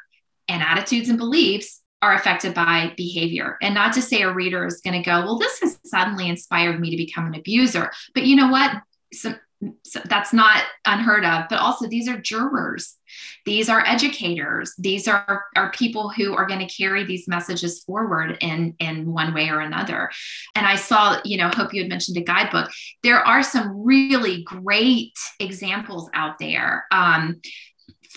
and 0.48 0.62
attitudes 0.62 1.10
and 1.10 1.18
beliefs 1.18 1.82
are 2.04 2.14
affected 2.14 2.54
by 2.54 2.94
behavior. 2.98 3.58
And 3.62 3.74
not 3.74 3.94
to 3.94 4.02
say 4.02 4.24
a 4.24 4.34
reader 4.34 4.66
is 4.66 4.82
going 4.82 5.02
to 5.02 5.10
go, 5.10 5.22
well, 5.22 5.40
this 5.40 5.62
has 5.62 5.80
suddenly 5.86 6.28
inspired 6.28 6.82
me 6.82 6.92
to 6.92 6.98
become 6.98 7.28
an 7.28 7.36
abuser. 7.36 7.92
But 8.14 8.24
you 8.24 8.36
know 8.36 8.50
what? 8.50 8.76
So, 9.14 9.36
so 9.86 10.02
that's 10.10 10.34
not 10.34 10.66
unheard 10.86 11.24
of. 11.24 11.46
But 11.50 11.60
also, 11.60 11.88
these 11.88 12.10
are 12.10 12.18
jurors, 12.18 12.98
these 13.46 13.70
are 13.70 13.88
educators, 13.88 14.74
these 14.78 15.08
are, 15.08 15.46
are 15.56 15.72
people 15.72 16.10
who 16.10 16.36
are 16.36 16.46
going 16.46 16.60
to 16.60 16.76
carry 16.76 17.06
these 17.06 17.26
messages 17.30 17.82
forward 17.86 18.38
in, 18.42 18.76
in 18.80 19.14
one 19.14 19.34
way 19.34 19.48
or 19.48 19.62
another. 19.62 20.12
And 20.56 20.68
I 20.68 20.76
saw, 20.76 21.22
you 21.24 21.38
know, 21.38 21.50
hope 21.56 21.74
you 21.74 21.84
had 21.84 21.90
mentioned 21.90 22.18
a 22.18 22.22
guidebook. 22.22 22.70
There 23.04 23.26
are 23.26 23.44
some 23.44 23.82
really 23.82 24.44
great 24.44 25.14
examples 25.40 26.10
out 26.14 26.38
there. 26.40 26.86
Um, 26.92 27.40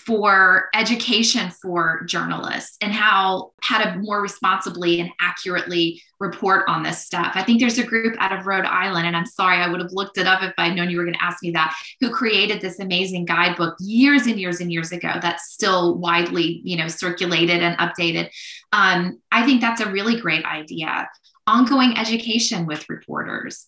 for 0.05 0.69
education 0.73 1.49
for 1.61 2.03
journalists 2.05 2.77
and 2.81 2.91
how 2.91 3.51
how 3.61 3.83
to 3.83 3.97
more 3.99 4.21
responsibly 4.21 4.99
and 4.99 5.09
accurately 5.19 6.01
report 6.19 6.65
on 6.67 6.83
this 6.83 7.05
stuff. 7.05 7.33
I 7.35 7.43
think 7.43 7.59
there's 7.59 7.77
a 7.77 7.83
group 7.83 8.15
out 8.19 8.31
of 8.31 8.47
Rhode 8.47 8.65
Island, 8.65 9.05
and 9.05 9.15
I'm 9.15 9.25
sorry, 9.25 9.57
I 9.57 9.69
would 9.69 9.81
have 9.81 9.91
looked 9.91 10.17
it 10.17 10.25
up 10.25 10.41
if 10.41 10.53
I'd 10.57 10.75
known 10.75 10.89
you 10.89 10.97
were 10.97 11.03
going 11.03 11.17
to 11.17 11.23
ask 11.23 11.43
me 11.43 11.51
that, 11.51 11.75
who 11.99 12.09
created 12.09 12.61
this 12.61 12.79
amazing 12.79 13.25
guidebook 13.25 13.75
years 13.79 14.25
and 14.25 14.39
years 14.39 14.59
and 14.59 14.71
years 14.71 14.91
ago 14.91 15.13
that's 15.21 15.51
still 15.51 15.97
widely, 15.97 16.61
you 16.63 16.77
know, 16.77 16.87
circulated 16.87 17.61
and 17.61 17.77
updated. 17.77 18.29
Um, 18.71 19.19
I 19.31 19.45
think 19.45 19.61
that's 19.61 19.81
a 19.81 19.91
really 19.91 20.19
great 20.19 20.45
idea. 20.45 21.07
Ongoing 21.45 21.97
education 21.97 22.65
with 22.65 22.89
reporters. 22.89 23.67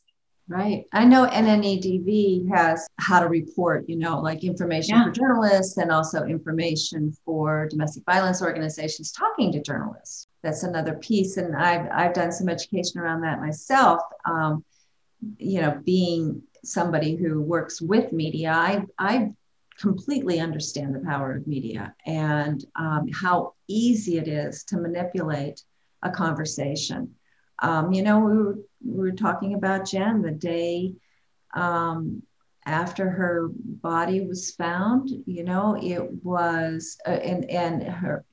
Right. 0.50 0.86
I 0.93 1.06
know 1.06 1.28
NNEDV 1.28 2.50
has 2.50 2.88
how 2.97 3.20
to 3.20 3.28
report, 3.28 3.88
you 3.88 3.95
know, 3.95 4.20
like 4.20 4.43
information 4.43 4.95
yeah. 4.95 5.04
for 5.04 5.12
journalists 5.12 5.78
and 5.78 5.91
also 5.91 6.24
information 6.24 7.16
for 7.24 7.68
domestic 7.68 8.04
violence 8.04 8.41
organizations 8.41 9.12
talking 9.12 9.52
to 9.52 9.62
journalists. 9.62 10.26
That's 10.41 10.64
another 10.64 10.95
piece. 10.95 11.38
And 11.38 11.56
I've, 11.56 11.88
I've 11.93 12.14
done 12.14 12.32
some 12.32 12.50
education 12.50 13.00
around 13.00 13.22
that 13.22 13.39
myself. 13.39 14.02
Um, 14.26 14.66
you 15.38 15.62
know, 15.62 15.80
being 15.86 16.41
somebody 16.64 17.16
who 17.16 17.41
works 17.41 17.80
with 17.80 18.12
media, 18.12 18.52
I, 18.52 18.86
I 18.97 19.32
completely 19.78 20.39
understand 20.39 20.95
the 20.95 21.00
power 21.00 21.32
of 21.36 21.45
media 21.45 21.93
and 22.08 22.66
um, 22.76 23.08
how 23.14 23.54
easy 23.68 24.18
it 24.18 24.28
is 24.28 24.64
to 24.64 24.78
manipulate 24.78 25.62
a 26.02 26.10
conversation 26.10 27.14
um, 27.62 27.91
you 27.91 28.01
know, 28.01 28.20
we 28.20 28.38
were, 28.38 28.60
we 28.86 28.97
were 28.97 29.12
talking 29.12 29.53
about 29.53 29.89
Jen 29.89 30.22
the 30.22 30.32
day 30.32 30.95
um, 31.53 32.24
after 32.66 33.10
her 33.10 33.49
body 33.53 34.22
was 34.22 34.51
found. 34.51 35.10
You 35.26 35.43
know, 35.43 35.78
it 35.82 36.24
was, 36.24 36.97
uh, 37.05 37.12
and 37.12 37.49
and 37.49 37.84
her, 37.84 38.24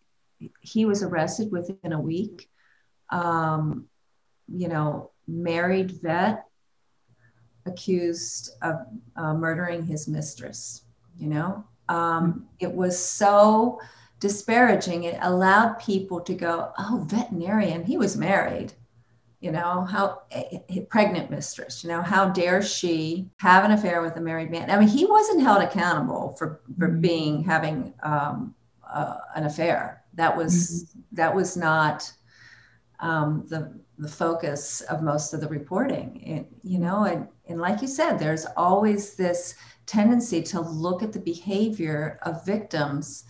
he 0.60 0.84
was 0.84 1.02
arrested 1.02 1.50
within 1.50 1.92
a 1.92 2.00
week. 2.00 2.48
Um, 3.10 3.86
you 4.48 4.68
know, 4.68 5.10
married 5.26 5.92
vet 6.02 6.44
accused 7.64 8.50
of 8.62 8.76
uh, 9.16 9.34
murdering 9.34 9.84
his 9.84 10.06
mistress. 10.06 10.82
You 11.18 11.28
know, 11.28 11.64
um, 11.88 12.46
it 12.60 12.72
was 12.72 12.98
so 12.98 13.80
disparaging. 14.20 15.04
It 15.04 15.18
allowed 15.20 15.80
people 15.80 16.20
to 16.20 16.34
go, 16.34 16.72
"Oh, 16.78 17.04
veterinarian. 17.08 17.84
He 17.84 17.96
was 17.96 18.16
married." 18.16 18.72
You 19.46 19.52
know 19.52 19.84
how 19.84 20.22
a, 20.32 20.60
a 20.70 20.80
pregnant 20.86 21.30
mistress 21.30 21.84
you 21.84 21.88
know 21.88 22.02
how 22.02 22.28
dare 22.28 22.60
she 22.60 23.30
have 23.36 23.64
an 23.64 23.70
affair 23.70 24.02
with 24.02 24.16
a 24.16 24.20
married 24.20 24.50
man 24.50 24.68
i 24.72 24.76
mean 24.76 24.88
he 24.88 25.04
wasn't 25.04 25.40
held 25.40 25.62
accountable 25.62 26.34
for 26.36 26.60
for 26.76 26.88
mm-hmm. 26.88 27.00
being 27.00 27.44
having 27.44 27.94
um, 28.02 28.52
uh, 28.92 29.18
an 29.36 29.44
affair 29.44 30.02
that 30.14 30.36
was 30.36 30.52
mm-hmm. 30.54 31.00
that 31.12 31.32
was 31.32 31.56
not 31.56 32.12
um, 32.98 33.46
the 33.48 33.72
the 33.98 34.08
focus 34.08 34.80
of 34.82 35.00
most 35.00 35.32
of 35.32 35.40
the 35.40 35.48
reporting 35.48 36.20
it, 36.22 36.46
you 36.64 36.80
know 36.80 37.04
and, 37.04 37.28
and 37.48 37.60
like 37.60 37.80
you 37.80 37.88
said 37.88 38.18
there's 38.18 38.46
always 38.56 39.14
this 39.14 39.54
tendency 39.86 40.42
to 40.42 40.60
look 40.60 41.04
at 41.04 41.12
the 41.12 41.20
behavior 41.20 42.18
of 42.22 42.44
victims 42.44 43.22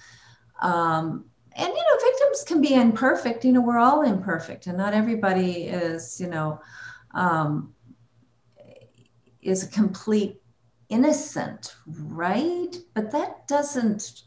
um, 0.63 1.27
and 1.57 1.69
you 1.69 1.75
know 1.75 1.99
can 2.45 2.61
be 2.61 2.75
imperfect 2.75 3.45
you 3.45 3.53
know 3.53 3.61
we're 3.61 3.79
all 3.79 4.03
imperfect 4.03 4.67
and 4.67 4.77
not 4.77 4.95
everybody 4.95 5.65
is 5.65 6.21
you 6.21 6.29
know 6.29 6.61
um, 7.15 7.73
is 9.43 9.63
a 9.63 9.69
complete 9.69 10.41
innocent 10.89 11.75
right? 11.87 12.77
But 12.95 13.11
that 13.13 13.49
doesn't 13.49 14.23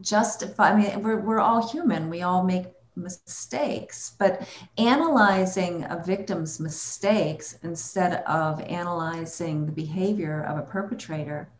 justify 0.00 0.70
i 0.70 0.76
mean 0.76 1.02
we're, 1.02 1.20
we're 1.20 1.40
all 1.40 1.68
human 1.68 2.08
we 2.08 2.22
all 2.22 2.44
make 2.44 2.66
mistakes 2.96 4.14
but 4.18 4.46
analyzing 4.78 5.84
a 5.84 6.02
victim's 6.04 6.60
mistakes 6.60 7.58
instead 7.62 8.22
of 8.24 8.60
analyzing 8.62 9.66
the 9.66 9.72
behavior 9.72 10.44
of 10.44 10.58
a 10.58 10.62
perpetrator 10.62 11.50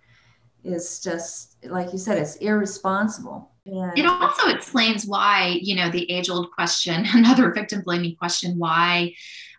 is 0.63 1.01
just 1.01 1.57
like 1.65 1.93
you 1.93 1.99
said 1.99 2.19
it's 2.19 2.37
irresponsible 2.37 3.50
yeah. 3.65 3.93
It 3.97 4.07
also 4.07 4.49
explains 4.49 5.07
why, 5.07 5.59
you 5.61 5.77
know, 5.77 5.91
the 5.91 6.11
age 6.11 6.31
old 6.31 6.51
question, 6.53 7.05
another 7.13 7.53
victim 7.53 7.83
blaming 7.83 8.17
question, 8.17 8.59
why 8.59 9.15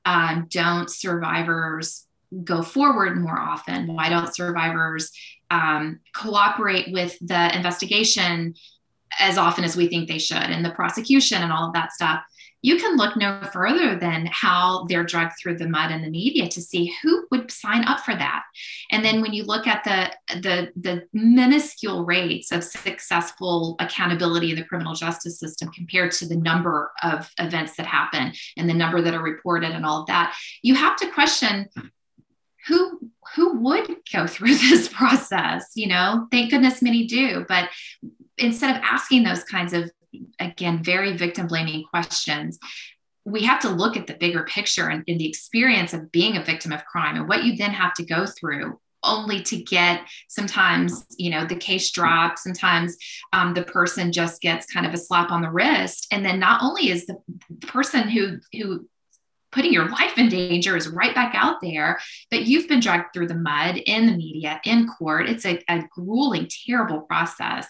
um, 0.05 0.47
don't 0.49 0.89
survivors 0.89 2.05
go 2.43 2.61
forward 2.61 3.17
more 3.17 3.39
often? 3.39 3.87
Why 3.87 4.09
don't 4.09 4.33
survivors 4.33 5.11
um, 5.49 5.99
cooperate 6.15 6.91
with 6.91 7.17
the 7.19 7.55
investigation 7.55 8.55
as 9.19 9.37
often 9.37 9.63
as 9.63 9.75
we 9.75 9.87
think 9.87 10.07
they 10.07 10.17
should 10.17 10.37
and 10.37 10.63
the 10.63 10.71
prosecution 10.71 11.43
and 11.43 11.51
all 11.51 11.67
of 11.67 11.73
that 11.73 11.91
stuff? 11.91 12.23
You 12.61 12.77
can 12.77 12.95
look 12.95 13.17
no 13.17 13.41
further 13.51 13.95
than 13.95 14.27
how 14.31 14.85
they're 14.87 15.03
dragged 15.03 15.33
through 15.39 15.57
the 15.57 15.67
mud 15.67 15.91
in 15.91 16.01
the 16.01 16.09
media 16.09 16.47
to 16.47 16.61
see 16.61 16.93
who 17.01 17.25
would 17.31 17.51
sign 17.51 17.83
up 17.85 18.01
for 18.01 18.13
that. 18.15 18.43
And 18.91 19.03
then 19.03 19.21
when 19.21 19.33
you 19.33 19.43
look 19.43 19.67
at 19.67 19.83
the 19.83 20.39
the 20.39 20.71
the 20.75 21.07
minuscule 21.13 22.05
rates 22.05 22.51
of 22.51 22.63
successful 22.63 23.75
accountability 23.79 24.51
in 24.51 24.57
the 24.57 24.63
criminal 24.63 24.93
justice 24.93 25.39
system 25.39 25.69
compared 25.71 26.11
to 26.13 26.27
the 26.27 26.37
number 26.37 26.91
of 27.03 27.31
events 27.39 27.75
that 27.77 27.85
happen 27.85 28.33
and 28.57 28.69
the 28.69 28.73
number 28.73 29.01
that 29.01 29.13
are 29.13 29.23
reported 29.23 29.71
and 29.71 29.85
all 29.85 30.01
of 30.01 30.07
that, 30.07 30.35
you 30.61 30.75
have 30.75 30.95
to 30.97 31.09
question 31.09 31.67
who 32.67 32.99
who 33.35 33.57
would 33.59 33.97
go 34.13 34.27
through 34.27 34.55
this 34.69 34.87
process 34.87 35.71
you 35.75 35.87
know 35.87 36.27
thank 36.31 36.51
goodness 36.51 36.81
many 36.81 37.07
do 37.07 37.45
but 37.47 37.69
instead 38.37 38.75
of 38.75 38.81
asking 38.83 39.23
those 39.23 39.43
kinds 39.43 39.73
of 39.73 39.91
again, 40.39 40.83
very 40.83 41.15
victim 41.17 41.47
blaming 41.47 41.83
questions, 41.85 42.59
we 43.25 43.43
have 43.43 43.61
to 43.61 43.69
look 43.69 43.97
at 43.97 44.07
the 44.07 44.15
bigger 44.15 44.43
picture 44.43 44.89
and, 44.89 45.03
in 45.07 45.17
the 45.17 45.27
experience 45.27 45.93
of 45.93 46.11
being 46.11 46.37
a 46.37 46.43
victim 46.43 46.71
of 46.71 46.85
crime 46.85 47.15
and 47.15 47.27
what 47.27 47.43
you 47.43 47.55
then 47.55 47.71
have 47.71 47.93
to 47.93 48.05
go 48.05 48.25
through 48.25 48.79
only 49.03 49.41
to 49.41 49.57
get 49.57 50.01
sometimes 50.27 51.05
you 51.17 51.31
know 51.31 51.45
the 51.45 51.55
case 51.55 51.89
dropped 51.91 52.37
sometimes 52.37 52.95
um, 53.33 53.53
the 53.53 53.63
person 53.63 54.11
just 54.11 54.41
gets 54.41 54.71
kind 54.71 54.85
of 54.85 54.93
a 54.93 54.97
slap 54.97 55.31
on 55.31 55.41
the 55.41 55.49
wrist. 55.49 56.07
And 56.11 56.23
then 56.23 56.39
not 56.39 56.61
only 56.63 56.89
is 56.89 57.05
the 57.05 57.17
person 57.67 58.07
who 58.09 58.37
who 58.53 58.87
putting 59.51 59.73
your 59.73 59.89
life 59.89 60.17
in 60.17 60.29
danger 60.29 60.77
is 60.77 60.87
right 60.87 61.13
back 61.13 61.33
out 61.35 61.59
there 61.61 61.99
but 62.29 62.43
you've 62.43 62.69
been 62.69 62.79
dragged 62.79 63.13
through 63.13 63.27
the 63.27 63.35
mud 63.35 63.77
in 63.77 64.05
the 64.05 64.15
media 64.15 64.61
in 64.65 64.87
court. 64.87 65.29
It's 65.29 65.45
a, 65.45 65.61
a 65.67 65.83
grueling 65.91 66.47
terrible 66.67 67.01
process 67.01 67.67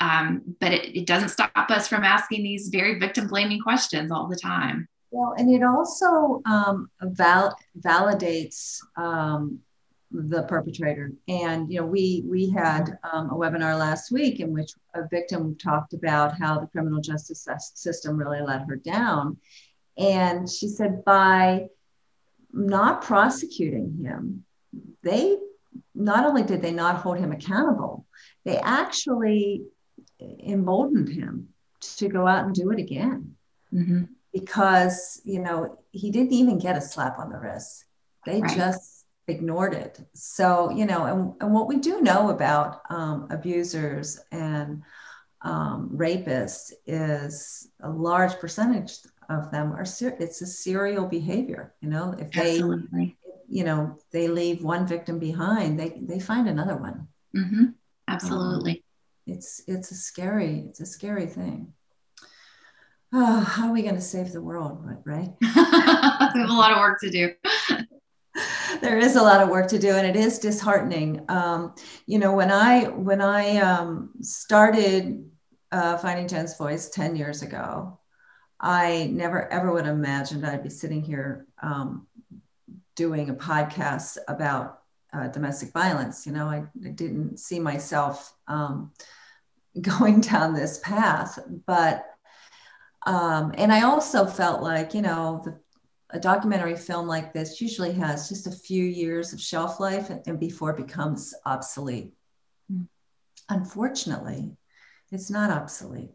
um, 0.00 0.42
but 0.60 0.72
it, 0.72 0.96
it 0.96 1.06
doesn't 1.06 1.30
stop 1.30 1.50
us 1.56 1.88
from 1.88 2.04
asking 2.04 2.42
these 2.42 2.68
very 2.68 2.98
victim 2.98 3.28
blaming 3.28 3.60
questions 3.60 4.10
all 4.10 4.28
the 4.28 4.36
time. 4.36 4.88
Well, 5.10 5.34
and 5.38 5.50
it 5.50 5.62
also 5.62 6.42
um, 6.44 6.90
val- 7.00 7.56
validates 7.80 8.78
um, 8.96 9.60
the 10.10 10.42
perpetrator. 10.42 11.12
And 11.28 11.70
you 11.70 11.80
know, 11.80 11.86
we 11.86 12.24
we 12.26 12.50
had 12.50 12.98
um, 13.10 13.30
a 13.30 13.34
webinar 13.34 13.78
last 13.78 14.10
week 14.10 14.40
in 14.40 14.52
which 14.52 14.72
a 14.94 15.06
victim 15.08 15.56
talked 15.56 15.94
about 15.94 16.38
how 16.38 16.58
the 16.58 16.66
criminal 16.66 17.00
justice 17.00 17.46
system 17.74 18.16
really 18.16 18.40
let 18.40 18.66
her 18.68 18.76
down, 18.76 19.38
and 19.96 20.48
she 20.50 20.68
said 20.68 21.04
by 21.04 21.68
not 22.52 23.02
prosecuting 23.02 23.98
him, 24.02 24.44
they 25.02 25.36
not 25.94 26.24
only 26.24 26.42
did 26.42 26.62
they 26.62 26.72
not 26.72 26.96
hold 26.96 27.18
him 27.18 27.32
accountable, 27.32 28.06
they 28.44 28.58
actually 28.58 29.64
emboldened 30.20 31.08
him 31.08 31.48
to 31.80 32.08
go 32.08 32.26
out 32.26 32.44
and 32.44 32.54
do 32.54 32.70
it 32.70 32.78
again. 32.78 33.36
Mm-hmm. 33.72 34.04
Because, 34.32 35.20
you 35.24 35.40
know, 35.40 35.78
he 35.92 36.10
didn't 36.10 36.32
even 36.32 36.58
get 36.58 36.76
a 36.76 36.80
slap 36.80 37.18
on 37.18 37.30
the 37.30 37.38
wrist. 37.38 37.84
They 38.24 38.40
right. 38.40 38.56
just 38.56 39.06
ignored 39.28 39.74
it. 39.74 39.98
So, 40.14 40.70
you 40.70 40.84
know, 40.84 41.04
and, 41.04 41.32
and 41.40 41.54
what 41.54 41.68
we 41.68 41.78
do 41.78 42.00
know 42.02 42.30
about 42.30 42.82
um, 42.90 43.28
abusers 43.30 44.20
and 44.30 44.82
um, 45.42 45.90
rapists 45.94 46.72
is 46.86 47.68
a 47.80 47.88
large 47.88 48.38
percentage 48.38 48.98
of 49.28 49.50
them 49.50 49.72
are 49.72 49.84
ser- 49.84 50.16
it's 50.20 50.40
a 50.40 50.46
serial 50.46 51.04
behavior 51.04 51.74
you 51.80 51.88
know 51.88 52.14
if 52.18 52.30
they 52.30 52.54
Absolutely. 52.54 53.16
you 53.48 53.64
know 53.64 53.98
they 54.12 54.28
leave 54.28 54.62
one 54.62 54.86
victim 54.86 55.18
behind 55.18 55.78
they 55.78 56.00
they 56.00 56.20
find 56.20 56.48
another 56.48 56.76
one 56.76 57.08
mm-hmm. 57.36 57.64
Absolutely. 58.08 58.72
Um, 58.72 58.78
it's 59.26 59.62
it's 59.66 59.90
a 59.90 59.94
scary 59.94 60.64
it's 60.68 60.80
a 60.80 60.86
scary 60.86 61.26
thing. 61.26 61.72
Oh, 63.12 63.40
how 63.40 63.68
are 63.68 63.72
we 63.72 63.82
going 63.82 63.94
to 63.94 64.00
save 64.00 64.32
the 64.32 64.42
world 64.42 64.84
right 65.04 65.30
we 65.40 65.46
have 65.48 66.34
a 66.34 66.52
lot 66.52 66.72
of 66.72 66.78
work 66.78 67.00
to 67.00 67.10
do. 67.10 67.32
There 68.82 68.98
is 68.98 69.16
a 69.16 69.22
lot 69.22 69.40
of 69.40 69.48
work 69.48 69.68
to 69.68 69.78
do 69.78 69.92
and 69.92 70.06
it 70.06 70.16
is 70.16 70.38
disheartening. 70.38 71.24
Um, 71.30 71.74
you 72.06 72.18
know 72.18 72.32
when 72.32 72.50
i 72.50 72.84
when 72.84 73.22
i 73.22 73.56
um, 73.56 74.10
started 74.20 75.24
uh, 75.72 75.96
finding 75.96 76.28
jen's 76.28 76.56
voice 76.56 76.90
10 76.90 77.16
years 77.16 77.42
ago 77.42 77.98
i 78.60 79.08
never 79.12 79.50
ever 79.50 79.72
would 79.72 79.86
have 79.86 79.96
imagined 79.96 80.46
i'd 80.46 80.62
be 80.62 80.68
sitting 80.68 81.02
here 81.02 81.46
um, 81.62 82.06
doing 82.94 83.30
a 83.30 83.34
podcast 83.34 84.18
about 84.28 84.82
uh, 85.16 85.28
domestic 85.28 85.72
violence. 85.72 86.26
You 86.26 86.32
know, 86.32 86.46
I, 86.46 86.64
I 86.84 86.88
didn't 86.88 87.38
see 87.38 87.58
myself 87.58 88.34
um, 88.48 88.92
going 89.80 90.20
down 90.20 90.54
this 90.54 90.78
path, 90.78 91.38
but 91.66 92.06
um, 93.06 93.54
and 93.56 93.72
I 93.72 93.82
also 93.82 94.26
felt 94.26 94.62
like 94.62 94.94
you 94.94 95.02
know 95.02 95.42
the, 95.44 95.60
a 96.10 96.20
documentary 96.20 96.76
film 96.76 97.06
like 97.06 97.32
this 97.32 97.60
usually 97.60 97.92
has 97.92 98.28
just 98.28 98.46
a 98.46 98.52
few 98.52 98.84
years 98.84 99.32
of 99.32 99.40
shelf 99.40 99.80
life 99.80 100.10
and, 100.10 100.22
and 100.26 100.40
before 100.40 100.70
it 100.70 100.76
becomes 100.76 101.34
obsolete. 101.44 102.12
Mm. 102.72 102.86
Unfortunately, 103.48 104.56
it's 105.12 105.30
not 105.30 105.50
obsolete. 105.50 106.10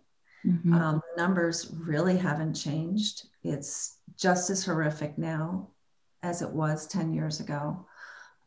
Mm-hmm. 0.46 0.74
Um, 0.74 1.02
numbers 1.18 1.74
really 1.78 2.18
haven't 2.18 2.56
changed. 2.56 3.28
It's 3.44 4.00
just 4.18 4.50
as 4.50 4.66
horrific 4.66 5.18
now 5.18 5.70
as 6.24 6.42
it 6.42 6.50
was 6.50 6.88
10 6.88 7.14
years 7.14 7.40
ago. 7.40 7.86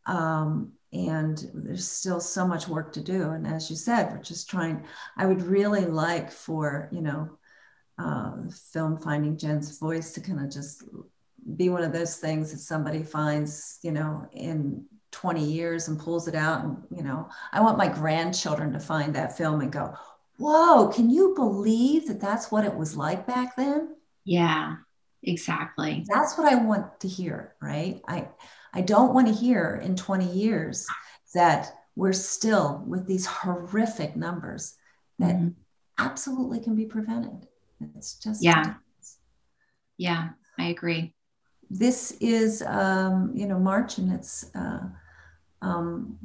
Um, 0.06 0.72
and 0.92 1.50
there's 1.54 1.88
still 1.88 2.20
so 2.20 2.46
much 2.46 2.68
work 2.68 2.92
to 2.92 3.00
do. 3.00 3.30
And 3.30 3.46
as 3.46 3.68
you 3.68 3.76
said, 3.76 4.12
we're 4.12 4.22
just 4.22 4.48
trying, 4.48 4.84
I 5.16 5.26
would 5.26 5.42
really 5.42 5.86
like 5.86 6.30
for, 6.30 6.88
you 6.92 7.00
know, 7.00 7.38
uh, 7.98 8.32
film 8.72 8.98
Finding 8.98 9.36
Jen's 9.36 9.78
Voice 9.78 10.12
to 10.12 10.20
kind 10.20 10.40
of 10.40 10.50
just 10.50 10.84
be 11.56 11.68
one 11.68 11.82
of 11.82 11.92
those 11.92 12.16
things 12.16 12.52
that 12.52 12.58
somebody 12.58 13.02
finds, 13.02 13.78
you 13.82 13.92
know, 13.92 14.26
in 14.32 14.84
20 15.10 15.44
years 15.44 15.88
and 15.88 15.98
pulls 15.98 16.28
it 16.28 16.34
out. 16.34 16.64
And, 16.64 16.76
you 16.90 17.02
know, 17.02 17.28
I 17.52 17.60
want 17.60 17.78
my 17.78 17.88
grandchildren 17.88 18.72
to 18.72 18.80
find 18.80 19.14
that 19.14 19.36
film 19.36 19.60
and 19.60 19.72
go, 19.72 19.94
whoa, 20.38 20.88
can 20.88 21.10
you 21.10 21.34
believe 21.34 22.08
that 22.08 22.20
that's 22.20 22.50
what 22.50 22.64
it 22.64 22.74
was 22.74 22.96
like 22.96 23.26
back 23.26 23.56
then? 23.56 23.96
Yeah, 24.24 24.76
exactly. 25.22 26.04
That's 26.12 26.36
what 26.36 26.52
I 26.52 26.56
want 26.56 27.00
to 27.00 27.08
hear, 27.08 27.54
right? 27.60 28.00
I, 28.08 28.28
I 28.74 28.80
don't 28.80 29.14
want 29.14 29.28
to 29.28 29.32
hear 29.32 29.80
in 29.82 29.96
20 29.96 30.26
years 30.32 30.86
that 31.34 31.72
we're 31.96 32.12
still 32.12 32.82
with 32.86 33.06
these 33.06 33.24
horrific 33.24 34.16
numbers 34.16 34.74
that 35.18 35.36
mm-hmm. 35.36 35.48
absolutely 35.98 36.60
can 36.60 36.74
be 36.74 36.84
prevented. 36.84 37.46
It's 37.96 38.14
just 38.18 38.42
yeah, 38.42 38.74
yeah, 39.96 40.30
I 40.58 40.66
agree. 40.66 41.14
This 41.70 42.12
is 42.20 42.62
um, 42.62 43.32
you 43.34 43.46
know 43.46 43.58
March 43.58 43.98
and 43.98 44.12
it's 44.12 44.50
uh, 44.54 44.80
um, 45.62 46.18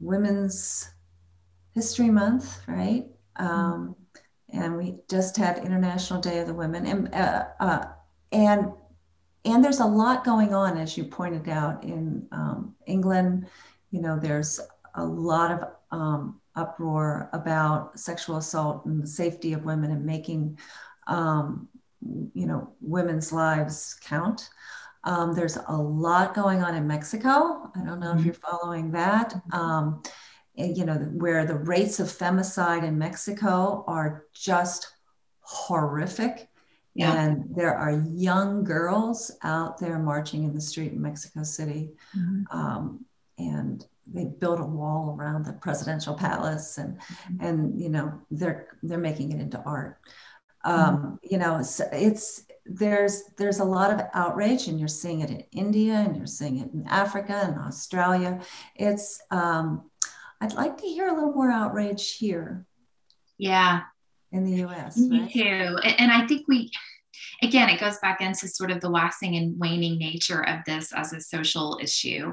Women's 0.00 0.90
History 1.74 2.10
Month, 2.10 2.62
right? 2.66 3.06
Mm-hmm. 3.38 3.46
Um, 3.46 3.96
and 4.52 4.76
we 4.76 4.96
just 5.08 5.36
had 5.36 5.58
International 5.58 6.20
Day 6.20 6.38
of 6.38 6.46
the 6.46 6.54
Women, 6.54 6.86
and 6.86 7.14
uh, 7.14 7.44
uh, 7.58 7.84
and 8.30 8.72
and 9.44 9.64
there's 9.64 9.80
a 9.80 9.86
lot 9.86 10.24
going 10.24 10.54
on, 10.54 10.78
as 10.78 10.96
you 10.96 11.04
pointed 11.04 11.48
out 11.48 11.82
in 11.84 12.26
um, 12.32 12.74
England. 12.86 13.48
You 13.90 14.00
know, 14.00 14.18
there's 14.18 14.60
a 14.94 15.04
lot 15.04 15.50
of 15.50 15.68
um, 15.90 16.40
uproar 16.54 17.28
about 17.32 17.98
sexual 17.98 18.36
assault 18.36 18.84
and 18.84 19.02
the 19.02 19.06
safety 19.06 19.52
of 19.52 19.64
women 19.64 19.90
and 19.90 20.04
making, 20.04 20.58
um, 21.06 21.68
you 22.34 22.46
know, 22.46 22.72
women's 22.80 23.32
lives 23.32 23.96
count. 24.02 24.48
Um, 25.04 25.34
there's 25.34 25.58
a 25.68 25.76
lot 25.76 26.34
going 26.34 26.62
on 26.62 26.76
in 26.76 26.86
Mexico. 26.86 27.70
I 27.74 27.84
don't 27.84 27.98
know 27.98 28.10
mm-hmm. 28.10 28.20
if 28.20 28.24
you're 28.24 28.34
following 28.34 28.92
that. 28.92 29.34
Um, 29.52 30.02
you 30.54 30.84
know, 30.84 30.94
where 30.94 31.46
the 31.46 31.56
rates 31.56 31.98
of 31.98 32.06
femicide 32.06 32.84
in 32.84 32.98
Mexico 32.98 33.84
are 33.88 34.26
just 34.32 34.92
horrific. 35.40 36.48
Yeah. 36.94 37.12
And 37.14 37.44
there 37.54 37.74
are 37.74 38.02
young 38.12 38.64
girls 38.64 39.30
out 39.42 39.78
there 39.78 39.98
marching 39.98 40.44
in 40.44 40.54
the 40.54 40.60
street 40.60 40.92
in 40.92 41.00
Mexico 41.00 41.42
City. 41.42 41.92
Mm-hmm. 42.16 42.58
Um, 42.58 43.04
and 43.38 43.84
they 44.06 44.24
built 44.24 44.60
a 44.60 44.64
wall 44.64 45.16
around 45.18 45.44
the 45.44 45.52
presidential 45.52 46.14
palace 46.14 46.78
and 46.78 46.98
mm-hmm. 46.98 47.44
and 47.44 47.80
you 47.80 47.88
know 47.88 48.12
they're 48.30 48.78
they're 48.82 48.98
making 48.98 49.32
it 49.32 49.40
into 49.40 49.60
art 49.64 49.98
um, 50.64 50.76
mm-hmm. 50.76 51.14
you 51.22 51.38
know 51.38 51.58
it's, 51.58 51.80
it's 51.92 52.44
there's 52.66 53.24
there's 53.36 53.60
a 53.60 53.64
lot 53.64 53.92
of 53.92 54.00
outrage 54.14 54.68
and 54.68 54.78
you're 54.78 54.88
seeing 54.88 55.20
it 55.20 55.30
in 55.30 55.40
india 55.52 55.94
and 55.94 56.16
you're 56.16 56.26
seeing 56.26 56.58
it 56.58 56.72
in 56.72 56.86
africa 56.88 57.42
and 57.44 57.58
australia 57.58 58.40
it's 58.76 59.20
um, 59.30 59.82
i'd 60.40 60.54
like 60.54 60.76
to 60.76 60.86
hear 60.86 61.08
a 61.08 61.14
little 61.14 61.32
more 61.32 61.50
outrage 61.50 62.16
here 62.16 62.66
yeah 63.38 63.82
in 64.32 64.44
the 64.44 64.64
US. 64.64 64.96
Me 64.96 65.20
right? 65.20 65.32
too. 65.32 65.78
And 65.98 66.10
I 66.10 66.26
think 66.26 66.46
we, 66.48 66.70
again, 67.42 67.68
it 67.68 67.80
goes 67.80 67.98
back 67.98 68.20
into 68.20 68.48
sort 68.48 68.70
of 68.70 68.80
the 68.80 68.90
waxing 68.90 69.36
and 69.36 69.58
waning 69.58 69.98
nature 69.98 70.46
of 70.48 70.60
this 70.66 70.92
as 70.92 71.12
a 71.12 71.20
social 71.20 71.78
issue. 71.80 72.32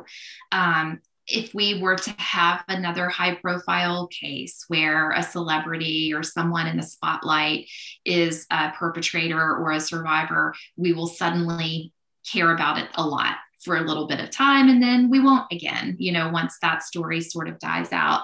Um, 0.51 1.01
if 1.27 1.53
we 1.53 1.79
were 1.79 1.95
to 1.95 2.11
have 2.17 2.63
another 2.67 3.07
high 3.07 3.35
profile 3.35 4.07
case 4.07 4.65
where 4.67 5.11
a 5.11 5.21
celebrity 5.21 6.11
or 6.13 6.23
someone 6.23 6.65
in 6.65 6.77
the 6.77 6.83
spotlight 6.83 7.69
is 8.03 8.47
a 8.51 8.71
perpetrator 8.71 9.39
or 9.39 9.71
a 9.71 9.79
survivor, 9.79 10.55
we 10.75 10.91
will 10.91 11.07
suddenly 11.07 11.93
care 12.25 12.51
about 12.51 12.79
it 12.79 12.89
a 12.95 13.05
lot 13.05 13.35
for 13.63 13.77
a 13.77 13.81
little 13.81 14.07
bit 14.07 14.19
of 14.19 14.29
time 14.31 14.69
and 14.69 14.81
then 14.81 15.09
we 15.09 15.19
won't 15.19 15.45
again, 15.51 15.95
you 15.99 16.11
know, 16.11 16.29
once 16.29 16.57
that 16.61 16.81
story 16.81 17.21
sort 17.21 17.47
of 17.47 17.59
dies 17.59 17.91
out. 17.91 18.23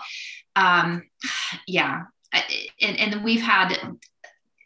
Um, 0.55 1.03
yeah, 1.67 2.03
and, 2.82 2.97
and 2.97 3.23
we've 3.23 3.41
had 3.41 3.78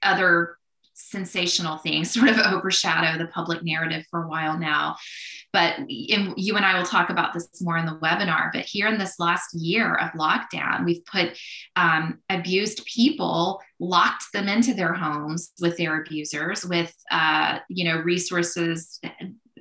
other 0.02 0.58
sensational 1.00 1.78
things 1.78 2.12
sort 2.14 2.30
of 2.30 2.38
overshadow 2.38 3.18
the 3.18 3.28
public 3.28 3.64
narrative 3.64 4.06
for 4.10 4.24
a 4.24 4.28
while 4.28 4.58
now. 4.58 4.96
But 5.52 5.90
you 5.90 6.56
and 6.58 6.66
I 6.66 6.78
will 6.78 6.86
talk 6.86 7.10
about 7.10 7.34
this 7.34 7.62
more 7.62 7.78
in 7.78 7.88
the 7.88 7.98
webinar. 7.98 8.52
But 8.54 8.66
here 8.66 8.88
in 8.88 9.00
this 9.00 9.20
last 9.20 9.52
year 9.56 9.96
of 9.96 10.12
lockdown, 10.12 10.86
we've 10.86 11.04
put 11.06 11.40
um, 11.76 12.20
abused 12.30 12.86
people, 12.86 13.60
locked 13.80 14.26
them 14.32 14.48
into 14.48 14.76
their 14.76 14.94
homes 14.94 15.52
with 15.60 15.76
their 15.78 16.02
abusers, 16.02 16.64
with 16.66 16.94
uh, 17.10 17.60
you 17.68 17.86
know 17.86 17.98
resources 17.98 19.00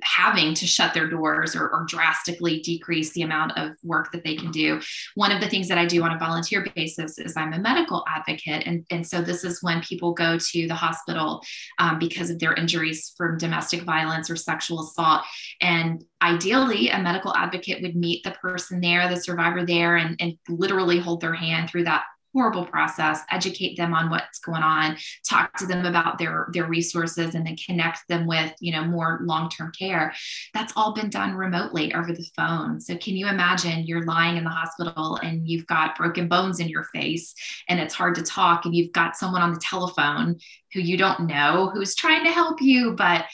having 0.03 0.53
to 0.53 0.65
shut 0.65 0.93
their 0.93 1.07
doors 1.07 1.55
or, 1.55 1.69
or, 1.69 1.85
drastically 1.87 2.59
decrease 2.59 3.13
the 3.13 3.21
amount 3.23 3.57
of 3.57 3.75
work 3.83 4.11
that 4.11 4.23
they 4.23 4.35
can 4.35 4.51
do. 4.51 4.79
One 5.15 5.31
of 5.31 5.41
the 5.41 5.49
things 5.49 5.67
that 5.69 5.77
I 5.77 5.85
do 5.85 6.03
on 6.03 6.11
a 6.11 6.19
volunteer 6.19 6.65
basis 6.75 7.17
is 7.17 7.35
I'm 7.35 7.53
a 7.53 7.59
medical 7.59 8.03
advocate. 8.07 8.63
And, 8.65 8.85
and 8.91 9.05
so 9.05 9.21
this 9.21 9.43
is 9.43 9.63
when 9.63 9.81
people 9.81 10.13
go 10.13 10.37
to 10.37 10.67
the 10.67 10.75
hospital 10.75 11.41
um, 11.79 11.97
because 11.97 12.29
of 12.29 12.39
their 12.39 12.53
injuries 12.53 13.13
from 13.17 13.37
domestic 13.37 13.83
violence 13.83 14.29
or 14.29 14.35
sexual 14.35 14.81
assault. 14.81 15.23
And 15.61 16.03
ideally, 16.21 16.89
a 16.89 17.01
medical 17.01 17.35
advocate 17.35 17.81
would 17.81 17.95
meet 17.95 18.23
the 18.23 18.31
person 18.31 18.81
there, 18.81 19.09
the 19.09 19.19
survivor 19.19 19.65
there, 19.65 19.95
and, 19.95 20.15
and 20.19 20.37
literally 20.47 20.99
hold 20.99 21.21
their 21.21 21.33
hand 21.33 21.69
through 21.69 21.85
that 21.85 22.03
horrible 22.33 22.65
process 22.65 23.21
educate 23.31 23.75
them 23.75 23.93
on 23.93 24.09
what's 24.09 24.39
going 24.39 24.63
on 24.63 24.95
talk 25.27 25.55
to 25.57 25.65
them 25.65 25.85
about 25.85 26.17
their 26.17 26.47
their 26.53 26.67
resources 26.67 27.35
and 27.35 27.45
then 27.45 27.55
connect 27.55 28.07
them 28.07 28.27
with 28.27 28.53
you 28.59 28.71
know 28.71 28.83
more 28.83 29.19
long-term 29.23 29.71
care. 29.77 30.13
That's 30.53 30.73
all 30.75 30.93
been 30.93 31.09
done 31.09 31.35
remotely 31.35 31.93
over 31.93 32.13
the 32.13 32.25
phone. 32.35 32.79
So 32.79 32.97
can 32.97 33.15
you 33.15 33.27
imagine 33.27 33.85
you're 33.85 34.05
lying 34.05 34.37
in 34.37 34.43
the 34.43 34.49
hospital 34.49 35.17
and 35.17 35.47
you've 35.47 35.67
got 35.67 35.97
broken 35.97 36.27
bones 36.27 36.59
in 36.59 36.69
your 36.69 36.83
face 36.83 37.33
and 37.67 37.79
it's 37.79 37.93
hard 37.93 38.15
to 38.15 38.23
talk 38.23 38.65
and 38.65 38.75
you've 38.75 38.93
got 38.93 39.15
someone 39.15 39.41
on 39.41 39.53
the 39.53 39.59
telephone 39.59 40.39
who 40.73 40.79
you 40.79 40.97
don't 40.97 41.21
know 41.21 41.71
who's 41.73 41.95
trying 41.95 42.23
to 42.23 42.31
help 42.31 42.61
you 42.61 42.93
but 42.93 43.25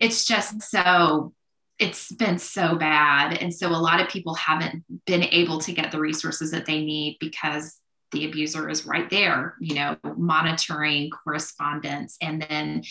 it's 0.00 0.24
just 0.24 0.62
so 0.62 1.32
it's 1.78 2.12
been 2.12 2.38
so 2.38 2.76
bad. 2.76 3.38
And 3.38 3.52
so 3.52 3.66
a 3.66 3.70
lot 3.70 4.00
of 4.00 4.08
people 4.08 4.34
haven't 4.34 4.84
been 5.04 5.24
able 5.24 5.58
to 5.58 5.72
get 5.72 5.90
the 5.90 5.98
resources 5.98 6.52
that 6.52 6.64
they 6.64 6.84
need 6.84 7.16
because 7.18 7.76
the 8.12 8.26
abuser 8.26 8.68
is 8.68 8.86
right 8.86 9.08
there, 9.10 9.56
you 9.58 9.74
know, 9.74 9.96
monitoring 10.16 11.10
correspondence. 11.10 12.16
And 12.20 12.46
then 12.48 12.82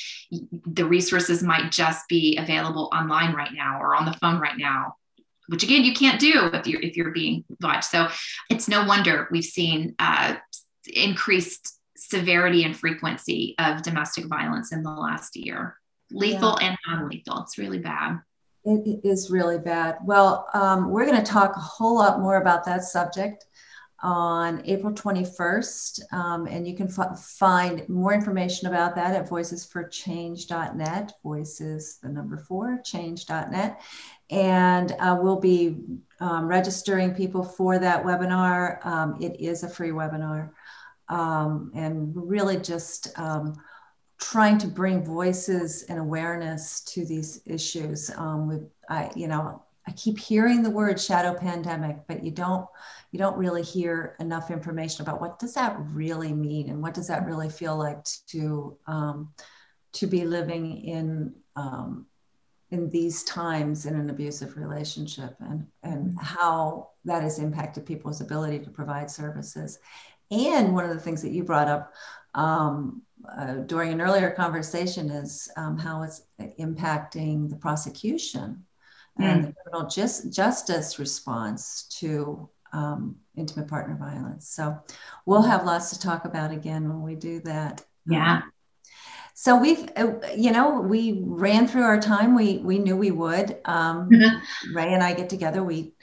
the 0.65 0.85
resources 0.85 1.43
might 1.43 1.71
just 1.71 2.07
be 2.09 2.37
available 2.37 2.89
online 2.93 3.33
right 3.33 3.53
now 3.53 3.79
or 3.79 3.95
on 3.95 4.05
the 4.05 4.13
phone 4.13 4.39
right 4.39 4.57
now, 4.57 4.95
which 5.47 5.63
again, 5.63 5.83
you 5.83 5.93
can't 5.93 6.19
do 6.19 6.49
if 6.53 6.67
you're, 6.67 6.81
if 6.81 6.97
you're 6.97 7.11
being 7.11 7.45
watched. 7.61 7.85
So 7.85 8.07
it's 8.49 8.67
no 8.67 8.85
wonder 8.85 9.27
we've 9.31 9.43
seen 9.43 9.95
uh, 9.99 10.35
increased 10.87 11.79
severity 11.95 12.63
and 12.63 12.75
frequency 12.75 13.55
of 13.59 13.83
domestic 13.83 14.25
violence 14.25 14.73
in 14.73 14.83
the 14.83 14.89
last 14.89 15.35
year, 15.35 15.77
lethal 16.09 16.57
yeah. 16.59 16.69
and 16.69 16.77
non 16.87 17.09
lethal. 17.09 17.43
It's 17.43 17.57
really 17.57 17.79
bad. 17.79 18.19
It 18.63 19.01
is 19.03 19.31
really 19.31 19.57
bad. 19.57 19.97
Well, 20.03 20.47
um, 20.53 20.91
we're 20.91 21.05
going 21.05 21.17
to 21.17 21.31
talk 21.31 21.55
a 21.55 21.59
whole 21.59 21.95
lot 21.95 22.19
more 22.19 22.39
about 22.39 22.63
that 22.65 22.83
subject 22.83 23.45
on 24.01 24.61
April 24.65 24.93
21st. 24.93 26.13
Um, 26.13 26.47
and 26.47 26.67
you 26.67 26.75
can 26.75 26.87
f- 26.87 27.19
find 27.19 27.87
more 27.87 28.13
information 28.13 28.67
about 28.67 28.95
that 28.95 29.15
at 29.15 29.29
voicesforchange.net, 29.29 31.13
voices, 31.23 31.99
the 32.01 32.09
number 32.09 32.37
four, 32.37 32.81
change.net. 32.83 33.81
And 34.29 34.95
uh, 34.99 35.17
we'll 35.21 35.39
be 35.39 35.77
um, 36.19 36.47
registering 36.47 37.13
people 37.13 37.43
for 37.43 37.77
that 37.77 38.03
webinar. 38.03 38.83
Um, 38.85 39.17
it 39.21 39.39
is 39.39 39.63
a 39.63 39.69
free 39.69 39.91
webinar. 39.91 40.51
Um, 41.09 41.71
and 41.75 42.13
really 42.15 42.57
just 42.57 43.17
um, 43.19 43.55
trying 44.19 44.57
to 44.59 44.67
bring 44.67 45.03
voices 45.03 45.83
and 45.83 45.99
awareness 45.99 46.81
to 46.81 47.05
these 47.05 47.41
issues. 47.45 48.09
Um, 48.15 48.47
with, 48.47 48.69
I, 48.87 49.11
you 49.15 49.27
know, 49.27 49.61
I 49.87 49.91
keep 49.93 50.19
hearing 50.19 50.61
the 50.61 50.69
word 50.69 50.99
shadow 50.99 51.33
pandemic, 51.33 51.97
but 52.07 52.23
you 52.23 52.31
don't 52.31 52.67
you 53.11 53.19
don't 53.19 53.37
really 53.37 53.63
hear 53.63 54.15
enough 54.19 54.51
information 54.51 55.01
about 55.01 55.19
what 55.19 55.39
does 55.39 55.53
that 55.55 55.75
really 55.91 56.33
mean 56.33 56.69
and 56.69 56.81
what 56.81 56.93
does 56.93 57.07
that 57.07 57.25
really 57.25 57.49
feel 57.49 57.77
like 57.77 58.03
to 58.27 58.77
um, 58.87 59.33
to 59.93 60.07
be 60.07 60.25
living 60.25 60.83
in 60.83 61.33
um, 61.55 62.05
in 62.69 62.89
these 62.89 63.23
times 63.23 63.85
in 63.85 63.95
an 63.95 64.09
abusive 64.09 64.55
relationship 64.55 65.35
and 65.39 65.67
and 65.83 66.17
how 66.19 66.89
that 67.05 67.23
has 67.23 67.39
impacted 67.39 67.85
people's 67.85 68.21
ability 68.21 68.59
to 68.59 68.69
provide 68.69 69.09
services. 69.09 69.79
And 70.29 70.73
one 70.73 70.85
of 70.85 70.91
the 70.91 71.01
things 71.01 71.21
that 71.23 71.31
you 71.31 71.43
brought 71.43 71.67
up 71.67 71.93
um, 72.35 73.01
uh, 73.37 73.55
during 73.55 73.91
an 73.91 74.01
earlier 74.01 74.31
conversation 74.31 75.09
is 75.09 75.51
um, 75.57 75.77
how 75.77 76.03
it's 76.03 76.23
impacting 76.59 77.49
the 77.49 77.57
prosecution. 77.57 78.63
And 79.19 79.43
the 79.43 79.53
criminal 79.53 79.89
just, 79.89 80.33
justice 80.33 80.97
response 80.97 81.83
to 81.99 82.49
um, 82.73 83.15
intimate 83.35 83.67
partner 83.67 83.95
violence. 83.95 84.49
So 84.49 84.79
we'll 85.25 85.41
have 85.41 85.65
lots 85.65 85.89
to 85.91 85.99
talk 85.99 86.25
about 86.25 86.51
again 86.51 86.87
when 86.87 87.01
we 87.01 87.15
do 87.15 87.39
that. 87.41 87.83
Yeah. 88.07 88.37
Um, 88.37 88.51
so 89.33 89.57
we've, 89.57 89.89
uh, 89.95 90.13
you 90.35 90.51
know, 90.51 90.81
we 90.81 91.21
ran 91.23 91.67
through 91.67 91.83
our 91.83 91.99
time. 91.99 92.35
We 92.35 92.59
we 92.59 92.79
knew 92.79 92.95
we 92.95 93.11
would. 93.11 93.57
Um. 93.65 94.09
Rae 94.73 94.93
and 94.93 95.01
I 95.01 95.13
get 95.13 95.29
together. 95.29 95.63
We 95.63 95.93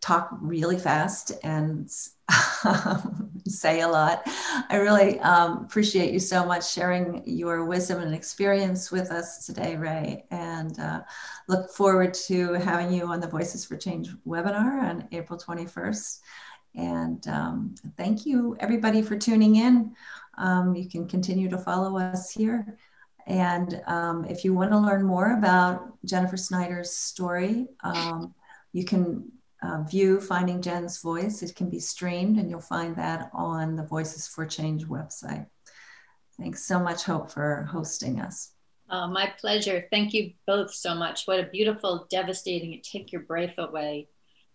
talk 0.00 0.30
really 0.40 0.78
fast 0.78 1.32
and 1.42 1.90
say 3.48 3.80
a 3.80 3.88
lot. 3.88 4.22
I 4.68 4.76
really 4.76 5.18
um, 5.20 5.64
appreciate 5.64 6.12
you 6.12 6.20
so 6.20 6.44
much 6.44 6.70
sharing 6.70 7.22
your 7.26 7.64
wisdom 7.64 8.02
and 8.02 8.14
experience 8.14 8.90
with 8.90 9.10
us 9.10 9.46
today, 9.46 9.76
Rae, 9.76 10.24
and 10.30 10.78
uh, 10.78 11.00
look 11.48 11.70
forward 11.70 12.14
to 12.14 12.52
having 12.54 12.92
you 12.92 13.06
on 13.06 13.20
the 13.20 13.26
Voices 13.26 13.64
for 13.64 13.76
Change 13.76 14.10
webinar 14.26 14.82
on 14.82 15.08
April 15.12 15.38
21st. 15.38 16.20
And 16.74 17.26
um, 17.28 17.74
thank 17.96 18.26
you, 18.26 18.56
everybody, 18.60 19.02
for 19.02 19.16
tuning 19.16 19.56
in. 19.56 19.94
Um, 20.36 20.74
you 20.74 20.88
can 20.88 21.08
continue 21.08 21.48
to 21.48 21.58
follow 21.58 21.98
us 21.98 22.30
here. 22.30 22.78
And 23.26 23.82
um, 23.86 24.24
if 24.24 24.44
you 24.44 24.54
want 24.54 24.70
to 24.70 24.78
learn 24.78 25.02
more 25.02 25.36
about 25.36 25.92
Jennifer 26.04 26.36
Snyder's 26.36 26.92
story, 26.92 27.66
um, 27.82 28.34
you 28.72 28.84
can 28.84 29.30
uh, 29.62 29.82
view 29.82 30.20
Finding 30.20 30.62
Jen's 30.62 31.00
Voice. 31.00 31.42
It 31.42 31.56
can 31.56 31.70
be 31.70 31.80
streamed, 31.80 32.38
and 32.38 32.50
you'll 32.50 32.60
find 32.60 32.94
that 32.96 33.30
on 33.32 33.76
the 33.76 33.84
Voices 33.84 34.26
for 34.26 34.46
Change 34.46 34.86
website. 34.86 35.46
Thanks 36.38 36.64
so 36.64 36.78
much, 36.78 37.04
Hope, 37.04 37.30
for 37.30 37.68
hosting 37.70 38.20
us. 38.20 38.52
Oh, 38.90 39.08
my 39.08 39.32
pleasure. 39.38 39.86
Thank 39.90 40.14
you 40.14 40.32
both 40.46 40.72
so 40.72 40.94
much. 40.94 41.26
What 41.26 41.40
a 41.40 41.44
beautiful, 41.44 42.06
devastating, 42.10 42.80
take 42.82 43.12
your 43.12 43.22
breath 43.22 43.54
away 43.58 44.08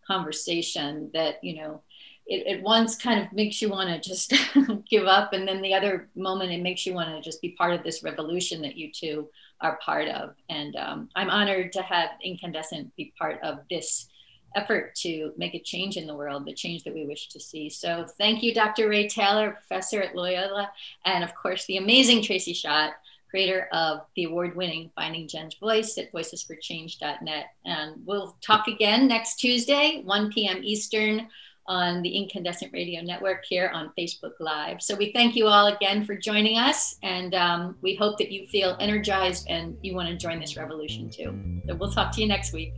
conversation 0.07 1.11
that, 1.13 1.35
you 1.43 1.55
know, 1.55 1.83
it, 2.25 2.57
it 2.57 2.63
once 2.63 2.95
kind 2.95 3.21
of 3.21 3.31
makes 3.33 3.61
you 3.61 3.69
want 3.69 3.89
to 3.89 4.09
just 4.09 4.33
give 4.89 5.05
up. 5.05 5.33
And 5.33 5.47
then 5.47 5.61
the 5.61 5.73
other 5.73 6.09
moment, 6.15 6.51
it 6.51 6.61
makes 6.61 6.85
you 6.85 6.93
want 6.93 7.09
to 7.09 7.21
just 7.21 7.41
be 7.41 7.51
part 7.51 7.73
of 7.73 7.83
this 7.83 8.03
revolution 8.03 8.61
that 8.61 8.77
you 8.77 8.91
two 8.91 9.29
are 9.61 9.79
part 9.83 10.07
of. 10.07 10.35
And 10.49 10.75
um, 10.77 11.09
I'm 11.15 11.29
honored 11.29 11.73
to 11.73 11.81
have 11.81 12.11
Incandescent 12.23 12.95
be 12.95 13.13
part 13.17 13.41
of 13.43 13.59
this 13.69 14.07
effort 14.55 14.95
to 14.95 15.33
make 15.37 15.53
a 15.53 15.59
change 15.59 15.97
in 15.97 16.07
the 16.07 16.15
world, 16.15 16.45
the 16.45 16.53
change 16.53 16.83
that 16.83 16.93
we 16.93 17.05
wish 17.05 17.29
to 17.29 17.39
see. 17.39 17.69
So 17.69 18.05
thank 18.17 18.43
you, 18.43 18.53
Dr. 18.53 18.89
Rae 18.89 19.07
Taylor, 19.07 19.51
professor 19.51 20.01
at 20.01 20.15
Loyola, 20.15 20.71
and 21.05 21.23
of 21.23 21.33
course, 21.35 21.65
the 21.65 21.77
amazing 21.77 22.21
Tracy 22.21 22.53
Schott, 22.53 22.93
creator 23.29 23.67
of 23.71 24.01
the 24.15 24.25
award-winning 24.25 24.91
Finding 24.95 25.27
Jen's 25.27 25.55
Voice 25.55 25.97
at 25.97 26.11
voicesforchange.net. 26.11 27.45
And 27.65 28.01
we'll 28.05 28.37
talk 28.41 28.67
again 28.67 29.07
next 29.07 29.37
Tuesday, 29.37 30.03
1 30.05 30.31
p.m. 30.31 30.59
Eastern 30.61 31.27
on 31.65 32.01
the 32.01 32.09
Incandescent 32.09 32.71
Radio 32.73 33.01
Network 33.01 33.45
here 33.45 33.71
on 33.73 33.91
Facebook 33.97 34.33
Live. 34.39 34.81
So 34.81 34.95
we 34.95 35.11
thank 35.13 35.35
you 35.35 35.47
all 35.47 35.67
again 35.67 36.05
for 36.05 36.15
joining 36.15 36.57
us, 36.57 36.97
and 37.01 37.33
um, 37.33 37.77
we 37.81 37.95
hope 37.95 38.17
that 38.19 38.31
you 38.31 38.47
feel 38.47 38.75
energized 38.79 39.47
and 39.49 39.77
you 39.81 39.95
want 39.95 40.09
to 40.09 40.15
join 40.15 40.39
this 40.39 40.57
revolution 40.57 41.09
too. 41.09 41.61
So 41.67 41.75
we'll 41.75 41.91
talk 41.91 42.11
to 42.13 42.21
you 42.21 42.27
next 42.27 42.53
week. 42.53 42.73